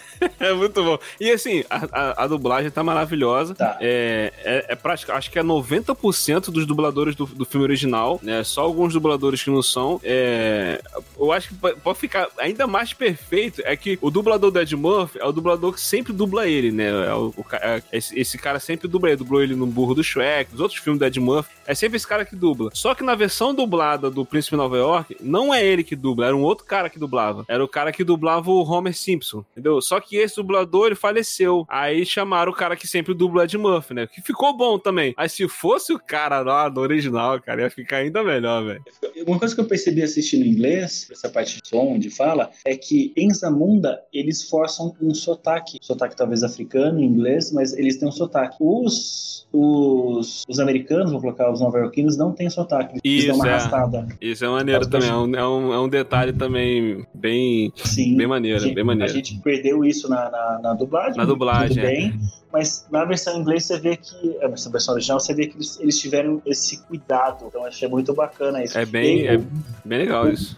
é 0.41 0.53
muito 0.53 0.83
bom. 0.83 0.99
E 1.21 1.31
assim, 1.31 1.65
a, 1.69 1.87
a, 1.93 2.25
a 2.25 2.27
dublagem 2.27 2.71
tá 2.71 2.83
maravilhosa. 2.83 3.55
Tá. 3.55 3.77
É, 3.81 4.33
é, 4.45 4.67
é 4.69 4.77
prática, 4.77 5.15
acho 5.15 5.31
que 5.31 5.39
é 5.39 5.43
90% 5.43 6.51
dos 6.51 6.67
dubladores 6.67 7.15
do, 7.15 7.27
do 7.27 7.45
filme 7.45 7.65
original, 7.65 8.21
né? 8.23 8.43
Só 8.45 8.63
alguns 8.63 8.93
dubladores 8.93 9.43
que 9.43 9.51
não 9.51 9.63
são. 9.63 10.01
É, 10.03 10.81
eu 11.19 11.33
acho 11.33 11.49
que 11.49 11.55
pode 11.55 11.99
ficar 11.99 12.29
ainda 12.39 12.67
mais 12.67 12.93
perfeito 12.93 13.63
é 13.65 13.77
que 13.77 13.99
o 14.01 14.11
dublador 14.11 14.51
do 14.51 14.61
Ed 14.61 14.77
Murphy 14.77 15.19
é 15.19 15.25
o 15.25 15.33
dublador 15.33 15.73
que 15.73 15.81
sempre 15.81 16.13
dubla 16.13 16.47
ele, 16.47 16.71
né? 16.71 16.89
É 16.89 17.15
o, 17.15 17.35
o 17.37 17.45
é, 17.55 17.83
esse, 17.93 18.19
esse, 18.19 18.39
cara 18.39 18.59
sempre 18.61 18.89
dubla 18.89 19.11
ele. 19.11 19.17
Dublou 19.17 19.43
ele 19.43 19.55
no 19.55 19.67
Burro 19.67 19.95
do 19.95 20.05
Shrek, 20.05 20.53
nos 20.53 20.61
outros 20.61 20.81
filmes 20.81 20.99
do 20.99 21.07
Ed 21.07 21.19
Murphy. 21.19 21.51
É 21.67 21.75
sempre 21.75 21.97
esse 21.97 22.07
cara 22.07 22.25
que 22.25 22.37
dubla. 22.37 22.71
Só 22.73 22.95
que 22.95 23.03
na 23.03 23.15
versão 23.15 23.55
dublada 23.55 24.11
do 24.11 24.25
Príncipe 24.25 24.57
Nova 24.57 24.77
York, 24.77 25.17
não 25.21 25.53
é 25.53 25.65
ele 25.65 25.83
que 25.83 25.97
dubla, 25.97 26.27
era 26.27 26.37
um 26.37 26.43
outro 26.43 26.65
cara 26.65 26.89
que 26.89 26.99
dublava. 26.99 27.45
Era 27.49 27.65
o 27.65 27.69
cara 27.69 27.93
que 27.93 28.05
dublava 28.05 28.51
o 28.51 28.63
Homer 28.63 28.97
Simpson, 28.97 29.45
entendeu? 29.53 29.81
Só 29.81 30.01
que 30.01 30.06
esse 30.15 30.37
dublador, 30.37 30.87
ele 30.87 30.95
faleceu. 30.95 31.65
Aí 31.69 32.07
chamaram 32.07 32.53
o 32.53 32.55
cara 32.55 32.77
que 32.77 32.87
sempre 32.87 33.15
dubla 33.15 33.45
Ed 33.45 33.59
Murphy, 33.59 33.95
né? 33.95 34.07
Que 34.07 34.23
ficou 34.23 34.57
bom 34.57 34.79
também. 34.79 35.13
Aí 35.17 35.29
se 35.29 35.49
fosse 35.49 35.93
o 35.93 35.99
cara 35.99 36.41
lá 36.41 36.69
do 36.69 36.81
original, 36.81 37.41
cara, 37.41 37.63
ia 37.63 37.71
ficar 37.71 37.99
ainda 37.99 38.23
melhor, 38.23 38.65
velho. 38.65 38.85
Uma 39.27 39.39
coisa 39.39 39.55
que 39.55 39.61
eu 39.61 39.67
percebi 39.67 40.03
assistindo 40.03 40.45
em 40.45 40.51
inglês, 40.51 41.09
essa 41.11 41.29
parte 41.29 41.61
de 41.61 41.69
som, 41.69 41.99
de 41.99 42.11
fala, 42.11 42.51
é 42.65 42.77
que 42.77 43.13
em 43.17 43.33
Zamunda 43.33 44.01
eles 44.13 44.49
forçam 44.49 44.95
um 45.01 45.15
sotaque. 45.15 45.79
Sotaque 45.81 46.15
talvez 46.15 46.43
africano, 46.43 47.03
inglês, 47.03 47.51
mas 47.53 47.73
eles 47.73 47.97
têm 47.97 48.09
um 48.09 48.13
sotaque. 48.13 48.57
Os, 48.61 49.47
os, 49.53 50.45
os 50.49 50.61
americanos, 50.61 51.11
vou 51.11 51.21
colocar 51.21 51.51
os 51.51 51.61
nova-iorquinos, 51.61 52.17
não 52.17 52.33
têm 52.33 52.51
sotaque. 52.51 52.99
Eles 53.03 53.25
Isso, 53.25 53.35
uma 53.35 53.47
é. 53.47 53.51
arrastada. 53.51 54.07
Isso 54.21 54.45
é 54.45 54.49
maneiro 54.49 54.87
também. 54.89 55.09
É 55.09 55.15
um, 55.15 55.35
é, 55.35 55.49
um, 55.49 55.73
é 55.73 55.81
um 55.81 55.89
detalhe 55.89 56.33
também 56.33 57.07
bem, 57.15 57.73
Sim, 57.77 58.17
bem 58.17 58.27
maneiro, 58.27 58.61
gente, 58.61 58.75
bem 58.75 58.85
maneiro. 58.85 59.11
A 59.11 59.15
gente 59.15 59.39
perdeu 59.41 59.85
isso 59.85 59.96
na, 60.05 60.31
na, 60.31 60.59
na 60.63 60.75
dublagem. 60.75 61.17
Na 61.17 61.25
dublagem. 61.25 61.77
Tudo 61.77 61.81
é. 61.81 61.91
bem. 61.91 62.21
Mas 62.53 62.87
na 62.91 63.05
versão 63.05 63.37
em 63.37 63.41
inglês 63.41 63.65
você 63.65 63.79
vê 63.79 63.97
que. 63.97 64.39
Na 64.41 64.49
versão 64.49 64.95
original 64.95 65.21
você 65.21 65.35
vê 65.35 65.47
que 65.47 65.57
eles, 65.57 65.79
eles 65.81 65.99
tiveram 65.99 66.41
esse 66.47 66.79
cuidado. 66.79 67.47
Então 67.49 67.65
achei 67.65 67.89
muito 67.89 68.15
bacana 68.15 68.63
isso. 68.63 68.79
É 68.79 68.87
bem, 68.87 69.27
é 69.27 69.39
bem 69.85 69.99
legal 69.99 70.29
isso. 70.29 70.57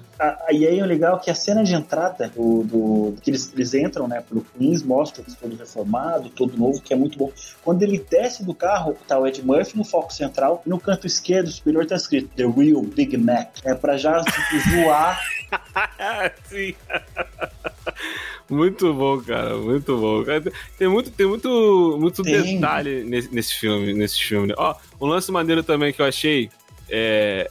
E 0.51 0.66
aí 0.66 0.80
é 0.80 0.84
legal 0.84 1.20
que 1.20 1.30
a 1.30 1.34
cena 1.34 1.62
de 1.62 1.72
entrada 1.74 2.28
do, 2.28 2.64
do 2.64 3.14
que 3.22 3.30
eles, 3.30 3.53
eles 3.55 3.72
entram, 3.72 4.09
né, 4.09 4.20
pro 4.20 4.41
Queens, 4.41 4.82
mostra 4.82 5.22
eles 5.22 5.36
todo 5.36 5.55
reformado, 5.57 6.28
todo 6.30 6.57
novo, 6.57 6.82
que 6.82 6.93
é 6.93 6.97
muito 6.97 7.16
bom. 7.16 7.30
Quando 7.62 7.84
ele 7.84 8.05
desce 8.11 8.45
do 8.45 8.53
carro, 8.53 8.97
tá 9.07 9.16
o 9.16 9.26
Ed 9.26 9.41
Murphy 9.45 9.76
no 9.76 9.84
foco 9.84 10.12
central, 10.12 10.61
e 10.66 10.68
no 10.68 10.80
canto 10.80 11.07
esquerdo 11.07 11.49
superior 11.51 11.86
tá 11.86 11.95
escrito 11.95 12.30
The 12.34 12.47
Real 12.47 12.82
Big 12.82 13.16
Mac. 13.16 13.59
É 13.64 13.74
pra 13.74 13.97
já 13.97 14.20
tipo, 14.24 14.70
zoar. 14.70 15.20
Sim. 16.47 16.74
Muito 18.49 18.93
bom, 18.95 19.21
cara, 19.21 19.57
muito 19.57 19.97
bom. 19.97 20.25
Tem 20.79 20.89
muito, 20.89 21.11
tem 21.11 21.27
muito, 21.27 21.97
muito 22.01 22.23
tem. 22.23 22.55
detalhe 22.55 23.05
nesse, 23.05 23.35
nesse 23.35 23.55
filme, 23.55 23.93
nesse 23.93 24.19
filme. 24.23 24.55
Ó, 24.57 24.75
um 25.01 25.07
lance 25.07 25.31
maneiro 25.31 25.63
também 25.63 25.93
que 25.93 26.01
eu 26.01 26.07
achei 26.07 26.51
é, 26.89 27.51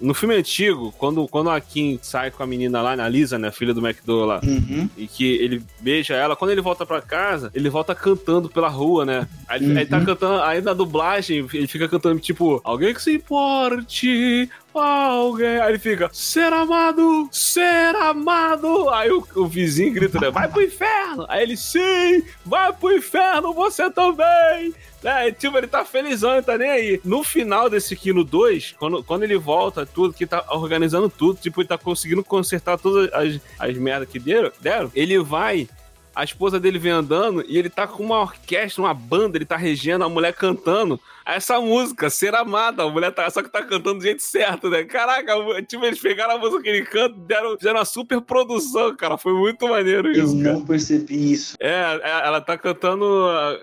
no 0.00 0.14
filme 0.14 0.36
antigo, 0.36 0.92
quando, 0.96 1.26
quando 1.26 1.50
a 1.50 1.60
Kim 1.60 1.98
sai 2.00 2.30
com 2.30 2.42
a 2.42 2.46
menina 2.46 2.80
lá, 2.80 2.92
a 2.92 3.08
Lisa, 3.08 3.38
né, 3.38 3.50
filha 3.50 3.74
do 3.74 3.84
McDowell 3.84 4.26
lá, 4.26 4.40
uhum. 4.44 4.88
e 4.96 5.08
que 5.08 5.24
ele 5.24 5.62
beija 5.80 6.14
ela, 6.14 6.36
quando 6.36 6.52
ele 6.52 6.60
volta 6.60 6.86
pra 6.86 7.00
casa, 7.00 7.50
ele 7.54 7.68
volta 7.68 7.94
cantando 7.94 8.48
pela 8.48 8.68
rua, 8.68 9.04
né? 9.04 9.26
Aí, 9.48 9.66
uhum. 9.66 9.76
aí 9.76 9.86
tá 9.86 10.00
cantando, 10.00 10.42
aí 10.42 10.60
na 10.60 10.72
dublagem, 10.72 11.46
ele 11.52 11.66
fica 11.66 11.88
cantando 11.88 12.20
tipo, 12.20 12.60
alguém 12.62 12.94
que 12.94 13.02
se 13.02 13.14
importe, 13.14 14.48
alguém. 14.80 15.60
Aí 15.60 15.72
ele 15.72 15.78
fica, 15.78 16.10
ser 16.12 16.52
amado, 16.52 17.28
ser 17.30 17.94
amado. 17.96 18.88
Aí 18.90 19.10
o, 19.10 19.26
o 19.36 19.46
vizinho 19.46 19.92
grita, 19.92 20.20
né? 20.20 20.30
Vai 20.30 20.48
pro 20.48 20.62
inferno. 20.62 21.26
Aí 21.28 21.42
ele, 21.42 21.56
sim, 21.56 22.22
vai 22.44 22.72
pro 22.72 22.96
inferno, 22.96 23.52
você 23.52 23.90
também. 23.90 24.74
É, 25.04 25.32
tipo, 25.32 25.58
ele 25.58 25.66
tá 25.66 25.84
felizão, 25.84 26.32
ele 26.34 26.42
tá 26.42 26.56
nem 26.56 26.70
aí. 26.70 27.00
No 27.04 27.24
final 27.24 27.68
desse 27.68 27.96
Kino 27.96 28.22
2, 28.22 28.76
quando, 28.78 29.02
quando 29.02 29.24
ele 29.24 29.36
volta, 29.36 29.84
tudo, 29.84 30.14
que 30.14 30.26
tá 30.26 30.44
organizando 30.50 31.08
tudo, 31.08 31.40
tipo, 31.40 31.60
ele 31.60 31.68
tá 31.68 31.76
conseguindo 31.76 32.22
consertar 32.22 32.78
todas 32.78 33.12
as, 33.12 33.40
as 33.58 33.76
merdas 33.76 34.08
que 34.08 34.18
deram, 34.18 34.52
deram, 34.60 34.90
ele 34.94 35.18
vai 35.18 35.68
a 36.14 36.24
esposa 36.24 36.60
dele 36.60 36.78
vem 36.78 36.92
andando 36.92 37.44
e 37.46 37.58
ele 37.58 37.70
tá 37.70 37.86
com 37.86 38.02
uma 38.02 38.20
orquestra, 38.20 38.82
uma 38.82 38.94
banda, 38.94 39.38
ele 39.38 39.44
tá 39.44 39.56
regendo, 39.56 40.04
a 40.04 40.08
mulher 40.08 40.32
cantando 40.34 41.00
essa 41.24 41.60
música, 41.60 42.10
Ser 42.10 42.34
Amada. 42.34 42.82
A 42.82 42.88
mulher 42.88 43.12
tá, 43.12 43.28
só 43.30 43.42
que 43.42 43.48
tá 43.48 43.62
cantando 43.62 43.94
do 43.94 44.02
jeito 44.02 44.22
certo, 44.22 44.68
né? 44.68 44.84
Caraca, 44.84 45.34
tipo, 45.62 45.84
eles 45.84 46.00
pegaram 46.00 46.34
a 46.34 46.38
música 46.38 46.62
que 46.62 46.68
ele 46.68 46.84
canta 46.84 47.16
e 47.16 47.20
deram, 47.20 47.56
fizeram 47.56 47.78
uma 47.78 47.84
super 47.84 48.20
produção, 48.20 48.94
cara. 48.96 49.16
Foi 49.16 49.32
muito 49.32 49.68
maneiro 49.68 50.10
isso. 50.10 50.36
Eu 50.36 50.42
cara. 50.42 50.54
não 50.54 50.64
percebi 50.64 51.32
isso. 51.32 51.56
É, 51.60 52.00
é, 52.02 52.26
ela 52.26 52.40
tá 52.40 52.58
cantando. 52.58 53.06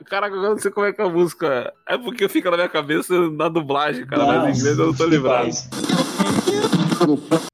Caraca, 0.06 0.36
eu 0.36 0.42
não 0.42 0.58
sei 0.58 0.72
como 0.72 0.88
é 0.88 0.94
que 0.94 1.02
é 1.02 1.06
a 1.06 1.10
música. 1.10 1.74
É 1.88 1.98
porque 1.98 2.28
fica 2.30 2.50
na 2.50 2.58
minha 2.58 2.70
cabeça 2.70 3.14
na 3.32 3.50
dublagem, 3.50 4.06
cara. 4.06 4.26
Mas 4.26 4.56
em 4.56 4.60
inglês 4.60 4.80
eu 4.80 4.88
não 4.88 4.94
tô 4.94 5.06
lembrado. 5.06 5.50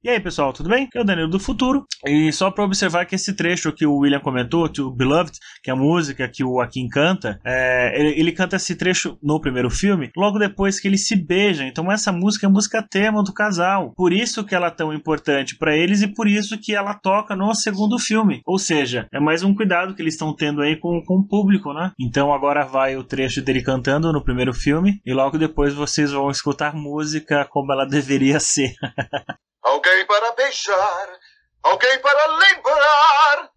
E 0.04 0.10
aí, 0.10 0.20
pessoal, 0.20 0.54
tudo 0.54 0.70
bem? 0.70 0.86
Aqui 0.86 0.98
é 0.98 1.02
o 1.02 1.04
Danilo 1.04 1.30
do 1.30 1.40
Futuro. 1.40 1.86
E 2.06 2.32
só 2.32 2.52
pra 2.52 2.64
observar 2.64 3.06
que 3.06 3.16
esse 3.16 3.36
trecho 3.36 3.72
que 3.72 3.86
o 3.86 3.98
William 3.98 4.20
comentou, 4.20 4.70
que 4.70 4.82
o 4.82 4.92
Beloved, 4.92 5.38
que 5.64 5.70
é 5.70 5.74
a 5.74 5.76
música 5.76 6.28
que 6.28 6.44
o 6.44 6.62
Akin 6.62 6.88
canta, 6.88 7.40
é, 7.44 8.00
ele, 8.00 8.20
ele 8.20 8.32
canta 8.32 8.56
esse 8.56 8.76
trecho 8.76 9.18
no 9.22 9.40
primeiro 9.40 9.70
filme, 9.70 10.12
logo 10.16 10.38
depois 10.38 10.80
que 10.80 10.88
eles 10.88 11.08
se 11.08 11.16
beijam. 11.16 11.66
Então 11.68 11.92
essa 11.92 12.12
música 12.12 12.46
é 12.46 12.50
música 12.50 12.84
tema 12.88 13.24
do 13.24 13.34
casal. 13.34 13.94
Por 13.96 14.14
isso 14.14 14.44
que 14.44 14.54
ela 14.54 14.68
é 14.68 14.72
tão 14.72 14.94
importante 14.94 15.58
para 15.58 15.76
eles 15.76 16.02
e 16.02 16.08
por 16.08 16.28
isso 16.28 16.58
que 16.60 16.76
ela 16.76 16.94
toca 16.94 17.36
no 17.36 17.54
segundo 17.54 17.98
filme. 17.98 18.42
Ou 18.46 18.60
seja, 18.60 19.08
é 19.14 19.20
mais 19.20 19.44
um 19.44 19.54
cuidado 19.56 19.96
que 19.96 20.02
eles 20.02 20.14
estão 20.14 20.36
tendo 20.36 20.62
aí 20.62 20.76
com, 20.76 21.02
com 21.04 21.20
o 21.20 21.28
público, 21.28 21.74
né? 21.74 21.92
Então 22.00 22.34
agora 22.34 22.66
vai 22.66 22.96
o 22.96 23.04
trecho 23.04 23.42
dele 23.42 23.64
cantando 23.64 24.12
no 24.12 24.24
primeiro 24.24 24.54
filme 24.54 25.00
e 25.06 25.14
logo 25.14 25.38
depois 25.38 25.74
vocês 25.74 26.12
vão 26.12 26.30
escutar 26.30 26.76
música 26.76 27.46
como 27.46 27.72
ela 27.72 27.86
deveria 27.86 28.40
ser. 28.40 28.74
Alguém 29.76 30.06
para 30.06 30.32
beijar, 30.32 31.20
alguém 31.62 32.00
para 32.00 32.26
lembrar. 32.28 33.50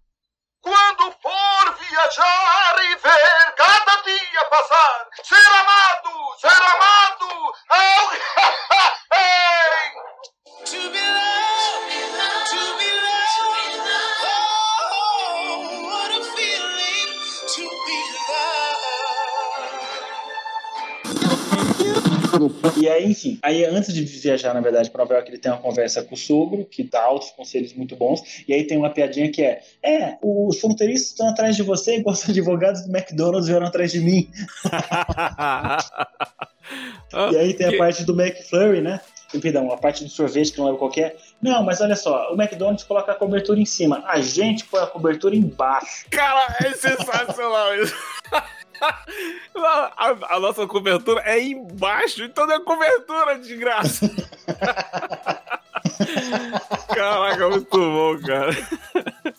Quando 0.61 1.13
for 1.23 1.75
viajar 1.75 2.83
e 2.83 2.97
ver 2.97 3.55
cada 3.57 4.03
dia 4.03 4.45
passar, 4.51 5.07
ser 5.23 5.37
amado, 5.37 6.11
ser 6.41 6.49
amado, 6.49 7.55
alguém. 7.69 8.21
To 10.65 10.91
be 10.91 10.99
loved, 10.99 12.51
to 12.51 12.61
be 12.79 12.91
loved. 13.79 13.99
Oh, 14.01 14.08
E 22.81 22.89
aí, 22.89 23.11
enfim, 23.11 23.39
aí 23.43 23.65
antes 23.65 23.93
de 23.93 24.03
viajar, 24.03 24.55
na 24.55 24.61
verdade, 24.61 24.91
para 24.91 25.03
Nova 25.03 25.15
York, 25.15 25.31
ele 25.31 25.39
tem 25.39 25.51
uma 25.51 25.61
conversa 25.61 26.03
com 26.03 26.15
o 26.15 26.19
sogro, 26.19 26.65
que 26.65 26.83
dá 26.83 27.03
altos 27.03 27.31
conselhos 27.31 27.73
muito 27.75 27.97
bons, 27.97 28.45
e 28.47 28.53
aí 28.53 28.65
tem 28.65 28.79
uma 28.79 28.91
piadinha 28.91 29.31
que 29.31 29.43
é: 29.43 29.61
É, 29.83 30.17
os 30.23 30.59
fronteiristas 30.61 31.11
estão 31.11 31.29
atrás 31.29 31.57
de 31.57 31.63
você, 31.63 31.97
igual 31.97 32.15
os 32.15 32.29
advogados 32.29 32.83
do 32.83 32.97
McDonald's 32.97 33.49
vieram 33.49 33.67
atrás 33.67 33.93
de 33.93 34.01
mim. 34.01 34.31
E 37.33 37.37
aí 37.37 37.55
tem 37.55 37.75
a 37.75 37.79
parte 37.79 38.05
do 38.05 38.13
McFlurry, 38.13 38.83
né? 38.83 39.01
Perdão, 39.41 39.71
a 39.71 39.77
parte 39.77 40.05
do 40.05 40.11
sorvete 40.11 40.53
que 40.53 40.59
não 40.59 40.75
é 40.75 40.77
qualquer. 40.77 41.17
Não, 41.41 41.63
mas 41.63 41.81
olha 41.81 41.97
só, 41.97 42.33
o 42.33 42.41
McDonald's 42.41 42.85
coloca 42.85 43.13
a 43.13 43.15
cobertura 43.15 43.61
em 43.61 43.65
cima, 43.67 44.03
a 44.07 44.21
gente 44.21 44.65
põe 44.65 44.81
a 44.81 44.87
cobertura 44.87 45.37
embaixo. 45.37 46.07
Cara, 46.11 46.57
é 46.65 46.73
sensacional 46.73 47.75
isso. 47.77 47.95
A, 49.57 50.37
a 50.37 50.41
nossa 50.41 50.67
cobertura 50.67 51.23
é 51.25 51.43
embaixo, 51.43 52.23
então 52.23 52.47
não 52.47 52.55
é 52.55 52.61
cobertura 52.61 53.39
de 53.39 53.57
graça. 53.57 54.09
Caraca, 56.95 57.49
muito 57.49 57.79
bom, 57.79 58.19
cara. 58.21 58.53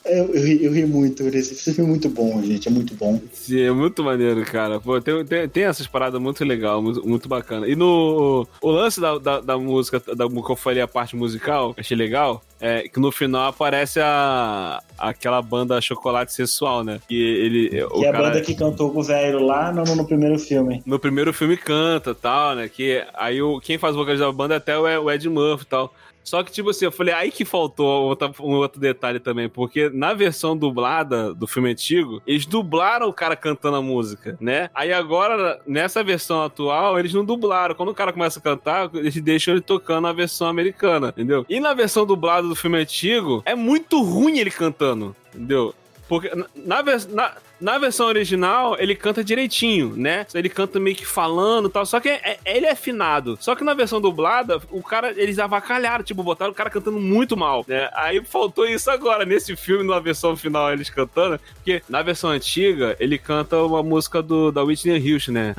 Eu, 0.09 0.33
eu, 0.33 0.43
ri, 0.43 0.63
eu 0.65 0.71
ri 0.71 0.85
muito, 0.85 1.23
esse 1.27 1.73
filme 1.73 1.89
é 1.89 1.93
muito 1.93 2.09
bom, 2.09 2.41
gente, 2.41 2.67
é 2.67 2.71
muito 2.71 2.93
bom. 2.95 3.19
Sim, 3.33 3.61
é 3.61 3.71
muito 3.71 4.03
maneiro, 4.03 4.43
cara. 4.45 4.79
Pô, 4.79 4.99
tem, 4.99 5.23
tem, 5.25 5.47
tem 5.47 5.63
essas 5.65 5.87
paradas 5.87 6.19
muito 6.21 6.43
legal, 6.43 6.81
muito, 6.81 7.07
muito 7.07 7.29
bacana. 7.29 7.67
E 7.67 7.75
no 7.75 8.47
o 8.61 8.71
lance 8.71 8.99
da, 8.99 9.17
da, 9.17 9.39
da 9.41 9.57
música, 9.57 9.99
da 10.15 10.27
que 10.27 10.51
eu 10.51 10.55
falei 10.55 10.81
a 10.81 10.87
parte 10.87 11.15
musical, 11.15 11.73
que 11.73 11.81
achei 11.81 11.95
legal, 11.97 12.41
é 12.59 12.87
que 12.89 12.99
no 12.99 13.11
final 13.11 13.47
aparece 13.49 13.99
a 14.01 14.81
aquela 14.97 15.41
banda 15.41 15.79
Chocolate 15.79 16.33
Sensual, 16.33 16.83
né? 16.83 16.99
Que 17.07 17.15
ele 17.15 17.83
o 17.91 18.01
e 18.01 18.07
a 18.07 18.11
cara- 18.11 18.29
banda 18.29 18.41
que 18.41 18.53
cantou 18.55 18.91
com 18.91 18.99
o 18.99 19.03
velho 19.03 19.39
lá 19.45 19.71
no, 19.71 19.83
no 19.95 20.05
primeiro 20.05 20.37
filme. 20.37 20.81
no 20.85 20.99
primeiro 20.99 21.31
filme 21.33 21.55
canta 21.55 22.13
tal, 22.13 22.55
né? 22.55 22.67
Que 22.67 23.03
aí 23.13 23.41
o, 23.41 23.59
quem 23.59 23.77
faz 23.77 23.95
o 23.95 23.99
vocalismo 23.99 24.25
da 24.25 24.31
banda 24.31 24.55
é 24.55 24.57
até 24.57 24.77
o, 24.77 25.03
o 25.03 25.11
Ed 25.11 25.29
Murphy 25.29 25.63
e 25.63 25.67
tal. 25.67 25.93
Só 26.29 26.43
que, 26.43 26.51
tipo 26.51 26.69
assim, 26.69 26.85
eu 26.85 26.91
falei, 26.91 27.11
aí 27.11 27.31
que 27.31 27.43
faltou 27.43 28.15
um 28.39 28.53
outro 28.57 28.79
detalhe 28.79 29.19
também, 29.19 29.49
porque 29.49 29.89
na 29.89 30.13
versão 30.13 30.55
dublada 30.55 31.33
do 31.33 31.47
filme 31.47 31.71
antigo, 31.71 32.21
eles 32.27 32.45
dublaram 32.45 33.07
o 33.09 33.13
cara 33.13 33.35
cantando 33.35 33.77
a 33.77 33.81
música, 33.81 34.37
né? 34.39 34.69
Aí 34.75 34.93
agora, 34.93 35.59
nessa 35.65 36.03
versão 36.03 36.43
atual, 36.43 36.99
eles 36.99 37.15
não 37.15 37.25
dublaram. 37.25 37.73
Quando 37.73 37.89
o 37.89 37.95
cara 37.95 38.13
começa 38.13 38.37
a 38.37 38.43
cantar, 38.43 38.91
eles 38.93 39.19
deixam 39.19 39.55
ele 39.55 39.61
tocando 39.61 40.07
a 40.07 40.13
versão 40.13 40.47
americana, 40.47 41.07
entendeu? 41.09 41.47
E 41.49 41.59
na 41.59 41.73
versão 41.73 42.05
dublada 42.05 42.47
do 42.47 42.55
filme 42.55 42.77
antigo, 42.77 43.41
é 43.43 43.55
muito 43.55 43.99
ruim 44.03 44.37
ele 44.37 44.51
cantando, 44.51 45.15
entendeu? 45.33 45.73
Porque 46.07 46.29
na, 46.35 46.45
na, 46.55 46.81
vers- 46.83 47.09
na- 47.59 47.77
versão 47.79 48.07
original, 48.07 48.75
ele 48.79 48.95
canta 48.95 49.23
direitinho, 49.23 49.93
né? 49.95 50.25
Ele 50.33 50.49
canta 50.49 50.79
meio 50.79 50.95
que 50.95 51.05
falando 51.05 51.67
e 51.67 51.71
tal. 51.71 51.85
Só 51.85 51.99
que 51.99 52.09
é- 52.09 52.37
é- 52.43 52.57
ele 52.57 52.65
é 52.65 52.71
afinado. 52.71 53.37
Só 53.39 53.55
que 53.55 53.63
na 53.63 53.73
versão 53.73 53.99
dublada, 54.01 54.61
o 54.69 54.81
cara, 54.83 55.13
eles 55.15 55.39
avacalharam, 55.39 56.03
tipo, 56.03 56.21
botaram 56.23 56.51
o 56.51 56.55
cara 56.55 56.69
cantando 56.69 56.99
muito 56.99 57.35
mal, 57.37 57.65
né? 57.67 57.89
Aí 57.93 58.23
faltou 58.23 58.65
isso 58.65 58.89
agora, 58.91 59.25
nesse 59.25 59.55
filme, 59.55 59.83
na 59.87 59.99
versão 59.99 60.35
final, 60.35 60.71
eles 60.73 60.89
cantando. 60.89 61.39
Porque 61.55 61.81
na 61.89 62.01
versão 62.01 62.29
antiga, 62.29 62.95
ele 62.99 63.17
canta 63.17 63.57
uma 63.63 63.81
música 63.81 64.21
do, 64.21 64.51
da 64.51 64.63
Whitney 64.63 65.13
Houston, 65.13 65.31
né? 65.31 65.53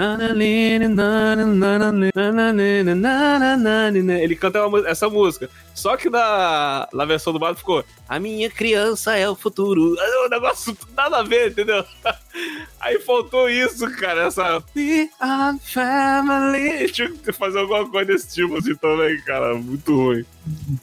Ele 4.22 4.36
canta 4.36 4.66
uma 4.66 4.86
essa 4.88 5.08
música. 5.08 5.48
Só 5.74 5.96
que 5.96 6.10
na, 6.10 6.88
na 6.92 7.04
versão 7.04 7.32
dublada 7.32 7.56
ficou 7.56 7.84
A 8.08 8.18
minha 8.18 8.50
criança 8.50 9.16
é 9.16 9.28
o 9.28 9.34
futuro. 9.34 9.96
É 9.98 10.26
um 10.26 10.28
negócio 10.28 10.76
nada 10.96 11.18
a 11.18 11.22
ver, 11.22 11.50
entendeu? 11.50 11.84
Aí 12.80 12.98
faltou 13.00 13.48
isso, 13.48 13.88
cara. 13.98 14.26
Essa. 14.26 14.62
We 14.76 15.10
are 15.20 15.58
family. 15.60 16.90
Tinha 16.92 17.10
que 17.10 17.32
fazer 17.32 17.58
alguma 17.58 17.88
coisa 17.88 18.12
desse 18.12 18.34
tipo 18.34 18.56
assim 18.56 18.74
também, 18.76 19.20
cara. 19.22 19.54
Muito 19.54 19.94
ruim. 19.94 20.24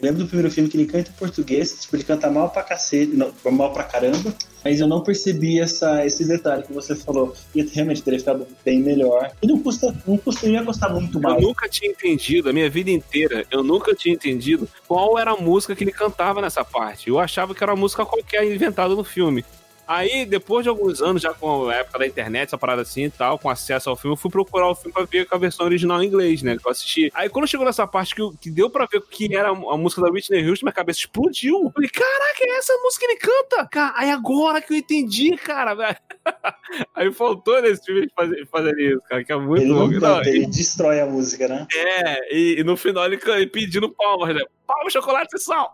Lembro 0.02 0.24
do 0.24 0.28
primeiro 0.28 0.52
filme 0.52 0.70
que 0.70 0.78
ele 0.78 0.86
canta 0.86 1.10
em 1.10 1.14
português, 1.14 1.82
tipo, 1.82 1.96
ele 1.96 2.04
canta 2.04 2.30
mal 2.30 2.50
pra 2.50 2.62
cacete, 2.62 3.14
não, 3.14 3.34
mal 3.52 3.74
pra 3.74 3.84
caramba, 3.84 4.34
mas 4.64 4.80
eu 4.80 4.88
não 4.88 5.02
percebi 5.04 5.60
essa, 5.60 6.06
esse 6.06 6.28
detalhe 6.28 6.64
que 6.64 6.72
você 6.72 6.96
falou. 6.96 7.34
E 7.56 7.64
realmente 7.64 8.04
teria 8.04 8.20
ficado 8.20 8.48
bem 8.64 8.80
melhor. 8.82 9.32
E 9.42 9.48
não 9.48 9.60
custa, 9.60 9.96
não 10.06 10.18
custaria 10.18 10.62
gostar 10.62 10.90
muito 10.90 11.18
Eu 11.18 11.22
mais. 11.22 11.42
nunca 11.42 11.68
tinha 11.68 11.90
entendido, 11.90 12.50
a 12.50 12.54
minha 12.54 12.70
vida 12.70 12.92
inteira, 12.92 13.46
eu 13.50 13.64
nunca 13.64 13.96
tinha 13.96 14.14
entendido 14.14 14.70
qual 14.88 15.18
era 15.18 15.32
a 15.32 15.38
música 15.38 15.76
que 15.76 15.84
ele 15.84 15.92
cantava 15.92 16.40
nessa 16.42 16.64
parte. 16.64 17.10
Eu 17.10 17.20
achava 17.20 17.56
que 17.56 17.64
era 17.64 17.74
uma 17.74 17.80
música 17.82 18.06
qualquer 18.06 18.44
inventada 18.44 18.94
no 18.96 19.04
filme. 19.04 19.44
Aí, 19.88 20.26
depois 20.26 20.64
de 20.64 20.70
alguns 20.70 21.02
anos, 21.02 21.22
já 21.22 21.34
com 21.34 21.70
a 21.70 21.76
época 21.76 22.00
da 22.00 22.06
internet, 22.08 22.48
essa 22.48 22.58
parada 22.58 22.82
assim 22.82 23.04
e 23.06 23.10
tal, 23.10 23.40
com 23.40 23.50
acesso 23.50 23.90
ao 23.90 23.96
filme, 23.96 24.14
eu 24.14 24.18
fui 24.20 24.30
procurar 24.30 24.70
o 24.70 24.76
filme 24.76 24.92
pra 24.94 25.06
ver 25.06 25.26
com 25.26 25.36
a 25.36 25.38
versão 25.40 25.66
original 25.66 26.04
em 26.04 26.08
inglês, 26.08 26.42
né? 26.42 26.58
Que 26.58 26.68
eu 26.68 26.72
assisti. 26.72 27.10
Aí, 27.14 27.30
quando 27.30 27.48
chegou 27.48 27.66
nessa 27.66 27.88
parte 27.88 28.14
que, 28.14 28.22
que 28.42 28.50
deu 28.52 28.70
pra 28.70 28.86
ver 28.92 29.02
que 29.10 29.34
era 29.36 29.50
a 29.50 29.78
música 29.78 30.02
da 30.02 30.10
Whitney 30.10 30.48
Houston, 30.50 30.66
minha 30.66 30.74
cabeça 30.74 31.00
explodiu. 31.00 31.64
Eu 31.64 31.72
falei, 31.72 31.90
caraca, 31.90 32.38
é 32.42 32.58
essa 32.58 32.74
música 32.84 33.06
que 33.06 33.12
ele 33.14 33.20
canta? 33.20 33.68
Cara, 33.72 33.94
aí 33.98 34.12
agora 34.12 34.62
que 34.62 34.74
eu 34.74 34.78
entendi, 34.78 35.36
cara, 35.38 35.74
velho. 35.74 35.98
Aí 36.94 37.12
faltou 37.14 37.62
nesse 37.62 37.86
filme 37.86 38.08
de 38.08 38.14
fazer, 38.14 38.46
fazer 38.48 38.78
isso, 38.78 39.02
cara, 39.08 39.24
que 39.24 39.32
é 39.32 39.38
muito 39.38 39.64
Ele 39.64 39.74
bom. 39.74 39.88
não 39.88 40.22
ele 40.22 40.46
destrói 40.48 41.00
a 41.00 41.06
música, 41.06 41.48
né? 41.48 41.66
É, 41.74 42.36
e, 42.36 42.60
e 42.60 42.64
no 42.64 42.76
final 42.76 43.06
ele 43.06 43.18
can- 43.18 43.48
pedindo 43.48 43.90
palmas, 43.90 44.36
né? 44.36 44.42
Palmas, 44.66 44.92
chocolate 44.92 45.34
e 45.36 45.40
sal! 45.40 45.74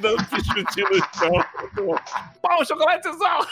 Dando 0.00 0.24
chutinho 0.44 0.88
no 0.90 0.98
chão. 1.18 2.00
Palmas, 2.42 2.68
chocolate 2.68 3.12
sal! 3.18 3.46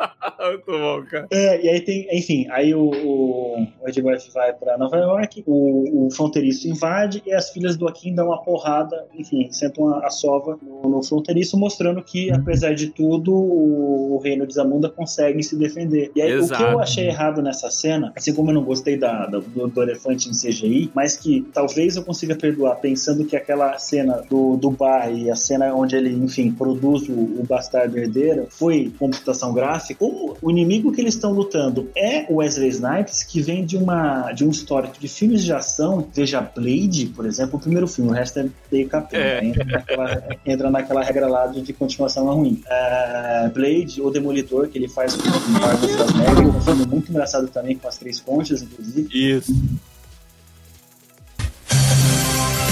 Muito 0.50 0.66
bom, 0.66 1.02
cara. 1.04 1.26
É, 1.30 1.64
e 1.64 1.68
aí 1.68 1.80
tem, 1.82 2.08
enfim, 2.12 2.46
aí 2.50 2.74
o, 2.74 2.90
o, 2.90 3.62
o 3.80 3.88
Ed 3.88 4.02
Murphy 4.02 4.30
vai 4.32 4.52
pra 4.52 4.78
Nova 4.78 4.96
York, 4.96 5.42
o, 5.46 6.06
o 6.06 6.10
fronteiriço 6.10 6.68
invade 6.68 7.22
e 7.26 7.32
as 7.32 7.50
filhas 7.50 7.76
do 7.76 7.86
Akin 7.86 8.14
dão 8.14 8.26
uma 8.28 8.42
porrada, 8.42 9.06
enfim, 9.14 9.48
sentam 9.52 9.88
a, 9.88 10.06
a 10.06 10.10
sova 10.10 10.58
no, 10.62 10.88
no 10.88 11.02
fronteiriço, 11.02 11.58
mostrando 11.58 12.02
que, 12.02 12.30
apesar 12.32 12.74
de 12.74 12.88
tudo, 12.88 13.34
o, 13.34 14.14
o 14.14 14.18
reino 14.18 14.46
de 14.46 14.54
Zamunda 14.54 14.88
consegue 14.88 15.42
se 15.42 15.56
defender. 15.56 16.10
E 16.14 16.22
aí, 16.22 16.32
o 16.34 16.38
que 16.38 16.44
Exato. 16.44 16.62
eu 16.62 16.80
achei 16.80 17.06
errado 17.06 17.42
nessa 17.42 17.70
cena, 17.70 18.12
assim 18.16 18.34
como 18.34 18.50
eu 18.50 18.54
não 18.54 18.64
gostei 18.64 18.96
da, 18.96 19.26
da- 19.26 19.38
do, 19.40 19.68
do 19.68 19.82
elefante 19.82 20.28
em 20.28 20.32
CGI, 20.32 20.90
mas 20.94 21.16
que 21.16 21.46
talvez 21.52 21.96
eu 21.96 22.02
consiga 22.04 22.34
perdoar, 22.34 22.76
pensando 22.76 23.24
que 23.24 23.36
aquela 23.36 23.76
cena 23.78 24.22
do, 24.28 24.56
do 24.56 24.70
bar 24.70 25.12
e 25.12 25.30
a 25.30 25.36
cena 25.36 25.74
onde 25.74 25.96
ele, 25.96 26.10
enfim, 26.12 26.50
produz 26.52 27.08
o, 27.08 27.12
o 27.12 27.44
bastardo 27.48 27.98
herdeiro 27.98 28.46
foi 28.48 28.92
computação 28.98 29.52
gráfica, 29.52 29.89
Como 29.94 30.36
o 30.40 30.50
inimigo 30.50 30.92
que 30.92 31.00
eles 31.00 31.14
estão 31.14 31.32
lutando 31.32 31.90
é 31.96 32.26
o 32.28 32.36
Wesley 32.36 32.68
Snipes, 32.68 33.22
que 33.22 33.40
vem 33.40 33.64
de, 33.64 33.76
uma, 33.76 34.32
de 34.32 34.44
um 34.44 34.50
histórico 34.50 34.98
de 34.98 35.08
filmes 35.08 35.42
de 35.42 35.52
ação, 35.52 36.06
veja 36.14 36.40
Blade, 36.40 37.06
por 37.14 37.26
exemplo, 37.26 37.58
o 37.58 37.60
primeiro 37.60 37.86
filme, 37.86 38.10
o 38.10 38.14
resto 38.14 38.40
é 38.40 38.46
meio 38.70 38.88
capeta, 38.88 39.22
É. 39.22 39.44
entra, 39.44 39.64
naquela, 39.64 40.22
entra 40.46 40.70
naquela 40.70 41.02
regra 41.02 41.26
lá 41.28 41.46
de, 41.46 41.60
de 41.62 41.72
continuação 41.72 42.30
é 42.30 42.34
ruim. 42.34 42.62
É, 42.66 43.50
Blade, 43.54 44.00
o 44.00 44.10
Demolidor, 44.10 44.68
que 44.68 44.78
ele 44.78 44.88
faz 44.88 45.14
com 45.16 45.28
o 45.28 45.32
Bárbara 45.60 45.88
Schwarzenegger, 45.88 46.48
um 46.48 46.60
filme 46.60 46.86
muito 46.86 47.10
engraçado 47.10 47.48
também, 47.48 47.76
com 47.76 47.88
as 47.88 47.98
três 47.98 48.20
conchas, 48.20 48.62
inclusive. 48.62 49.08
Isso. 49.12 49.52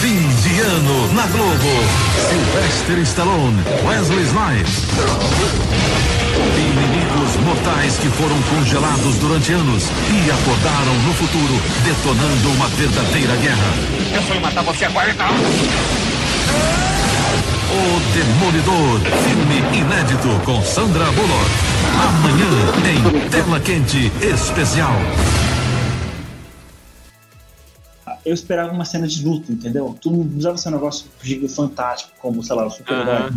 Fim 0.00 0.18
de 0.42 0.60
ano 0.60 1.12
na 1.14 1.26
Globo. 1.26 2.08
Sylvester 2.28 2.98
Stallone, 3.00 3.56
Wesley 3.86 4.22
Snipes. 4.24 4.88
Mortais 7.36 7.98
que 7.98 8.08
foram 8.08 8.40
congelados 8.42 9.16
durante 9.16 9.52
anos 9.52 9.84
e 10.10 10.30
acordaram 10.30 10.94
no 11.06 11.14
futuro, 11.14 11.60
detonando 11.84 12.50
uma 12.50 12.68
verdadeira 12.68 13.36
guerra. 13.36 13.74
Eu 14.14 14.22
sonho 14.22 14.40
matar 14.40 14.62
você 14.62 14.86
40 14.88 15.22
anos. 15.22 15.56
O 17.70 18.00
Demolidor, 18.14 19.00
filme 19.24 19.78
inédito 19.78 20.28
com 20.44 20.62
Sandra 20.62 21.04
Bullock. 21.12 21.50
Amanhã 22.08 22.46
em 22.90 23.28
Tela 23.28 23.60
Quente 23.60 24.10
Especial. 24.22 24.94
Eu 28.28 28.34
esperava 28.34 28.72
uma 28.72 28.84
cena 28.84 29.06
de 29.08 29.24
luta, 29.26 29.50
entendeu? 29.50 29.96
Tu 30.00 30.10
não 30.10 30.24
precisava 30.26 30.56
ser 30.58 30.68
um 30.68 30.72
negócio 30.72 31.06
fantástico, 31.54 32.12
como, 32.20 32.42
sei 32.42 32.54
lá, 32.56 32.66
o 32.66 32.70
super-herói. 32.70 33.14
Aham. 33.14 33.30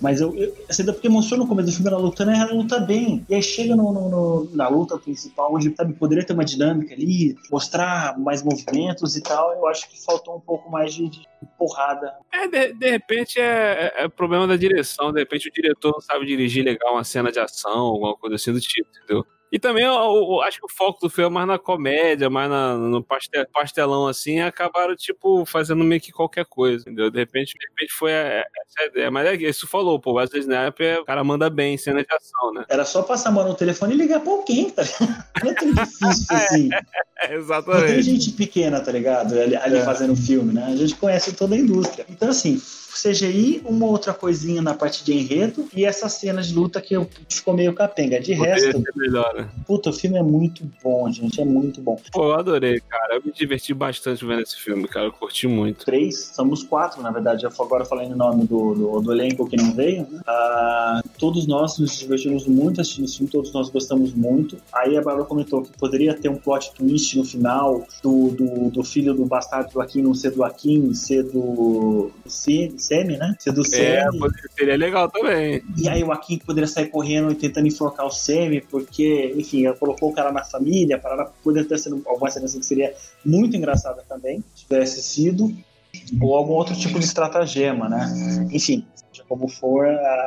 Mas 0.00 0.20
eu, 0.20 0.34
eu 0.36 0.54
assim, 0.68 0.84
porque 0.84 1.08
mostrou 1.08 1.38
no 1.40 1.46
começo 1.46 1.68
do 1.68 1.74
filme 1.74 1.90
ela 1.90 1.98
lutando, 1.98 2.30
ela 2.30 2.52
luta 2.52 2.78
bem. 2.80 3.24
E 3.28 3.34
aí 3.34 3.42
chega 3.42 3.74
no, 3.76 3.92
no- 3.92 4.08
no- 4.08 4.50
na 4.54 4.68
luta 4.68 4.96
principal, 4.98 5.54
onde 5.54 5.74
sabe, 5.74 5.92
poderia 5.94 6.24
ter 6.24 6.32
uma 6.32 6.44
dinâmica 6.44 6.94
ali, 6.94 7.36
mostrar 7.50 8.18
mais 8.18 8.42
movimentos 8.42 9.16
e 9.16 9.20
tal. 9.22 9.52
Eu 9.52 9.66
acho 9.66 9.88
que 9.90 10.02
faltou 10.02 10.36
um 10.36 10.40
pouco 10.40 10.70
mais 10.70 10.94
de, 10.94 11.08
de 11.08 11.20
porrada. 11.58 12.14
É, 12.32 12.46
de, 12.48 12.72
de 12.74 12.90
repente 12.90 13.38
é, 13.40 13.92
é, 13.96 14.04
é 14.04 14.08
problema 14.08 14.46
da 14.46 14.56
direção. 14.56 15.12
De 15.12 15.18
repente 15.20 15.48
o 15.48 15.52
diretor 15.52 15.92
não 15.92 16.00
sabe 16.00 16.26
dirigir 16.26 16.64
legal 16.64 16.94
uma 16.94 17.04
cena 17.04 17.30
de 17.32 17.38
ação, 17.38 17.78
alguma 17.80 18.16
coisa 18.16 18.36
assim 18.36 18.52
do 18.52 18.60
tipo, 18.60 18.88
entendeu? 18.96 19.26
E 19.50 19.58
também 19.58 19.84
eu, 19.84 19.92
eu 19.94 20.42
acho 20.42 20.58
que 20.58 20.66
o 20.66 20.68
foco 20.76 21.00
do 21.00 21.08
filme 21.08 21.30
é 21.30 21.32
mais 21.32 21.46
na 21.46 21.58
comédia, 21.58 22.28
mais 22.28 22.50
na- 22.50 22.76
no 22.76 23.02
pastel- 23.02 23.46
pastelão 23.52 24.06
assim, 24.06 24.40
acabaram, 24.40 24.94
tipo, 24.94 25.44
fazendo 25.46 25.82
meio 25.84 26.00
que 26.00 26.12
qualquer 26.12 26.44
coisa, 26.44 26.82
entendeu? 26.82 27.10
De 27.10 27.18
repente, 27.18 27.54
de 27.58 27.66
repente 27.66 27.92
foi 27.94 28.12
a- 28.12 28.44
essa 28.44 28.82
a 28.82 28.86
ideia. 28.86 29.10
Mas 29.10 29.26
é 29.26 29.34
isso 29.36 29.66
falou, 29.66 29.98
pô, 29.98 30.10
o 30.12 30.14
Wesley 30.16 30.40
Snipes, 30.42 30.98
o 30.98 31.04
cara 31.04 31.24
manda 31.24 31.48
bem 31.48 31.74
em 31.74 31.78
cena 31.78 32.02
de 32.02 32.14
ação, 32.14 32.52
né? 32.52 32.64
Era 32.68 32.84
só 32.84 33.02
passar 33.02 33.30
a 33.30 33.32
mão 33.32 33.48
no 33.48 33.54
telefone 33.54 33.94
e 33.94 33.96
ligar 33.96 34.20
pra 34.20 34.32
alguém, 34.32 34.70
tá 34.70 34.82
ligado? 34.82 35.24
Não 35.42 35.50
é 35.50 35.54
tão 35.54 35.72
difícil 35.72 36.36
assim. 36.36 36.68
É, 37.20 37.22
Não 37.22 37.28
tem 37.30 37.38
exatamente. 37.38 38.02
gente 38.02 38.30
pequena, 38.30 38.80
tá 38.80 38.92
ligado? 38.92 39.32
Ali, 39.36 39.56
ali 39.56 39.78
É. 39.78 39.84
fazendo 39.84 40.14
filme, 40.14 40.52
né? 40.54 40.66
A 40.66 40.76
gente 40.76 40.94
conhece 40.94 41.32
toda 41.32 41.56
a 41.56 41.58
indústria. 41.58 42.06
Então, 42.08 42.28
assim, 42.28 42.62
CGI, 43.02 43.62
uma 43.64 43.86
outra 43.86 44.12
coisinha 44.12 44.60
na 44.62 44.74
parte 44.74 45.04
de 45.04 45.12
enredo 45.12 45.68
e 45.74 45.84
essa 45.84 46.08
cena 46.08 46.42
de 46.42 46.54
luta 46.54 46.80
que 46.80 46.94
eu- 46.94 47.08
ficou 47.28 47.54
meio 47.54 47.72
capenga. 47.74 48.18
De 48.20 48.34
Poderia 48.36 48.54
resto, 48.54 48.82
ser 48.82 48.92
melhor, 48.96 49.34
né? 49.34 49.48
puta, 49.66 49.90
o 49.90 49.92
filme 49.92 50.16
é 50.18 50.22
muito 50.22 50.68
bom, 50.82 51.10
gente. 51.12 51.40
É 51.40 51.44
muito 51.44 51.80
bom. 51.80 51.96
Pô, 52.12 52.24
eu 52.24 52.34
adorei, 52.34 52.80
cara. 52.80 53.16
Eu 53.16 53.22
me 53.24 53.32
diverti 53.32 53.72
bastante 53.72 54.24
vendo 54.24 54.42
esse 54.42 54.56
filme, 54.56 54.86
cara. 54.88 55.06
Eu 55.06 55.12
curti 55.12 55.46
muito. 55.46 55.84
Três, 55.84 56.32
somos 56.34 56.62
quatro, 56.62 57.02
na 57.02 57.10
verdade. 57.10 57.44
Eu 57.44 57.50
agora 57.58 57.84
falei 57.84 58.08
no 58.08 58.16
nome 58.16 58.46
do, 58.46 58.74
do, 58.74 59.00
do 59.00 59.12
elenco 59.12 59.48
que 59.48 59.56
não 59.56 59.72
veio. 59.74 60.06
né? 60.10 60.20
Ah, 60.26 61.02
todos 61.18 61.46
nós 61.46 61.78
nos 61.78 61.98
divertimos 61.98 62.46
muito 62.46 62.80
assistindo 62.80 63.04
esse 63.04 63.16
filme, 63.18 63.30
todos 63.30 63.52
nós 63.52 63.68
gostamos 63.70 64.12
muito. 64.14 64.56
Aí 64.72 64.96
a 64.96 65.02
Bárbara 65.02 65.24
comentou 65.26 65.62
que 65.62 65.70
poderia 65.78 66.14
ter 66.14 66.28
um 66.28 66.36
plot 66.36 66.72
twist 66.74 67.16
no 67.16 67.24
final 67.24 67.86
do, 68.02 68.28
do, 68.30 68.70
do 68.70 68.84
filho 68.84 69.14
do 69.14 69.24
bastardo 69.24 69.72
do 69.72 69.80
Akin 69.80 70.02
não 70.02 70.14
ser 70.14 70.30
do 70.32 70.42
Akin, 70.44 70.92
ser 70.94 71.22
do, 71.24 72.10
do 72.24 72.30
Se- 72.30 72.72
Semi, 72.88 73.16
né? 73.18 73.34
Ser 73.38 73.52
do 73.52 73.60
É, 73.60 73.64
Semi. 73.64 74.18
poderia- 74.18 74.50
seria 74.56 74.76
legal 74.76 75.10
também. 75.10 75.62
E 75.76 75.88
aí 75.88 76.02
o 76.02 76.10
Akin 76.10 76.38
poderia 76.38 76.66
sair 76.66 76.86
correndo 76.86 77.30
e 77.30 77.34
tentando 77.34 77.66
enforcar 77.68 78.06
o 78.06 78.10
Semi, 78.10 78.60
porque, 78.62 79.34
enfim, 79.36 79.66
ela 79.66 79.76
colocou 79.76 80.10
o 80.10 80.12
cara 80.14 80.32
na 80.32 80.42
família, 80.44 80.98
para 80.98 81.26
poderia 81.44 81.68
ter 81.68 81.78
sido 81.78 82.02
alguma 82.06 82.30
cena 82.30 82.46
assim 82.46 82.60
que 82.60 82.66
seria 82.66 82.94
muito 83.24 83.54
engraçada 83.56 84.02
também, 84.08 84.42
se 84.54 84.64
tivesse 84.64 85.02
sido, 85.02 85.54
ou 86.20 86.34
algum 86.34 86.52
outro 86.54 86.74
tipo 86.74 86.98
de 86.98 87.04
estratagema, 87.04 87.88
né? 87.88 88.48
Enfim, 88.52 88.84
como 89.28 89.48
for, 89.48 89.86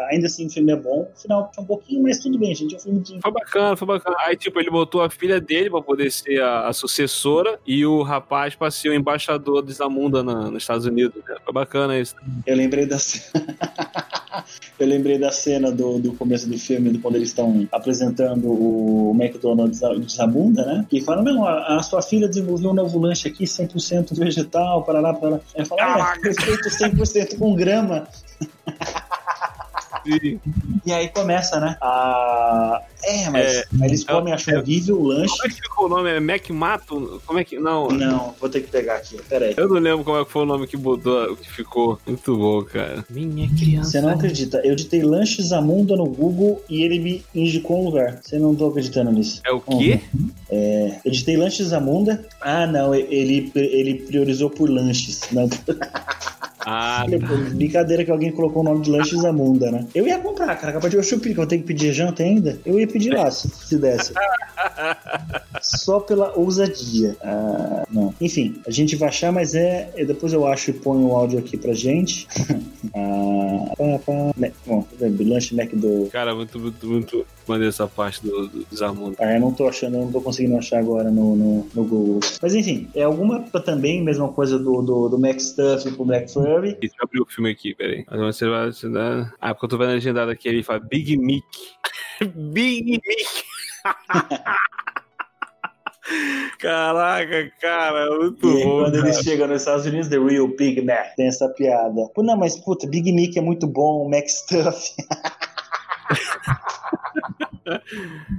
ainda 0.10 0.28
assim 0.28 0.47
o 0.47 0.49
filme 0.49 0.72
é 0.72 0.76
bom, 0.76 1.10
o 1.16 1.20
final 1.20 1.52
um 1.58 1.66
pouquinho, 1.66 2.04
mas 2.04 2.20
tudo 2.20 2.38
bem, 2.38 2.54
gente, 2.54 2.76
é 2.76 2.78
um 2.78 2.82
filme 2.82 2.99
de... 2.99 3.20
Foi 3.20 3.32
bacana, 3.32 3.76
foi 3.76 3.88
bacana. 3.88 4.16
Aí, 4.20 4.38
tipo, 4.38 4.60
ele 4.60 4.70
botou 4.70 5.02
a 5.02 5.10
filha 5.10 5.41
dele 5.41 5.70
pra 5.70 5.82
poder 5.82 6.12
ser 6.12 6.41
a, 6.41 6.68
a 6.68 6.74
sucessora 6.74 7.60
e 7.66 7.86
o 7.86 8.04
rapaz 8.04 8.56
pra 8.56 8.70
ser 8.70 8.89
o 8.89 8.93
embaixador 8.93 9.66
de 9.66 9.74
Zamunda 9.74 10.22
na, 10.22 10.52
nos 10.52 10.64
Estados 10.64 10.86
Unidos. 10.86 11.22
né? 11.28 11.36
Foi 11.43 11.54
bacana 11.54 11.97
isso. 11.97 12.16
Eu 12.45 12.56
lembrei 12.56 12.86
da 12.86 12.99
cena... 12.99 13.45
Eu 14.80 14.88
lembrei 14.88 15.18
da 15.18 15.32
cena 15.32 15.72
do, 15.72 16.00
do 16.00 16.14
começo 16.14 16.48
do 16.48 16.58
filme, 16.58 16.98
quando 16.98 17.16
eles 17.16 17.30
estão 17.30 17.68
apresentando 17.72 18.48
o 18.48 19.16
McDonald's 19.20 19.80
de 19.80 20.14
Zabunda, 20.14 20.66
né? 20.66 20.86
Que 20.90 21.02
fala, 21.02 21.22
não, 21.22 21.46
a, 21.46 21.78
a 21.78 21.84
sua 21.84 22.02
filha 22.02 22.28
desenvolveu 22.28 22.72
um 22.72 22.74
novo 22.74 23.00
lanche 23.00 23.28
aqui, 23.28 23.46
100% 23.46 24.16
vegetal, 24.18 24.84
para 24.84 25.00
lá, 25.00 25.14
para 25.14 25.30
lá. 25.30 25.40
Aí 25.56 25.66
fala, 25.66 25.82
ah, 25.84 26.14
respeito 26.24 26.70
100% 26.70 27.38
com 27.38 27.56
grama. 27.56 28.08
Sim. 30.06 30.39
E 30.86 30.91
aí 30.91 31.10
começa, 31.10 31.60
né? 31.60 31.78
A... 31.82 32.82
É, 33.04 33.30
mas 33.30 33.56
É, 33.56 33.64
aí 33.82 33.88
eles 33.88 34.04
comem, 34.04 34.34
acham 34.34 34.58
horrível 34.60 34.99
o 34.99 35.08
lanche. 35.08 35.36
Como 35.36 35.45
é 35.45 35.49
que 35.49 35.62
ficou 35.62 35.86
o 35.86 35.89
nome? 35.89 36.10
É 36.10 36.20
Mac 36.20 36.49
Mato? 36.49 37.22
Como 37.26 37.39
é 37.39 37.43
que. 37.43 37.58
Não. 37.58 37.88
Não, 37.88 38.36
vou 38.39 38.49
ter 38.49 38.62
que 38.62 38.70
pegar 38.70 38.97
aqui, 38.97 39.18
peraí. 39.28 39.54
Eu 39.58 39.68
não 39.68 39.80
lembro 39.80 40.04
como 40.04 40.18
é 40.20 40.26
que 40.26 40.32
foi 40.32 40.43
o 40.43 40.45
nome 40.45 40.68
que 40.68 40.78
botou, 40.78 41.36
que 41.36 41.49
ficou. 41.52 41.99
Muito 42.06 42.38
bom, 42.38 42.64
cara. 42.64 43.04
Minha 43.10 43.49
criança. 43.56 43.91
Você 43.91 44.02
não 44.02 44.10
acredita, 44.10 44.62
eu 44.64 44.76
digitei 44.76 45.02
lanche 45.02 45.41
Zamunda 45.41 45.95
no 45.95 46.06
Google 46.06 46.64
e 46.70 46.84
ele 46.84 46.99
me 46.99 47.26
indicou 47.34 47.82
um 47.82 47.86
lugar. 47.86 48.20
Você 48.22 48.38
não 48.38 48.56
tô 48.56 48.68
acreditando 48.68 49.12
nisso. 49.12 49.41
É 49.45 49.52
o 49.52 49.60
quê? 49.62 49.99
É, 50.49 50.99
eu 51.04 51.12
digitei 51.12 51.38
lanche 51.38 51.64
Zamunda. 51.64 52.26
Ah, 52.39 52.68
não, 52.68 52.93
ele, 52.93 53.52
ele 53.56 53.95
priorizou 53.95 54.49
por 54.49 54.70
lanches. 54.70 55.22
Não. 55.32 55.49
Ah, 56.66 57.05
Brincadeira 57.53 58.05
que 58.05 58.12
alguém 58.12 58.32
colocou 58.32 58.62
o 58.62 58.66
nome 58.66 58.82
de 58.82 58.91
lanche 58.91 59.16
Zamunda, 59.18 59.72
né? 59.72 59.86
Eu 59.95 60.07
ia 60.07 60.20
comprar, 60.20 60.55
cara. 60.55 60.74
Capaz 60.74 60.91
de 60.91 60.97
eu 60.97 61.03
chupir, 61.03 61.34
que 61.34 61.39
eu 61.39 61.47
tenho 61.47 61.62
que 61.62 61.68
pedir 61.68 61.91
janta 61.93 62.24
ainda. 62.24 62.59
Eu 62.66 62.80
ia 62.80 62.88
pedir 62.88 63.12
lá, 63.12 63.30
se, 63.32 63.49
se 63.49 63.78
desse. 63.78 64.14
Só 65.62 65.99
pela 65.99 66.38
ousadia. 66.38 67.16
Ah, 67.22 67.86
não. 67.91 68.14
Enfim, 68.20 68.62
a 68.66 68.72
gente 68.72 68.95
vai 68.95 69.09
achar, 69.09 69.32
mas 69.32 69.53
é. 69.53 69.91
é, 69.95 70.05
Depois 70.05 70.34
eu 70.34 70.47
acho 70.47 70.72
e 70.72 70.74
ponho 70.74 71.07
o 71.07 71.16
áudio 71.16 71.39
aqui 71.39 71.57
pra 71.57 71.74
gente. 71.74 72.28
ah, 72.95 73.74
pá, 73.78 73.99
pá, 74.05 74.51
bom, 74.66 74.86
lanche 74.99 75.55
Mac 75.55 75.70
do. 75.74 76.09
Cara, 76.12 76.34
muito, 76.34 76.59
muito, 76.59 76.88
muito 76.88 77.26
maneiro 77.47 77.70
essa 77.70 77.88
parte 77.88 78.24
do, 78.24 78.47
do 78.47 78.66
Zamunda. 78.76 79.18
Ah, 79.20 79.34
eu 79.34 79.39
não 79.39 79.53
tô 79.53 79.68
achando, 79.68 79.97
eu 79.97 80.01
não 80.05 80.12
tô 80.12 80.22
conseguindo 80.22 80.57
achar 80.57 80.80
agora 80.80 81.09
no, 81.12 81.36
no, 81.36 81.68
no 81.74 81.84
Google. 81.84 82.20
Mas 82.41 82.55
enfim, 82.55 82.89
é 82.95 83.03
alguma 83.03 83.39
também, 83.39 84.01
mesma 84.01 84.30
coisa 84.30 84.57
do, 84.57 84.82
do, 84.82 85.09
do 85.09 85.20
Mac 85.20 85.39
Stuff 85.39 85.91
pro 85.91 86.05
Black 86.05 86.32
Furry. 86.32 86.76
Deixa 86.80 86.95
eu 86.99 87.03
abrir 87.03 87.22
o 87.22 87.26
filme 87.26 87.51
aqui, 87.51 87.76
peraí. 87.76 88.05
Você 88.09 88.47
vai. 88.47 88.72
Você 88.72 88.89
dá... 88.89 89.32
Ah, 89.39 89.53
porque 89.53 89.66
eu 89.66 89.70
tô 89.70 89.78
vendo 89.78 89.91
a 89.91 89.93
legendada 89.93 90.32
aqui, 90.32 90.47
ele 90.47 90.64
fala 90.64 90.80
Big 90.80 91.18
Mick. 91.18 91.45
Big 92.36 92.91
Mick. 92.91 93.51
Caraca, 96.60 97.52
cara, 97.62 98.18
muito 98.18 98.48
E 98.48 98.64
bom. 98.64 98.82
quando 98.82 98.94
cara. 98.94 99.08
eles 99.08 99.20
chegam 99.22 99.48
nos 99.48 99.62
Estados 99.62 99.86
Unidos, 99.86 100.10
The 100.10 100.18
Real 100.20 100.48
Big 100.48 100.82
Mac, 100.82 101.16
tem 101.16 101.28
essa 101.28 101.48
piada. 101.50 102.10
Pô, 102.14 102.22
não, 102.24 102.36
mas 102.36 102.58
puta, 102.58 102.88
Big 102.88 103.12
Mick 103.12 103.38
é 103.38 103.42
muito 103.42 103.66
bom, 103.68 104.10
Mac 104.10 104.28
Stuff. 104.28 104.94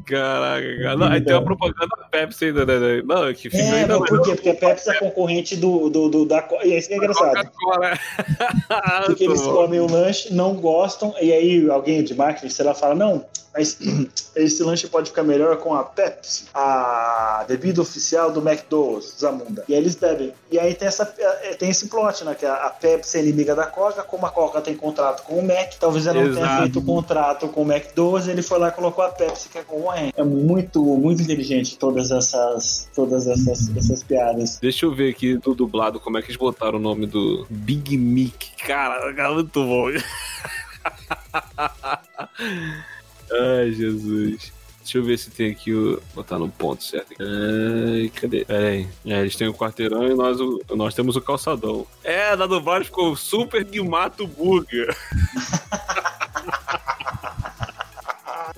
Caraca, 0.07 0.83
cara. 0.83 0.97
Não, 0.97 1.07
aí 1.07 1.21
tem 1.21 1.35
uma 1.35 1.45
propaganda 1.45 1.89
da 1.99 2.05
Pepsi 2.07 2.47
ainda, 2.47 2.67
né? 2.67 3.03
Não, 3.05 3.33
que 3.33 3.49
fica 3.49 3.57
É, 3.59 3.81
ainda 3.83 3.99
mas 3.99 4.11
por 4.11 4.23
quê? 4.23 4.35
Porque 4.35 4.51
a 4.51 4.55
Pepsi 4.55 4.91
é 4.91 4.95
concorrente 4.99 5.57
do, 5.57 5.89
do, 5.89 6.09
do 6.09 6.25
da. 6.27 6.47
E 6.65 6.73
é 6.73 6.79
isso 6.79 6.89
que 6.89 6.95
é 6.95 6.97
engraçado. 6.99 7.35
Coca-Cola. 7.35 7.99
Porque 9.07 9.25
eles 9.25 9.41
comem 9.43 9.81
o 9.81 9.91
lanche, 9.91 10.33
não 10.35 10.55
gostam, 10.55 11.15
e 11.21 11.33
aí 11.33 11.71
alguém 11.71 12.03
de 12.03 12.15
marketing, 12.15 12.49
sei 12.49 12.65
lá, 12.65 12.75
fala, 12.75 12.95
não, 12.95 13.25
mas 13.55 13.79
esse 14.35 14.63
lanche 14.63 14.89
pode 14.89 15.11
ficar 15.11 15.23
melhor 15.23 15.57
com 15.59 15.75
a 15.75 15.85
Pepsi, 15.85 16.47
a 16.55 17.45
bebida 17.47 17.81
oficial 17.81 18.33
do 18.33 18.41
McDonald's, 18.41 19.15
Zamunda. 19.19 19.65
E 19.69 19.75
aí 19.75 19.81
eles 19.81 19.95
bebem. 19.95 20.33
E 20.51 20.59
aí 20.59 20.75
tem, 20.75 20.89
essa, 20.89 21.13
eh, 21.19 21.55
tem 21.55 21.71
esse 21.71 21.89
plot, 21.89 22.25
né? 22.25 22.35
Que 22.35 22.47
a 22.47 22.71
Pepsi 22.71 23.19
é 23.19 23.21
inimiga 23.21 23.55
da 23.55 23.67
Coca, 23.67 24.03
como 24.03 24.27
a 24.27 24.31
Coca 24.31 24.61
tem 24.61 24.75
contrato 24.75 25.23
com 25.25 25.39
o 25.39 25.47
Mac, 25.47 25.75
talvez 25.79 26.07
ela 26.07 26.23
não 26.23 26.33
tenha 26.33 26.47
Exato. 26.47 26.63
feito 26.63 26.83
contrato 26.83 27.49
com 27.49 27.63
o 27.63 27.73
McDonald's, 27.73 28.29
ele 28.29 28.43
foi 28.43 28.59
lá 28.59 28.69
e 28.69 28.73
colocou 28.73 29.05
a 29.05 29.09
Pepsi, 29.09 29.49
que 29.49 29.59
é 29.59 29.63
concorrente. 29.63 30.15
É 30.17 30.25
muito, 30.25 30.83
muito 30.83 31.23
inteligente 31.23 31.79
todas 31.79 32.11
essas, 32.11 32.89
todas 32.95 33.27
essas, 33.27 33.75
essas 33.77 34.03
piadas. 34.03 34.59
Deixa 34.61 34.87
eu 34.87 34.95
ver 34.95 35.11
aqui 35.11 35.37
do 35.37 35.55
dublado 35.55 36.01
como 36.01 36.19
é 36.19 36.23
que 36.23 36.29
eles 36.29 36.37
botaram 36.37 36.79
o 36.79 36.83
nome 36.83 37.07
do 37.07 37.47
Big 37.51 37.97
Mick. 37.97 38.51
Cara, 38.67 39.13
cara, 39.15 39.35
muito 39.35 39.65
bom. 39.65 39.91
Ai, 43.33 43.73
Jesus. 43.73 44.53
Deixa 44.83 44.99
eu 44.99 45.05
ver 45.05 45.17
se 45.17 45.31
tem 45.31 45.51
aqui 45.51 45.73
o. 45.73 46.03
botar 46.13 46.39
no 46.39 46.49
ponto 46.49 46.83
certo. 46.83 47.15
Ai, 47.21 48.11
cadê? 48.11 48.45
Pera 48.45 48.69
aí. 48.69 48.89
É, 49.07 49.21
eles 49.21 49.37
têm 49.37 49.47
o 49.47 49.55
quarteirão 49.55 50.07
e 50.07 50.15
nós, 50.15 50.39
nós 50.75 50.95
temos 50.95 51.15
o 51.15 51.21
calçadão. 51.21 51.87
É, 52.03 52.35
na 52.35 52.47
dublagem 52.47 52.87
ficou 52.87 53.15
Super 53.15 53.65
Guimato 53.65 54.27
Burger. 54.27 54.95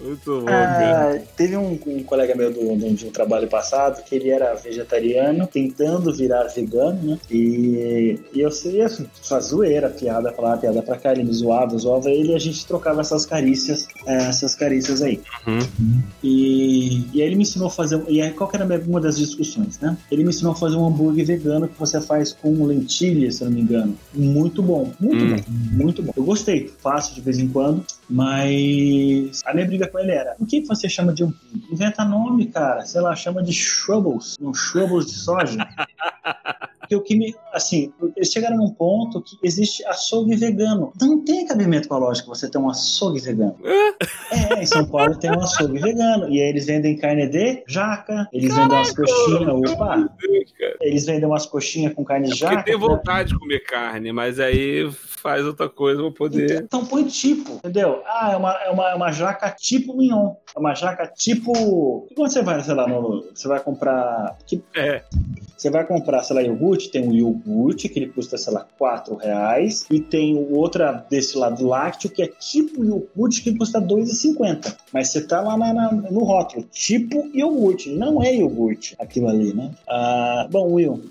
Muito 0.05 0.40
bom. 0.42 0.48
Ah, 0.50 1.18
teve 1.36 1.57
um, 1.57 1.78
um 1.86 2.02
colega 2.02 2.34
meu 2.34 2.52
do, 2.52 2.76
do- 2.76 2.94
de 2.94 3.07
um 3.07 3.11
trabalho 3.11 3.48
passado 3.48 4.02
que 4.05 4.14
ele 4.14 4.28
era 4.28 4.55
vegetariano, 4.55 5.46
tentando 5.46 6.12
virar 6.12 6.44
vegano, 6.48 7.00
né? 7.02 7.18
E, 7.30 8.18
e 8.34 8.40
eu 8.40 8.50
sei, 8.50 8.82
assim, 8.82 9.07
só 9.22 9.40
zoeira, 9.40 9.88
piada 9.88 10.30
pra 10.30 10.50
lá, 10.50 10.57
piada 10.59 10.82
pra 10.82 10.98
cá, 10.98 11.12
ele 11.12 11.24
me 11.24 11.32
zoava, 11.32 11.76
zoava 11.78 12.11
ele 12.11 12.32
e 12.32 12.34
a 12.34 12.38
gente 12.38 12.66
trocava 12.66 13.00
essas 13.00 13.24
carícias, 13.24 13.86
eh, 14.07 14.28
essas 14.28 14.55
carícias 14.55 15.00
aí. 15.00 15.20
Uhum. 15.46 16.02
E, 16.22 17.07
e 17.12 17.22
aí 17.22 17.26
ele 17.28 17.36
me 17.36 17.42
ensinou 17.42 17.68
a 17.68 17.70
fazer. 17.70 18.02
E 18.09 18.20
aí 18.20 18.30
qual 18.32 18.48
que 18.50 18.57
era 18.57 18.64
uma 18.86 19.00
das 19.00 19.16
discussões, 19.16 19.78
né? 19.80 19.96
Ele 20.11 20.22
me 20.22 20.28
ensinou 20.30 20.52
a 20.52 20.57
fazer 20.57 20.76
um 20.76 20.86
hambúrguer 20.86 21.24
vegano 21.24 21.66
que 21.68 21.78
você 21.78 22.00
faz 22.00 22.32
com 22.32 22.64
lentilha, 22.66 23.30
se 23.30 23.42
eu 23.42 23.48
não 23.48 23.55
me 23.57 23.62
engano. 23.62 23.96
Muito 24.12 24.62
bom, 24.62 24.92
muito 25.00 25.24
Hum. 25.24 25.36
bom, 25.36 25.42
muito 25.84 26.02
bom. 26.02 26.12
Eu 26.16 26.24
gostei, 26.24 26.70
faço 26.82 27.14
de 27.14 27.20
vez 27.22 27.38
em 27.38 27.48
quando, 27.48 27.84
mas 28.09 29.40
a 29.44 29.55
minha 29.55 29.66
briga 29.66 29.88
com 29.88 29.98
ele 29.98 30.12
era: 30.12 30.36
o 30.38 30.46
que 30.46 30.61
você 30.62 30.88
chama 30.88 31.12
de 31.12 31.24
hambúrguer? 31.24 31.72
Inventa 31.72 32.05
nome, 32.05 32.46
cara. 32.46 32.84
Sei 32.84 33.00
lá, 33.00 33.14
chama 33.16 33.42
de 33.42 33.52
shrubbles, 33.52 34.36
um 34.40 34.52
shrubbles 34.52 35.07
de 35.07 35.14
soja. 35.14 35.66
Porque 36.80 36.96
o 36.96 37.00
que 37.00 37.16
me. 37.16 37.34
Assim, 37.55 37.92
eles 38.16 38.30
chegaram 38.32 38.57
num 38.57 38.70
ponto 38.70 39.22
que 39.22 39.36
existe 39.42 39.84
açougue 39.86 40.34
vegano. 40.36 40.92
Então 40.96 41.09
não 41.09 41.24
tem 41.24 41.46
cabimento 41.46 41.88
com 41.88 41.94
a 41.94 41.98
lógica 41.98 42.28
você 42.28 42.50
ter 42.50 42.59
um 42.59 42.68
açougue 42.68 43.20
vegano. 43.20 43.57
É, 44.32 44.61
em 44.62 44.66
São 44.66 44.84
Paulo 44.86 45.16
tem 45.18 45.30
um 45.30 45.40
açougue 45.40 45.78
vegano. 45.78 46.28
E 46.28 46.40
aí 46.42 46.48
eles 46.48 46.66
vendem 46.66 46.96
carne 46.96 47.26
de 47.28 47.62
jaca, 47.68 48.28
eles 48.32 48.55
vendem 48.55 48.76
umas 48.76 48.90
coxinhas, 48.92 49.70
opa! 49.72 50.09
Eles 50.80 51.07
vendem 51.07 51.24
umas 51.26 51.46
coxinhas 51.46 51.94
com 51.94 52.05
carne 52.05 52.28
de 52.28 52.38
Porque 52.38 52.55
jaca. 52.55 52.64
tem 52.64 52.78
vontade 52.78 53.28
de 53.30 53.38
comer 53.38 53.61
carne, 53.61 54.12
mas 54.12 54.40
aí 54.40 54.90
faz 54.90 55.44
outra 55.44 55.68
coisa 55.68 56.02
pra 56.02 56.11
poder. 56.11 56.62
Então 56.64 56.84
põe 56.84 57.05
tipo, 57.05 57.52
entendeu? 57.57 58.02
Ah, 58.07 58.30
é 58.32 58.36
uma, 58.36 58.52
é 58.52 58.70
uma, 58.70 58.90
é 58.90 58.94
uma 58.94 59.12
jaca 59.12 59.50
tipo 59.50 59.96
mignon. 59.96 60.34
É 60.55 60.59
uma 60.59 60.74
jaca 60.74 61.07
tipo. 61.07 62.07
E 62.11 62.14
quando 62.14 62.30
você 62.32 62.42
vai, 62.42 62.61
sei 62.62 62.74
lá, 62.74 62.86
no, 62.88 63.22
você 63.34 63.48
vai 63.48 63.61
comprar. 63.61 64.36
que- 64.46 64.62
É. 64.76 65.02
Você 65.57 65.70
vai 65.70 65.86
comprar, 65.86 66.22
sei 66.22 66.36
lá, 66.36 66.42
iogurte, 66.42 66.90
tem 66.90 67.09
um 67.09 67.12
iogurte 67.14 67.43
que 67.45 67.99
ele 67.99 68.09
custa, 68.09 68.36
sei 68.38 68.53
lá, 68.53 68.66
4 68.78 69.14
reais. 69.16 69.86
E 69.90 70.01
tem 70.01 70.36
outra 70.51 71.05
desse 71.11 71.36
lado 71.36 71.66
lácteo 71.66 72.11
que 72.11 72.22
é 72.22 72.26
tipo 72.26 72.84
iogurte 72.84 73.42
que 73.42 73.57
custa 73.57 73.80
2,50. 73.80 74.74
Mas 74.92 75.09
você 75.09 75.20
tá 75.22 75.40
lá 75.40 75.57
na- 75.57 75.72
na- 75.74 75.92
no 75.92 76.24
rótulo, 76.24 76.64
tipo 76.72 77.28
iogurte. 77.34 77.90
Não 77.90 78.22
é 78.22 78.34
iogurte 78.34 78.95
aquilo 78.99 79.28
ali, 79.28 79.53
né? 79.53 79.70
Ah, 79.88 80.47
bom, 80.51 80.72
Will, 80.72 81.03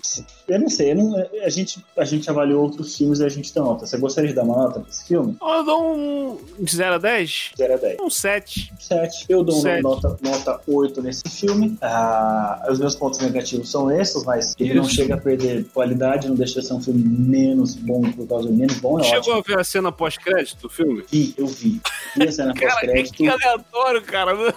eu 0.48 0.58
não 0.58 0.68
sei, 0.68 0.92
eu 0.92 0.96
não- 0.96 1.14
a, 1.44 1.48
gente, 1.48 1.84
a 1.96 2.04
gente 2.04 2.28
avaliou 2.28 2.62
outros 2.62 2.96
filmes 2.96 3.20
e 3.20 3.24
a 3.24 3.28
gente 3.28 3.54
dá 3.54 3.62
nota. 3.62 3.86
Você 3.86 3.96
gostaria 3.98 4.30
de 4.30 4.34
dar 4.36 4.42
uma 4.44 4.56
nota 4.56 4.80
pra 4.80 4.88
esse 4.90 5.06
filme? 5.06 5.36
Eu 5.40 5.64
dou 5.64 5.94
um. 5.96 6.38
De 6.58 6.74
0 6.76 6.94
a 6.94 6.98
10? 6.98 7.50
0 7.56 7.74
a 7.74 7.76
10. 7.76 7.96
Um 8.00 8.10
7. 8.10 8.72
7. 8.78 9.24
Eu 9.28 9.42
dou 9.44 9.54
uma 9.56 9.62
Sete. 9.62 9.82
nota, 9.82 10.16
nota 10.22 10.60
8 10.66 11.02
nesse 11.02 11.22
filme. 11.28 11.76
Ah, 11.80 12.66
os 12.70 12.78
meus 12.78 12.94
pontos 12.96 13.20
negativos 13.20 13.70
são 13.70 13.90
esses, 13.90 14.24
mas 14.24 14.54
ele 14.58 14.74
não 14.74 14.84
chega 14.84 15.14
a 15.14 15.18
perder 15.18 15.64
qualidade, 15.72 16.23
não 16.28 16.34
deixa 16.36 16.60
de 16.60 16.66
ser 16.66 16.74
um 16.74 16.80
filme 16.80 17.02
menos 17.02 17.74
bom 17.74 18.02
por 18.12 18.26
causa 18.26 18.48
do 18.48 18.54
menos 18.54 18.78
bom, 18.78 18.98
é 19.00 19.04
Chegou 19.04 19.18
ótimo. 19.18 19.34
a 19.38 19.40
ver 19.42 19.60
a 19.60 19.64
cena 19.64 19.92
pós-crédito 19.92 20.60
do 20.62 20.68
filme? 20.68 21.04
Vi, 21.10 21.34
eu 21.36 21.46
vi. 21.46 21.80
Vi 22.16 22.28
a 22.28 22.32
cena 22.32 22.52
Cara, 22.58 22.72
pós-crédito. 22.72 23.14
que 23.14 23.28
aleatório, 23.28 24.02
cara. 24.02 24.32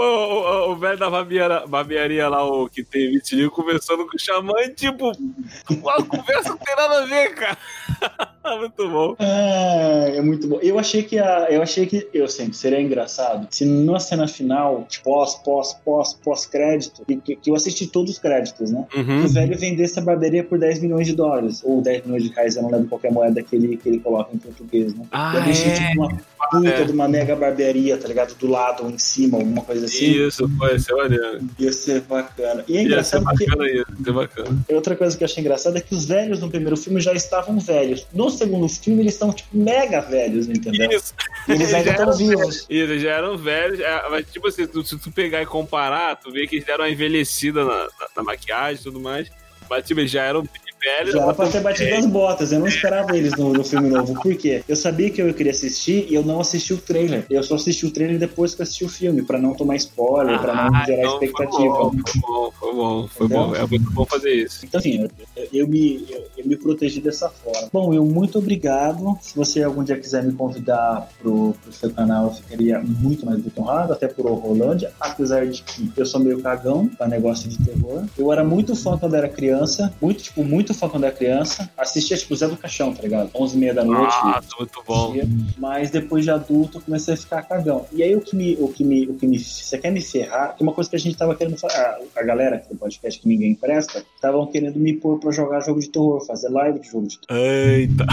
O, 0.00 0.68
o- 0.70 0.72
o 0.72 0.76
velho 0.76 0.98
da 0.98 1.10
barbearia, 1.10 1.66
barbearia 1.66 2.28
lá, 2.28 2.44
o 2.44 2.68
que 2.68 2.82
tem 2.82 3.10
vitiligo, 3.10 3.50
conversando 3.50 4.06
com 4.06 4.16
o 4.16 4.18
xamã, 4.20 4.54
e 4.60 4.70
tipo, 4.70 5.10
a 5.10 6.02
conversa 6.02 6.50
não 6.50 6.56
tem 6.58 6.74
nada 6.76 7.02
a 7.02 7.06
ver, 7.06 7.34
cara. 7.34 7.58
Muito 8.58 8.88
bom. 8.88 9.14
É, 9.18 10.14
é 10.16 10.22
muito 10.22 10.48
bom. 10.48 10.58
Eu 10.62 10.78
achei 10.78 11.02
que 11.02 11.18
a, 11.18 11.46
eu 11.50 11.62
achei 11.62 11.84
que 11.86 12.08
eu 12.12 12.26
sempre 12.26 12.54
seria 12.54 12.80
engraçado 12.80 13.46
se 13.50 13.64
na 13.66 14.00
cena 14.00 14.26
final, 14.26 14.88
pós, 15.04 15.34
pós, 15.36 15.74
pós, 15.84 16.14
pós 16.14 16.46
crédito, 16.46 17.04
que, 17.22 17.36
que 17.36 17.50
eu 17.50 17.54
assisti 17.54 17.86
todos 17.86 18.12
os 18.12 18.18
créditos, 18.18 18.70
né? 18.72 18.86
Uhum. 18.96 19.24
o 19.24 19.28
velho 19.28 19.56
vendesse 19.58 19.98
a 19.98 20.02
barbearia 20.02 20.42
por 20.42 20.58
10 20.58 20.80
milhões 20.80 21.06
de 21.06 21.14
dólares. 21.14 21.60
Ou 21.62 21.82
10 21.82 22.06
milhões 22.06 22.22
de 22.24 22.30
reais, 22.30 22.56
eu 22.56 22.62
não 22.62 22.70
lembro 22.70 22.88
qual 22.88 22.98
que 22.98 23.06
é 23.06 23.10
moeda 23.10 23.42
que 23.42 23.54
ele, 23.54 23.76
que 23.76 23.88
ele 23.88 24.00
coloca 24.00 24.30
em 24.34 24.38
português, 24.38 24.94
né? 24.96 25.04
Ah, 25.12 25.34
eu 25.36 25.42
deixei 25.42 25.72
é. 25.72 25.74
tipo 25.74 26.00
uma 26.00 26.18
puta 26.50 26.68
É. 26.70 26.84
de 26.84 26.92
uma 26.92 27.06
mega 27.08 27.36
barbearia, 27.36 27.98
tá 27.98 28.08
ligado? 28.08 28.34
Do 28.36 28.46
lado 28.48 28.84
ou 28.84 28.90
em 28.90 28.98
cima, 28.98 29.36
alguma 29.38 29.62
coisa 29.62 29.86
assim. 29.96 30.26
Isso, 30.26 30.48
pode 30.58 30.80
ser 30.82 30.94
maneiro. 30.94 31.40
Ia 31.58 31.72
ser 31.72 32.00
bacana. 32.02 32.64
E 32.68 32.76
é 32.78 32.82
Ia 32.84 33.04
ser 33.04 33.20
bacana 33.20 33.66
isso, 33.66 33.76
ia 33.76 34.04
ser 34.04 34.12
bacana. 34.12 34.58
outra 34.70 34.96
coisa 34.96 35.16
que 35.16 35.22
eu 35.22 35.26
achei 35.26 35.40
engraçada 35.42 35.78
é 35.78 35.80
que 35.80 35.94
os 35.94 36.04
velhos 36.06 36.40
no 36.40 36.48
primeiro 36.50 36.76
filme 36.76 37.00
já 37.00 37.12
estavam 37.12 37.58
velhos. 37.58 38.06
No 38.12 38.30
segundo 38.30 38.68
filme, 38.68 39.02
eles 39.02 39.14
estão, 39.14 39.32
tipo, 39.32 39.48
mega 39.56 40.00
velhos, 40.00 40.48
entendeu? 40.48 40.90
Isso. 40.90 41.14
E 41.48 41.52
eles 41.52 41.72
ainda 41.74 41.84
já 41.86 41.90
estão 41.92 42.06
eram 42.08 42.16
vivos. 42.16 42.56
Isso, 42.56 42.66
eles 42.70 43.02
já 43.02 43.10
eram 43.10 43.36
velhos. 43.36 43.80
é, 43.80 44.08
Mas, 44.10 44.26
tipo 44.30 44.48
assim, 44.48 44.66
se 44.84 44.98
tu 44.98 45.10
pegar 45.10 45.42
e 45.42 45.46
comparar, 45.46 46.16
tu 46.16 46.30
vê 46.32 46.46
que 46.46 46.56
eles 46.56 46.64
deram 46.66 46.84
uma 46.84 46.90
envelhecida 46.90 47.64
na, 47.64 47.84
na- 47.84 47.88
na 48.16 48.22
maquiagem 48.22 48.80
e 48.80 48.84
tudo 48.84 49.00
mais. 49.00 49.28
Mas, 49.68 49.84
tipo, 49.86 50.00
eles 50.00 50.10
já 50.10 50.22
eram 50.24 50.44
velhos. 50.80 51.12
Já 51.12 51.22
era 51.22 51.34
pra 51.34 51.48
ter 51.48 51.60
batido 51.60 51.94
as 51.94 52.06
botas. 52.06 52.52
Eu 52.52 52.60
não 52.60 52.66
esperava 52.66 53.16
eles 53.16 53.32
no, 53.36 53.52
no 53.52 53.64
filme 53.64 53.88
novo. 53.88 54.20
Por 54.20 54.34
quê? 54.34 54.62
Eu 54.68 54.76
sabia 54.76 55.10
que 55.10 55.20
eu 55.20 55.32
queria 55.34 55.52
assistir 55.52 56.06
e 56.08 56.14
eu 56.14 56.22
não 56.22 56.40
assisti 56.40 56.72
o 56.72 56.78
trailer. 56.78 57.24
Eu 57.30 57.42
só 57.42 57.54
assisti 57.54 57.86
o 57.86 57.90
trailer 57.90 58.18
depois 58.18 58.54
que 58.54 58.60
eu 58.60 58.64
assisti 58.64 58.84
o 58.84 58.88
filme, 58.88 59.22
pra 59.22 59.38
não 59.38 59.54
tomar 59.54 59.76
spoiler, 59.76 60.38
pra 60.40 60.54
não 60.54 60.74
Ah, 60.74 60.84
gerar 60.86 61.02
então 61.02 61.14
expectativa. 61.14 61.74
Foi 61.74 61.90
bom, 61.92 62.02
foi 62.02 62.20
bom, 62.20 62.52
foi 62.52 62.72
bom. 62.74 63.08
Foi 63.08 63.26
Entendeu? 63.26 63.46
bom. 63.48 63.56
É 63.56 63.66
muito 63.66 63.90
bom 63.92 64.04
fazer 64.06 64.32
isso. 64.32 64.64
Então, 64.64 64.78
assim, 64.78 65.08
eu, 65.36 65.48
eu 65.52 65.68
me, 65.68 66.04
eu, 66.08 66.24
eu 66.38 66.46
me 66.46 66.56
protegi 66.56 67.00
dessa 67.00 67.28
forma. 67.28 67.68
Bom, 67.72 67.92
eu 67.92 68.04
muito 68.04 68.38
obrigado. 68.38 69.18
Se 69.20 69.36
você 69.36 69.62
algum 69.62 69.82
dia 69.82 69.96
quiser 69.96 70.22
me 70.22 70.32
convidar 70.32 71.08
pro, 71.20 71.54
pro 71.62 71.72
seu 71.72 71.90
canal, 71.90 72.26
eu 72.26 72.34
ficaria 72.34 72.80
muito 72.80 73.26
mais 73.26 73.42
do 73.42 73.50
que 73.50 73.60
honrado, 73.60 73.92
até 73.92 74.08
por 74.08 74.26
Rolândia, 74.30 74.92
apesar 75.00 75.46
de 75.46 75.62
que 75.62 75.92
eu 75.96 76.06
sou 76.06 76.20
meio 76.20 76.40
cagão 76.40 76.86
pra 76.86 77.06
negócio 77.06 77.48
de 77.48 77.58
terror. 77.58 78.04
Eu 78.16 78.32
era 78.32 78.44
muito 78.44 78.74
fã 78.74 78.96
quando 78.96 79.14
era 79.14 79.28
criança, 79.28 79.92
muito, 80.00 80.22
tipo, 80.22 80.44
muito 80.44 80.69
fã 80.74 80.88
quando 80.88 81.04
era 81.04 81.14
criança. 81.14 81.70
Assistia, 81.76 82.16
tipo, 82.16 82.34
Zé 82.36 82.46
do 82.48 82.56
Caixão, 82.56 82.94
tá 82.94 83.02
ligado? 83.02 83.30
11 83.34 83.56
e 83.56 83.58
meia 83.58 83.74
da 83.74 83.84
noite. 83.84 84.14
Nossa, 84.24 84.48
muito 84.58 84.82
bom. 84.86 85.10
assistia. 85.10 85.28
Mas 85.58 85.90
depois 85.90 86.24
de 86.24 86.30
adulto 86.30 86.78
eu 86.78 86.82
comecei 86.82 87.14
a 87.14 87.16
ficar 87.16 87.42
cagão. 87.42 87.86
E 87.92 88.02
aí 88.02 88.14
o 88.16 88.20
que 88.20 88.34
me. 88.36 88.54
O 88.60 88.68
que 88.68 88.84
me, 88.84 89.06
o 89.06 89.14
que 89.14 89.26
me 89.26 89.38
você 89.38 89.78
quer 89.78 89.90
me 89.90 90.00
ferrar? 90.00 90.56
Que 90.56 90.62
é 90.62 90.66
uma 90.66 90.72
coisa 90.72 90.88
que 90.90 90.96
a 90.96 90.98
gente 90.98 91.16
tava 91.16 91.34
querendo 91.34 91.56
falar. 91.58 91.74
A, 91.74 92.20
a 92.20 92.22
galera 92.22 92.62
do 92.70 92.76
podcast 92.76 93.20
que 93.20 93.28
ninguém 93.28 93.54
presta, 93.54 94.04
estavam 94.14 94.46
querendo 94.46 94.78
me 94.78 94.92
pôr 94.94 95.18
pra 95.18 95.30
jogar 95.30 95.60
jogo 95.60 95.80
de 95.80 95.88
terror, 95.88 96.24
fazer 96.26 96.48
live 96.48 96.80
de 96.80 96.88
jogo 96.88 97.06
de 97.06 97.18
terror. 97.20 97.42
Eita. 97.42 98.06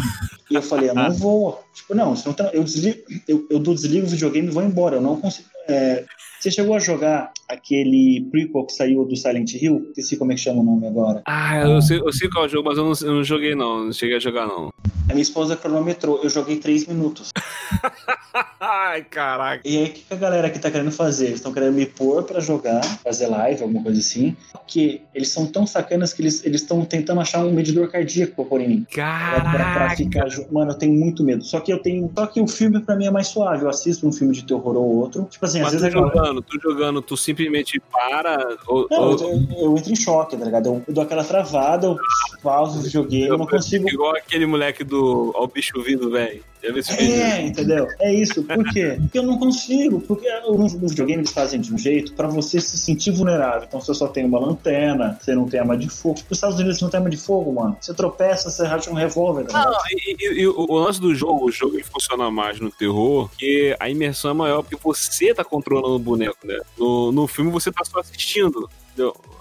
E 0.49 0.55
eu 0.55 0.62
falei, 0.62 0.89
eu 0.89 0.95
não 0.95 1.12
vou. 1.12 1.62
Tipo, 1.74 1.93
não, 1.93 2.14
não 2.14 2.34
tá- 2.34 2.49
eu 2.53 2.64
desligo, 2.64 2.99
eu, 3.28 3.45
eu 3.49 3.60
desligo 3.60 4.05
o 4.08 4.10
videogame 4.10 4.47
e 4.47 4.51
vou 4.51 4.64
embora. 4.64 4.95
Eu 4.95 5.01
não 5.01 5.20
consigo. 5.20 5.47
é, 5.68 6.05
você 6.40 6.52
chegou 6.52 6.76
a 6.76 6.80
jogar 6.80 7.32
aquele 7.50 8.28
prequel 8.32 8.66
que 8.66 8.74
saiu 8.74 9.06
do 9.06 9.16
Silent 9.16 9.54
Hill? 9.54 9.88
Esqueci 9.90 10.18
como 10.18 10.32
é 10.32 10.36
que 10.36 10.42
chama 10.42 10.62
o 10.62 10.64
nome 10.66 10.88
agora. 10.88 11.22
Ah, 11.26 11.58
eu 11.62 11.82
sei, 11.82 12.00
eu 12.00 12.12
sei 12.14 12.30
qual 12.30 12.46
é 12.46 12.48
o 12.48 12.50
jogo, 12.50 12.68
mas 12.70 12.78
eu 12.78 12.84
não, 12.86 12.94
eu 13.10 13.16
não 13.18 13.24
joguei, 13.24 13.56
não. 13.56 13.86
Não 13.86 13.94
cheguei 13.94 14.18
a 14.18 14.20
jogar, 14.20 14.46
não. 14.48 14.70
A 15.10 15.14
minha 15.14 15.22
esposa 15.22 15.56
cronometrou, 15.56 16.20
eu 16.22 16.30
joguei 16.30 16.58
três 16.58 16.86
minutos. 16.86 17.30
Ai, 18.60 19.04
caraca. 19.04 19.62
E 19.66 19.78
aí, 19.78 19.84
o 19.86 19.94
que 19.94 20.02
que 20.02 20.14
a 20.14 20.18
galera 20.18 20.48
aqui 20.48 20.60
tá 20.60 20.70
querendo 20.70 20.92
fazer? 20.92 21.26
Eles 21.28 21.38
estão 21.38 21.54
querendo 21.54 21.74
me 21.74 21.86
pôr 21.86 22.24
pra 22.24 22.40
jogar, 22.40 22.84
fazer 23.04 23.28
live, 23.28 23.64
alguma 23.64 23.82
coisa 23.84 24.00
assim. 24.00 24.36
Porque 24.52 25.02
eles 25.16 25.30
são 25.30 25.46
tão 25.48 25.66
sacanas 25.66 26.14
que 26.14 26.22
eles 26.22 26.44
estão 26.46 26.84
tentando 26.86 27.22
achar 27.22 27.44
um 27.46 27.52
medidor 27.52 27.90
cardíaco 27.90 28.36
pra 28.36 28.46
pôr 28.46 28.62
em 28.62 28.68
mim. 28.68 28.86
Pra, 28.94 29.40
pra- 29.42 29.42
pra 29.52 29.64
Caraca. 29.64 29.96
ficar. 29.96 30.28
Mano, 30.52 30.72
eu 30.72 30.76
tenho 30.78 30.94
muito 30.94 31.24
medo. 31.24 31.44
Só 31.44 31.60
que 31.60 31.72
eu 31.72 31.80
tenho. 31.82 32.12
Só 32.16 32.28
que 32.28 32.42
o 32.42 32.48
filme 32.48 32.80
pra 32.82 32.96
mim 32.96 33.06
é 33.06 33.12
mais 33.12 33.28
suave. 33.28 33.64
Eu 33.64 33.70
assisto 33.70 34.08
um 34.08 34.12
filme 34.12 34.34
de 34.34 34.44
terror 34.46 34.76
ou 34.76 34.98
outro. 34.98 35.24
Tipo 35.30 35.46
assim, 35.46 35.60
Mas 35.62 35.74
às 35.74 35.82
vezes 35.82 35.96
a 35.96 36.00
galera- 36.00 36.26
jogando, 36.28 36.41
tu 36.41 36.59
jogando, 36.61 37.01
tu 37.01 37.17
simplesmente 37.17 37.80
para. 37.91 38.57
Ou, 38.67 38.88
Não, 38.89 39.01
ou- 39.11 39.19
eu, 39.19 39.47
eu 39.57 39.78
entro 39.78 39.91
em 39.91 39.95
choque, 39.95 40.36
tá 40.38 40.45
ligado? 40.45 40.67
Eu, 40.67 40.84
eu 40.88 40.93
dou 40.93 41.03
aquela 41.03 41.23
travada, 41.23 41.88
eu 41.88 41.97
pauso 42.43 42.82
videogame, 42.82 43.28
eu 43.28 43.38
não 43.38 43.47
consigo. 43.47 43.89
Igual 43.89 44.15
aquele 44.15 44.45
moleque 44.45 44.84
do. 44.84 45.32
Ó, 45.36 45.43
o 45.43 45.47
bicho 45.47 45.82
vindo, 45.82 46.09
velho. 46.09 46.43
Viu 46.62 46.78
esse? 46.78 46.91
É, 46.93 47.41
entendeu? 47.41 47.88
É 47.99 48.14
isso. 48.14 48.43
Por 48.43 48.64
quê? 48.72 48.97
Porque 48.99 49.20
eu 49.20 49.24
não 49.24 49.38
consigo. 49.38 50.01
Porque 50.01 50.28
no, 50.41 50.58
no 50.58 50.88
videogame 50.88 51.22
eles 51.22 51.32
fazem 51.32 51.62
de 51.62 51.74
um 51.74 51.78
jeito 51.78 52.14
pra 52.14 52.28
você 52.28 52.60
se 52.60 52.78
sentir 52.78 53.12
vulnerável. 53.12 53.64
Então 53.68 53.80
você 53.80 53.93
só 53.93 54.08
tem 54.08 54.26
uma 54.26 54.39
lanterna, 54.39 55.18
você 55.22 55.36
não 55.36 55.47
tem 55.47 55.60
arma 55.60 55.78
de 55.78 55.89
fogo. 55.89 56.20
Nos 56.30 56.38
Estados 56.38 56.58
Unidos 56.58 56.78
você 56.80 56.84
não 56.86 56.89
tem 56.91 56.97
arma 56.99 57.10
de 57.10 57.18
fogo, 57.18 57.53
mano. 57.53 57.78
Você 57.80 57.93
tropeça, 57.93 58.49
você 58.49 58.66
racha 58.66 58.89
um 58.89 58.93
revólver. 58.95 59.45
Tá 59.45 59.66
Não, 59.66 59.74
e, 59.91 60.16
e- 60.20 60.41
e 60.41 60.47
o, 60.47 60.74
lance 60.74 60.99
do 60.99 61.14
jogo, 61.14 61.45
o 61.45 61.51
jogo 61.51 61.76
ele 61.76 61.84
funciona 61.84 62.30
mais 62.32 62.60
no 62.60 62.72
terror, 62.72 63.30
porque 63.30 63.76
a 63.80 63.89
imersão 63.89 64.32
é 64.32 64.34
maior 64.34 64.62
porque 64.64 64.78
você 64.84 65.34
tá 65.34 65.43
controlando 65.43 65.95
o 65.95 65.99
boneco, 65.99 66.38
né? 66.45 66.60
No, 66.78 67.12
no 67.12 67.28
filme 67.28 67.51
você 67.51 67.72
tá 67.72 67.84
só 67.86 67.99
assistindo. 67.99 68.70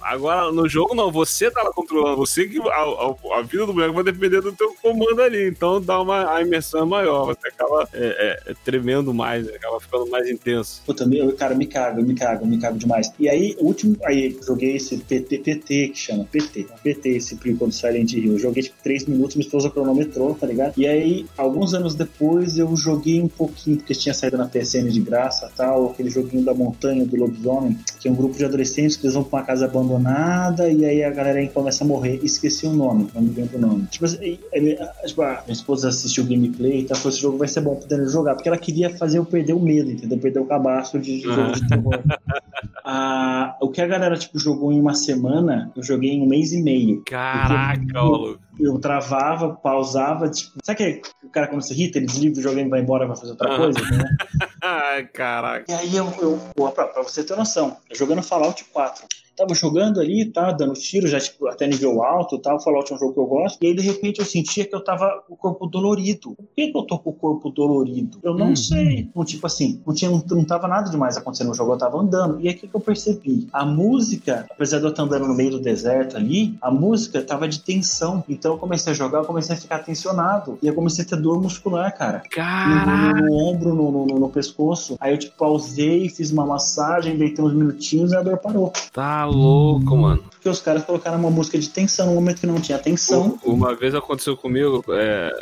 Agora, 0.03 0.53
no 0.53 0.69
jogo, 0.69 0.95
não, 0.95 1.11
você 1.11 1.51
tá 1.51 1.63
lá 1.63 1.73
controlando, 1.73 2.17
você 2.17 2.47
que. 2.47 2.61
A, 2.61 3.39
a, 3.39 3.43
vida 3.43 3.67
do 3.67 3.73
boneco 3.73 3.93
vai 3.93 4.05
depender 4.05 4.41
do 4.41 4.53
teu 4.53 4.75
comando 4.81 5.21
ali. 5.21 5.49
Então 5.49 5.81
dá 5.81 6.01
uma 6.01 6.33
a 6.33 6.43
imersão 6.43 6.87
maior. 6.87 7.27
Você 7.27 7.49
acaba 7.49 7.89
é, 7.93 8.41
é, 8.47 8.55
tremendo 8.65 9.13
mais, 9.13 9.49
acaba 9.49 9.81
ficando 9.81 10.09
mais 10.09 10.31
intenso. 10.31 10.83
Puta, 10.87 11.07
meu, 11.07 11.35
cara, 11.35 11.55
me 11.55 11.67
cago, 11.67 12.03
me 12.03 12.15
cago, 12.15 12.47
me 12.47 12.59
cago 12.59 12.79
demais. 12.79 13.13
E 13.19 13.29
aí, 13.29 13.57
o 13.59 13.67
último. 13.67 13.97
Aí, 14.05 14.39
joguei 14.47 14.77
esse 14.77 14.97
PT, 14.97 15.39
PT 15.39 15.89
que 15.89 15.99
chama, 15.99 16.25
PT. 16.25 16.67
PT, 16.83 17.09
esse 17.09 17.37
prequel 17.37 17.67
do 17.67 17.73
Silent 17.73 18.13
Hill. 18.13 18.39
Joguei 18.39 18.63
tipo 18.63 18.77
3 18.85 19.07
minutos, 19.07 19.35
minha 19.35 19.47
esposa 19.47 19.71
cronometrou, 19.71 20.35
tá 20.35 20.47
ligado? 20.47 20.75
E 20.77 20.87
aí, 20.87 21.27
alguns 21.37 21.75
anos 21.75 21.95
depois, 21.95 22.59
eu 22.59 22.77
joguei 22.77 23.21
um 23.21 23.29
pouquinho, 23.29 23.79
porque 23.79 23.95
tinha 23.95 24.15
saído 24.15 24.37
na 24.37 24.47
PSN 24.47 24.89
de 24.89 25.01
graça 25.01 25.51
tal, 25.57 25.91
aquele 25.91 26.11
joguinho 26.11 26.45
da 26.45 26.55
montanha 26.55 27.05
do 27.05 27.17
lobisomem, 27.17 27.77
que 27.99 28.07
é 28.07 28.11
um 28.11 28.15
grupo 28.15 28.37
de 28.37 28.45
adolescentes 28.45 28.97
que 28.97 29.07
eles 29.07 29.15
vão 29.15 29.25
pra 29.25 29.43
casa 29.47 29.67
abandonada 29.67 30.69
e 30.69 30.85
aí 30.85 31.05
a 31.05 31.11
galera 31.11 31.39
aí 31.39 31.49
começa 31.49 31.85
a 31.85 31.87
morrer. 31.87 32.21
Esqueci 32.23 32.67
o 32.67 32.73
nome, 32.73 33.09
não 33.15 33.23
me 33.23 33.31
lembro 33.31 33.57
o 33.57 33.61
nome. 33.61 33.87
Tipo, 33.87 34.05
assim, 34.05 34.39
ele, 34.53 34.77
tipo, 35.07 35.23
a 35.23 35.43
minha 35.47 35.53
esposa 35.53 35.89
assistiu 35.89 36.25
o 36.25 36.27
gameplay 36.27 36.81
e 36.81 36.85
tal, 36.85 36.97
falou, 36.97 37.11
esse 37.11 37.23
jogo 37.23 37.39
vai 37.39 37.49
ser 37.49 37.61
bom 37.61 37.77
pra 37.77 37.97
ele 37.97 38.09
jogar, 38.09 38.35
porque 38.35 38.49
ela 38.49 38.59
queria 38.59 38.91
fazer 38.91 39.19
eu 39.19 39.25
perder 39.25 39.53
o 39.53 39.61
medo, 39.61 39.91
entendeu? 39.91 40.19
Perder 40.19 40.41
o 40.41 40.47
cabaço 40.47 40.99
de, 40.99 41.21
de 41.21 41.23
jogo 41.23 41.53
de 41.53 41.67
terror. 41.69 42.03
ah, 42.85 43.57
o 43.61 43.69
que 43.69 43.81
a 43.81 43.87
galera, 43.87 44.17
tipo, 44.17 44.39
jogou 44.39 44.73
em 44.73 44.81
uma 44.81 44.95
semana, 44.95 45.71
eu 45.77 45.83
joguei 45.83 46.11
em 46.11 46.23
um 46.23 46.27
mês 46.27 46.53
e 46.53 46.63
meio. 46.63 47.03
Caraca, 47.05 47.81
maluco 47.93 48.46
eu 48.59 48.79
travava, 48.79 49.55
pausava, 49.55 50.29
tipo, 50.29 50.59
sabe 50.63 51.01
que 51.01 51.27
o 51.27 51.31
cara 51.31 51.49
quando 51.49 51.63
se 51.63 51.73
irrita, 51.73 51.99
ele 51.99 52.07
desliga 52.07 52.39
o 52.39 52.43
jogo 52.43 52.59
e 52.59 52.69
vai 52.69 52.81
embora 52.81 53.07
vai 53.07 53.17
fazer 53.17 53.33
outra 53.33 53.57
coisa, 53.57 53.81
né? 53.81 54.17
Ai, 54.63 55.07
caraca. 55.07 55.65
E 55.71 55.75
aí 55.75 55.97
eu, 55.97 56.13
eu 56.21 56.71
pra, 56.71 56.87
pra 56.87 57.03
você 57.03 57.23
ter 57.23 57.37
noção, 57.37 57.77
jogando 57.93 58.23
Fallout 58.23 58.65
4, 58.65 59.07
tava 59.37 59.55
jogando 59.55 60.01
ali, 60.01 60.25
tá, 60.25 60.51
dando 60.51 60.73
tiro, 60.73 61.07
já 61.07 61.21
tipo, 61.21 61.47
até 61.47 61.67
nível 61.67 62.03
alto, 62.03 62.39
tal, 62.39 62.61
Fallout 62.61 62.91
é 62.91 62.97
um 62.97 62.99
jogo 62.99 63.13
que 63.13 63.21
eu 63.21 63.27
gosto, 63.27 63.63
e 63.63 63.67
aí 63.67 63.75
de 63.75 63.83
repente 63.83 64.19
eu 64.19 64.25
sentia 64.25 64.65
que 64.65 64.75
eu 64.75 64.83
tava 64.83 65.23
com 65.29 65.35
o 65.35 65.37
corpo 65.37 65.67
dolorido. 65.67 66.35
Por 66.35 66.49
que, 66.57 66.73
que 66.73 66.77
eu 66.77 66.83
tô 66.83 66.99
com 66.99 67.11
o 67.11 67.13
corpo 67.13 67.51
dolorido? 67.51 68.19
Eu 68.23 68.35
não 68.35 68.49
uhum. 68.49 68.57
sei. 68.57 69.01
Então, 69.01 69.25
tipo 69.25 69.47
assim, 69.47 69.81
não, 69.87 69.95
tinha, 69.95 70.11
não, 70.11 70.25
não 70.31 70.45
tava 70.45 70.67
nada 70.67 70.91
demais 70.91 71.17
acontecendo 71.17 71.49
no 71.49 71.55
jogo, 71.55 71.75
eu 71.75 71.79
tava 71.79 71.99
andando. 71.99 72.41
E 72.41 72.49
aí 72.49 72.55
o 72.55 72.59
que, 72.59 72.67
que 72.67 72.75
eu 72.75 72.81
percebi? 72.81 73.47
A 73.53 73.65
música, 73.67 74.47
apesar 74.51 74.79
de 74.79 74.85
eu 74.85 74.91
estar 74.91 75.03
andando 75.03 75.29
no 75.29 75.35
meio 75.35 75.51
do 75.51 75.61
deserto 75.61 76.17
ali, 76.17 76.57
a 76.63 76.71
música 76.71 77.21
tava 77.21 77.47
de 77.47 77.61
tensão. 77.61 78.25
Então 78.29 78.46
eu 78.49 78.59
comecei 78.59 78.93
a 78.93 78.97
jogar, 78.97 79.19
eu 79.19 79.25
comecei 79.25 79.55
a 79.55 79.59
ficar 79.59 79.79
tensionado. 79.81 80.59
E 80.63 80.67
eu 80.67 80.75
comecei 80.75 81.05
a 81.05 81.09
ter 81.09 81.17
dor 81.17 81.41
muscular, 81.41 81.97
cara. 81.97 82.23
Caraca! 82.31 83.15
No, 83.15 83.15
no, 83.15 83.27
no 83.27 83.35
ombro, 83.35 83.75
no, 83.75 84.07
no, 84.07 84.19
no, 84.21 84.29
pescoço. 84.29 84.97
Aí 85.01 85.13
eu, 85.13 85.19
tipo, 85.19 85.37
pausei, 85.37 86.09
fiz 86.09 86.31
uma 86.31 86.47
massagem, 86.47 87.17
deitei 87.17 87.45
uns 87.45 87.55
minutinhos 87.55 88.13
e 88.13 88.17
a 88.17 88.23
dor 88.23 88.39
parou. 88.39 88.73
Tá 88.93 89.25
louco, 89.25 89.97
mano. 89.97 90.23
Porque 90.31 90.49
os 90.49 90.61
caras 90.61 90.85
colocaram 90.85 91.19
uma 91.19 91.31
música 91.31 91.59
de 91.59 91.69
tensão 91.69 92.07
no 92.07 92.15
momento 92.15 92.41
que 92.41 92.47
não 92.47 92.61
tinha 92.61 92.79
tensão. 92.79 93.39
Uma 93.45 93.75
vez 93.75 93.95
aconteceu 93.95 94.37
comigo, 94.37 94.85
é, 94.91 95.33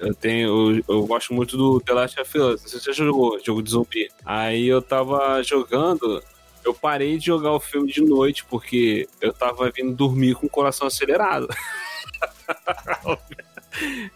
eu 0.00 0.14
tenho. 0.14 0.72
Eu, 0.78 0.84
eu, 0.88 1.06
gosto 1.06 1.32
muito 1.32 1.56
do 1.56 1.80
The 1.80 1.92
Last 1.92 2.20
of 2.20 2.38
Us. 2.38 2.62
Não 2.62 2.68
sei 2.68 2.78
se 2.78 2.84
você 2.84 2.92
já 2.92 3.04
jogou, 3.04 3.38
jogo 3.44 3.62
de 3.62 3.70
zumbi. 3.70 4.10
Aí 4.24 4.66
eu 4.66 4.80
tava 4.80 5.42
jogando. 5.42 6.22
Eu 6.64 6.74
parei 6.74 7.16
de 7.16 7.26
jogar 7.26 7.52
o 7.52 7.60
filme 7.60 7.90
de 7.90 8.02
noite 8.02 8.44
porque 8.44 9.08
eu 9.20 9.32
tava 9.32 9.70
vindo 9.70 9.94
dormir 9.94 10.34
com 10.34 10.46
o 10.46 10.50
coração 10.50 10.86
acelerado. 10.86 11.48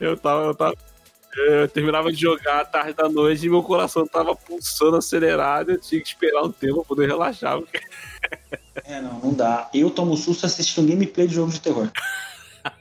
eu 0.00 0.16
tava, 0.16 0.42
eu 0.44 0.54
tava 0.54 0.74
eu 1.36 1.68
terminava 1.68 2.12
de 2.12 2.20
jogar 2.20 2.60
à 2.60 2.64
tarde 2.64 2.92
da 2.92 3.08
noite 3.08 3.44
e 3.44 3.50
meu 3.50 3.62
coração 3.62 4.06
tava 4.06 4.36
pulsando 4.36 4.96
acelerado. 4.96 5.72
Eu 5.72 5.80
tinha 5.80 6.00
que 6.00 6.06
esperar 6.06 6.42
um 6.42 6.52
tempo 6.52 6.76
pra 6.76 6.84
poder 6.84 7.08
relaxar. 7.08 7.58
Porque... 7.58 7.80
É, 8.86 9.00
não, 9.00 9.20
não 9.20 9.32
dá. 9.32 9.70
Eu 9.72 9.88
tomo 9.88 10.16
susto 10.16 10.44
assistindo 10.44 10.88
gameplay 10.88 11.28
de 11.28 11.34
jogo 11.36 11.52
de 11.52 11.60
terror. 11.60 11.90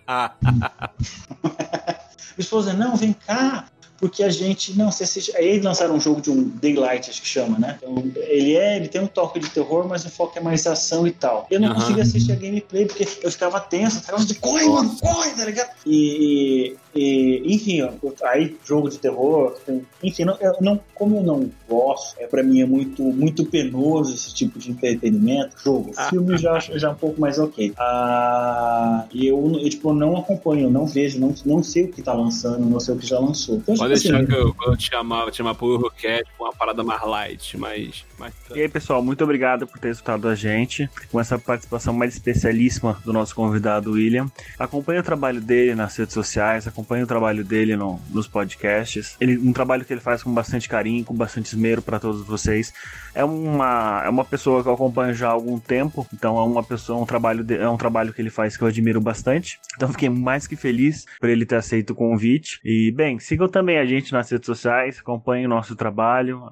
Minha 1.44 2.40
esposa, 2.40 2.74
não, 2.74 2.96
vem 2.96 3.14
cá, 3.14 3.68
porque 4.04 4.22
a 4.22 4.30
gente 4.30 4.78
não 4.78 4.92
se 4.92 5.02
assiste. 5.02 5.32
Eles 5.38 5.64
lançaram 5.64 5.96
um 5.96 6.00
jogo 6.00 6.20
de 6.20 6.30
um 6.30 6.50
Daylight, 6.62 7.10
acho 7.10 7.22
que 7.22 7.28
chama, 7.28 7.58
né? 7.58 7.80
Então, 7.82 8.04
ele 8.18 8.54
é, 8.54 8.76
ele 8.76 8.90
tem 8.90 9.00
um 9.00 9.08
toque 9.08 9.40
de 9.40 9.50
terror, 9.50 9.88
mas 9.88 10.04
o 10.04 10.10
foco 10.10 10.38
é 10.38 10.42
mais 10.42 10.68
ação 10.68 11.08
e 11.08 11.12
tal. 11.12 11.48
Eu 11.50 11.62
não 11.62 11.70
uhum. 11.70 11.76
conseguia 11.76 12.04
assistir 12.04 12.34
a 12.34 12.36
gameplay 12.36 12.86
porque 12.86 13.08
eu 13.22 13.32
ficava 13.32 13.62
tenso, 13.62 14.02
ficava 14.02 14.26
de 14.26 14.36
corre, 14.36 14.68
mano, 14.68 14.94
corre, 15.00 15.32
tá 15.32 15.46
ligado? 15.46 15.70
E, 15.86 16.76
e 16.96 17.42
enfim, 17.46 17.82
ó, 17.82 17.92
aí 18.26 18.56
jogo 18.64 18.90
de 18.90 19.00
terror, 19.00 19.58
enfim, 20.04 20.26
não, 20.26 20.38
eu 20.40 20.54
não, 20.62 20.80
como 20.94 21.18
eu 21.18 21.24
não 21.24 21.50
gosto, 21.68 22.16
é 22.20 22.28
para 22.28 22.44
mim 22.44 22.62
é 22.62 22.66
muito 22.66 23.04
muito 23.04 23.46
penoso 23.46 24.14
esse 24.14 24.34
tipo 24.34 24.60
de 24.60 24.72
entretenimento. 24.72 25.56
Jogo, 25.64 25.92
ah. 25.98 26.10
filme 26.10 26.38
já 26.38 26.60
já 26.60 26.90
é 26.90 26.92
um 26.92 26.96
pouco 26.96 27.20
mais 27.20 27.40
ok. 27.40 27.74
Ah, 27.78 29.06
e 29.12 29.28
eu, 29.28 29.60
eu 29.60 29.70
tipo 29.70 29.94
não 29.94 30.18
acompanho, 30.18 30.70
não 30.70 30.86
vejo, 30.86 31.20
não, 31.20 31.34
não 31.46 31.64
sei 31.64 31.86
o 31.86 31.92
que 31.92 32.02
tá 32.02 32.14
lançando, 32.14 32.60
não 32.60 32.80
sei 32.80 32.94
o 32.94 32.98
que 32.98 33.08
já 33.08 33.20
lançou. 33.20 33.56
Então, 33.56 33.76
Pode 33.76 33.94
deixar 33.94 34.18
assim, 34.18 34.26
que 34.28 34.36
eu, 34.36 34.56
eu 34.68 34.78
te 34.78 34.90
chamava, 34.90 35.32
te 35.32 35.38
chamava 35.38 35.58
por 35.58 35.82
Rocket, 35.82 36.26
uma 36.40 36.54
parada 36.54 36.84
mais 36.84 37.02
light, 37.02 37.58
mais, 37.58 38.06
mais. 38.20 38.34
E 38.54 38.62
aí, 38.62 38.70
pessoal, 38.70 39.02
muito 39.02 39.24
obrigado 39.24 39.66
por 39.66 39.80
ter 39.80 39.90
escutado 39.90 40.28
a 40.28 40.36
gente 40.36 40.90
com 41.12 41.20
essa 41.20 41.40
participação 41.40 41.94
mais 41.94 42.14
especialíssima 42.14 43.00
do 43.04 43.12
nosso 43.12 43.34
convidado 43.34 43.92
William. 43.92 44.28
Acompanhe 44.60 45.00
o 45.00 45.04
trabalho 45.04 45.42
dele 45.42 45.76
nas 45.76 45.96
redes 45.96 46.14
sociais, 46.14 46.68
acompanhe 46.68 46.83
o 47.04 47.08
trabalho 47.08 47.44
dele 47.44 47.76
no, 47.76 48.00
nos 48.10 48.28
podcasts. 48.28 49.16
Ele, 49.20 49.38
um 49.38 49.54
trabalho 49.54 49.86
que 49.86 49.94
ele 49.94 50.02
faz 50.02 50.24
com 50.24 50.34
bastante 50.34 50.68
carinho, 50.68 51.04
com 51.04 51.14
bastante 51.14 51.48
esmero 51.48 51.82
para 51.82 52.00
todos 52.00 52.26
vocês. 52.26 52.74
É 53.16 53.24
uma, 53.24 54.02
é 54.06 54.10
uma 54.10 54.26
pessoa 54.26 54.64
que 54.64 54.70
eu 54.70 54.74
acompanho 54.74 55.14
já 55.14 55.30
há 55.30 55.32
algum 55.32 55.60
tempo, 55.60 56.06
então 56.14 56.38
é 56.38 56.44
uma 56.44 56.64
pessoa, 56.64 57.02
um 57.02 57.06
trabalho 57.06 57.44
de, 57.44 57.58
é 57.58 57.70
um 57.70 57.78
trabalho 57.78 58.12
que 58.12 58.22
ele 58.22 58.30
faz 58.30 58.58
que 58.58 58.64
eu 58.64 58.68
admiro 58.68 59.00
bastante. 59.00 59.60
Então 59.76 59.90
fiquei 59.90 60.10
mais 60.10 60.48
que 60.48 60.56
feliz 60.56 61.06
por 61.20 61.30
ele 61.30 61.46
ter 61.46 61.56
aceito 61.56 61.92
o 61.92 61.96
convite. 61.96 62.60
E 62.64 62.92
bem, 62.92 63.20
sigam 63.20 63.48
também 63.48 63.78
a 63.78 63.86
gente 63.86 64.12
nas 64.12 64.30
redes 64.30 64.46
sociais, 64.46 65.00
acompanhem 65.00 65.46
o 65.46 65.50
nosso 65.50 65.76
trabalho, 65.76 66.48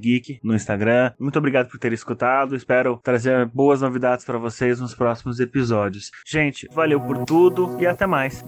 Geek 0.00 0.40
no 0.42 0.54
Instagram. 0.54 1.12
Muito 1.18 1.38
obrigado 1.38 1.68
por 1.68 1.78
ter 1.78 1.92
escutado. 1.92 2.54
Espero 2.54 3.00
trazer 3.02 3.46
boas 3.46 3.80
novidades 3.80 4.24
para 4.24 4.38
vocês 4.38 4.80
nos 4.80 4.94
próximos 4.94 5.40
episódios. 5.40 6.10
Gente, 6.26 6.68
valeu 6.72 7.00
por 7.00 7.24
tudo 7.24 7.76
e 7.80 7.86
até 7.86 8.06
mais. 8.06 8.44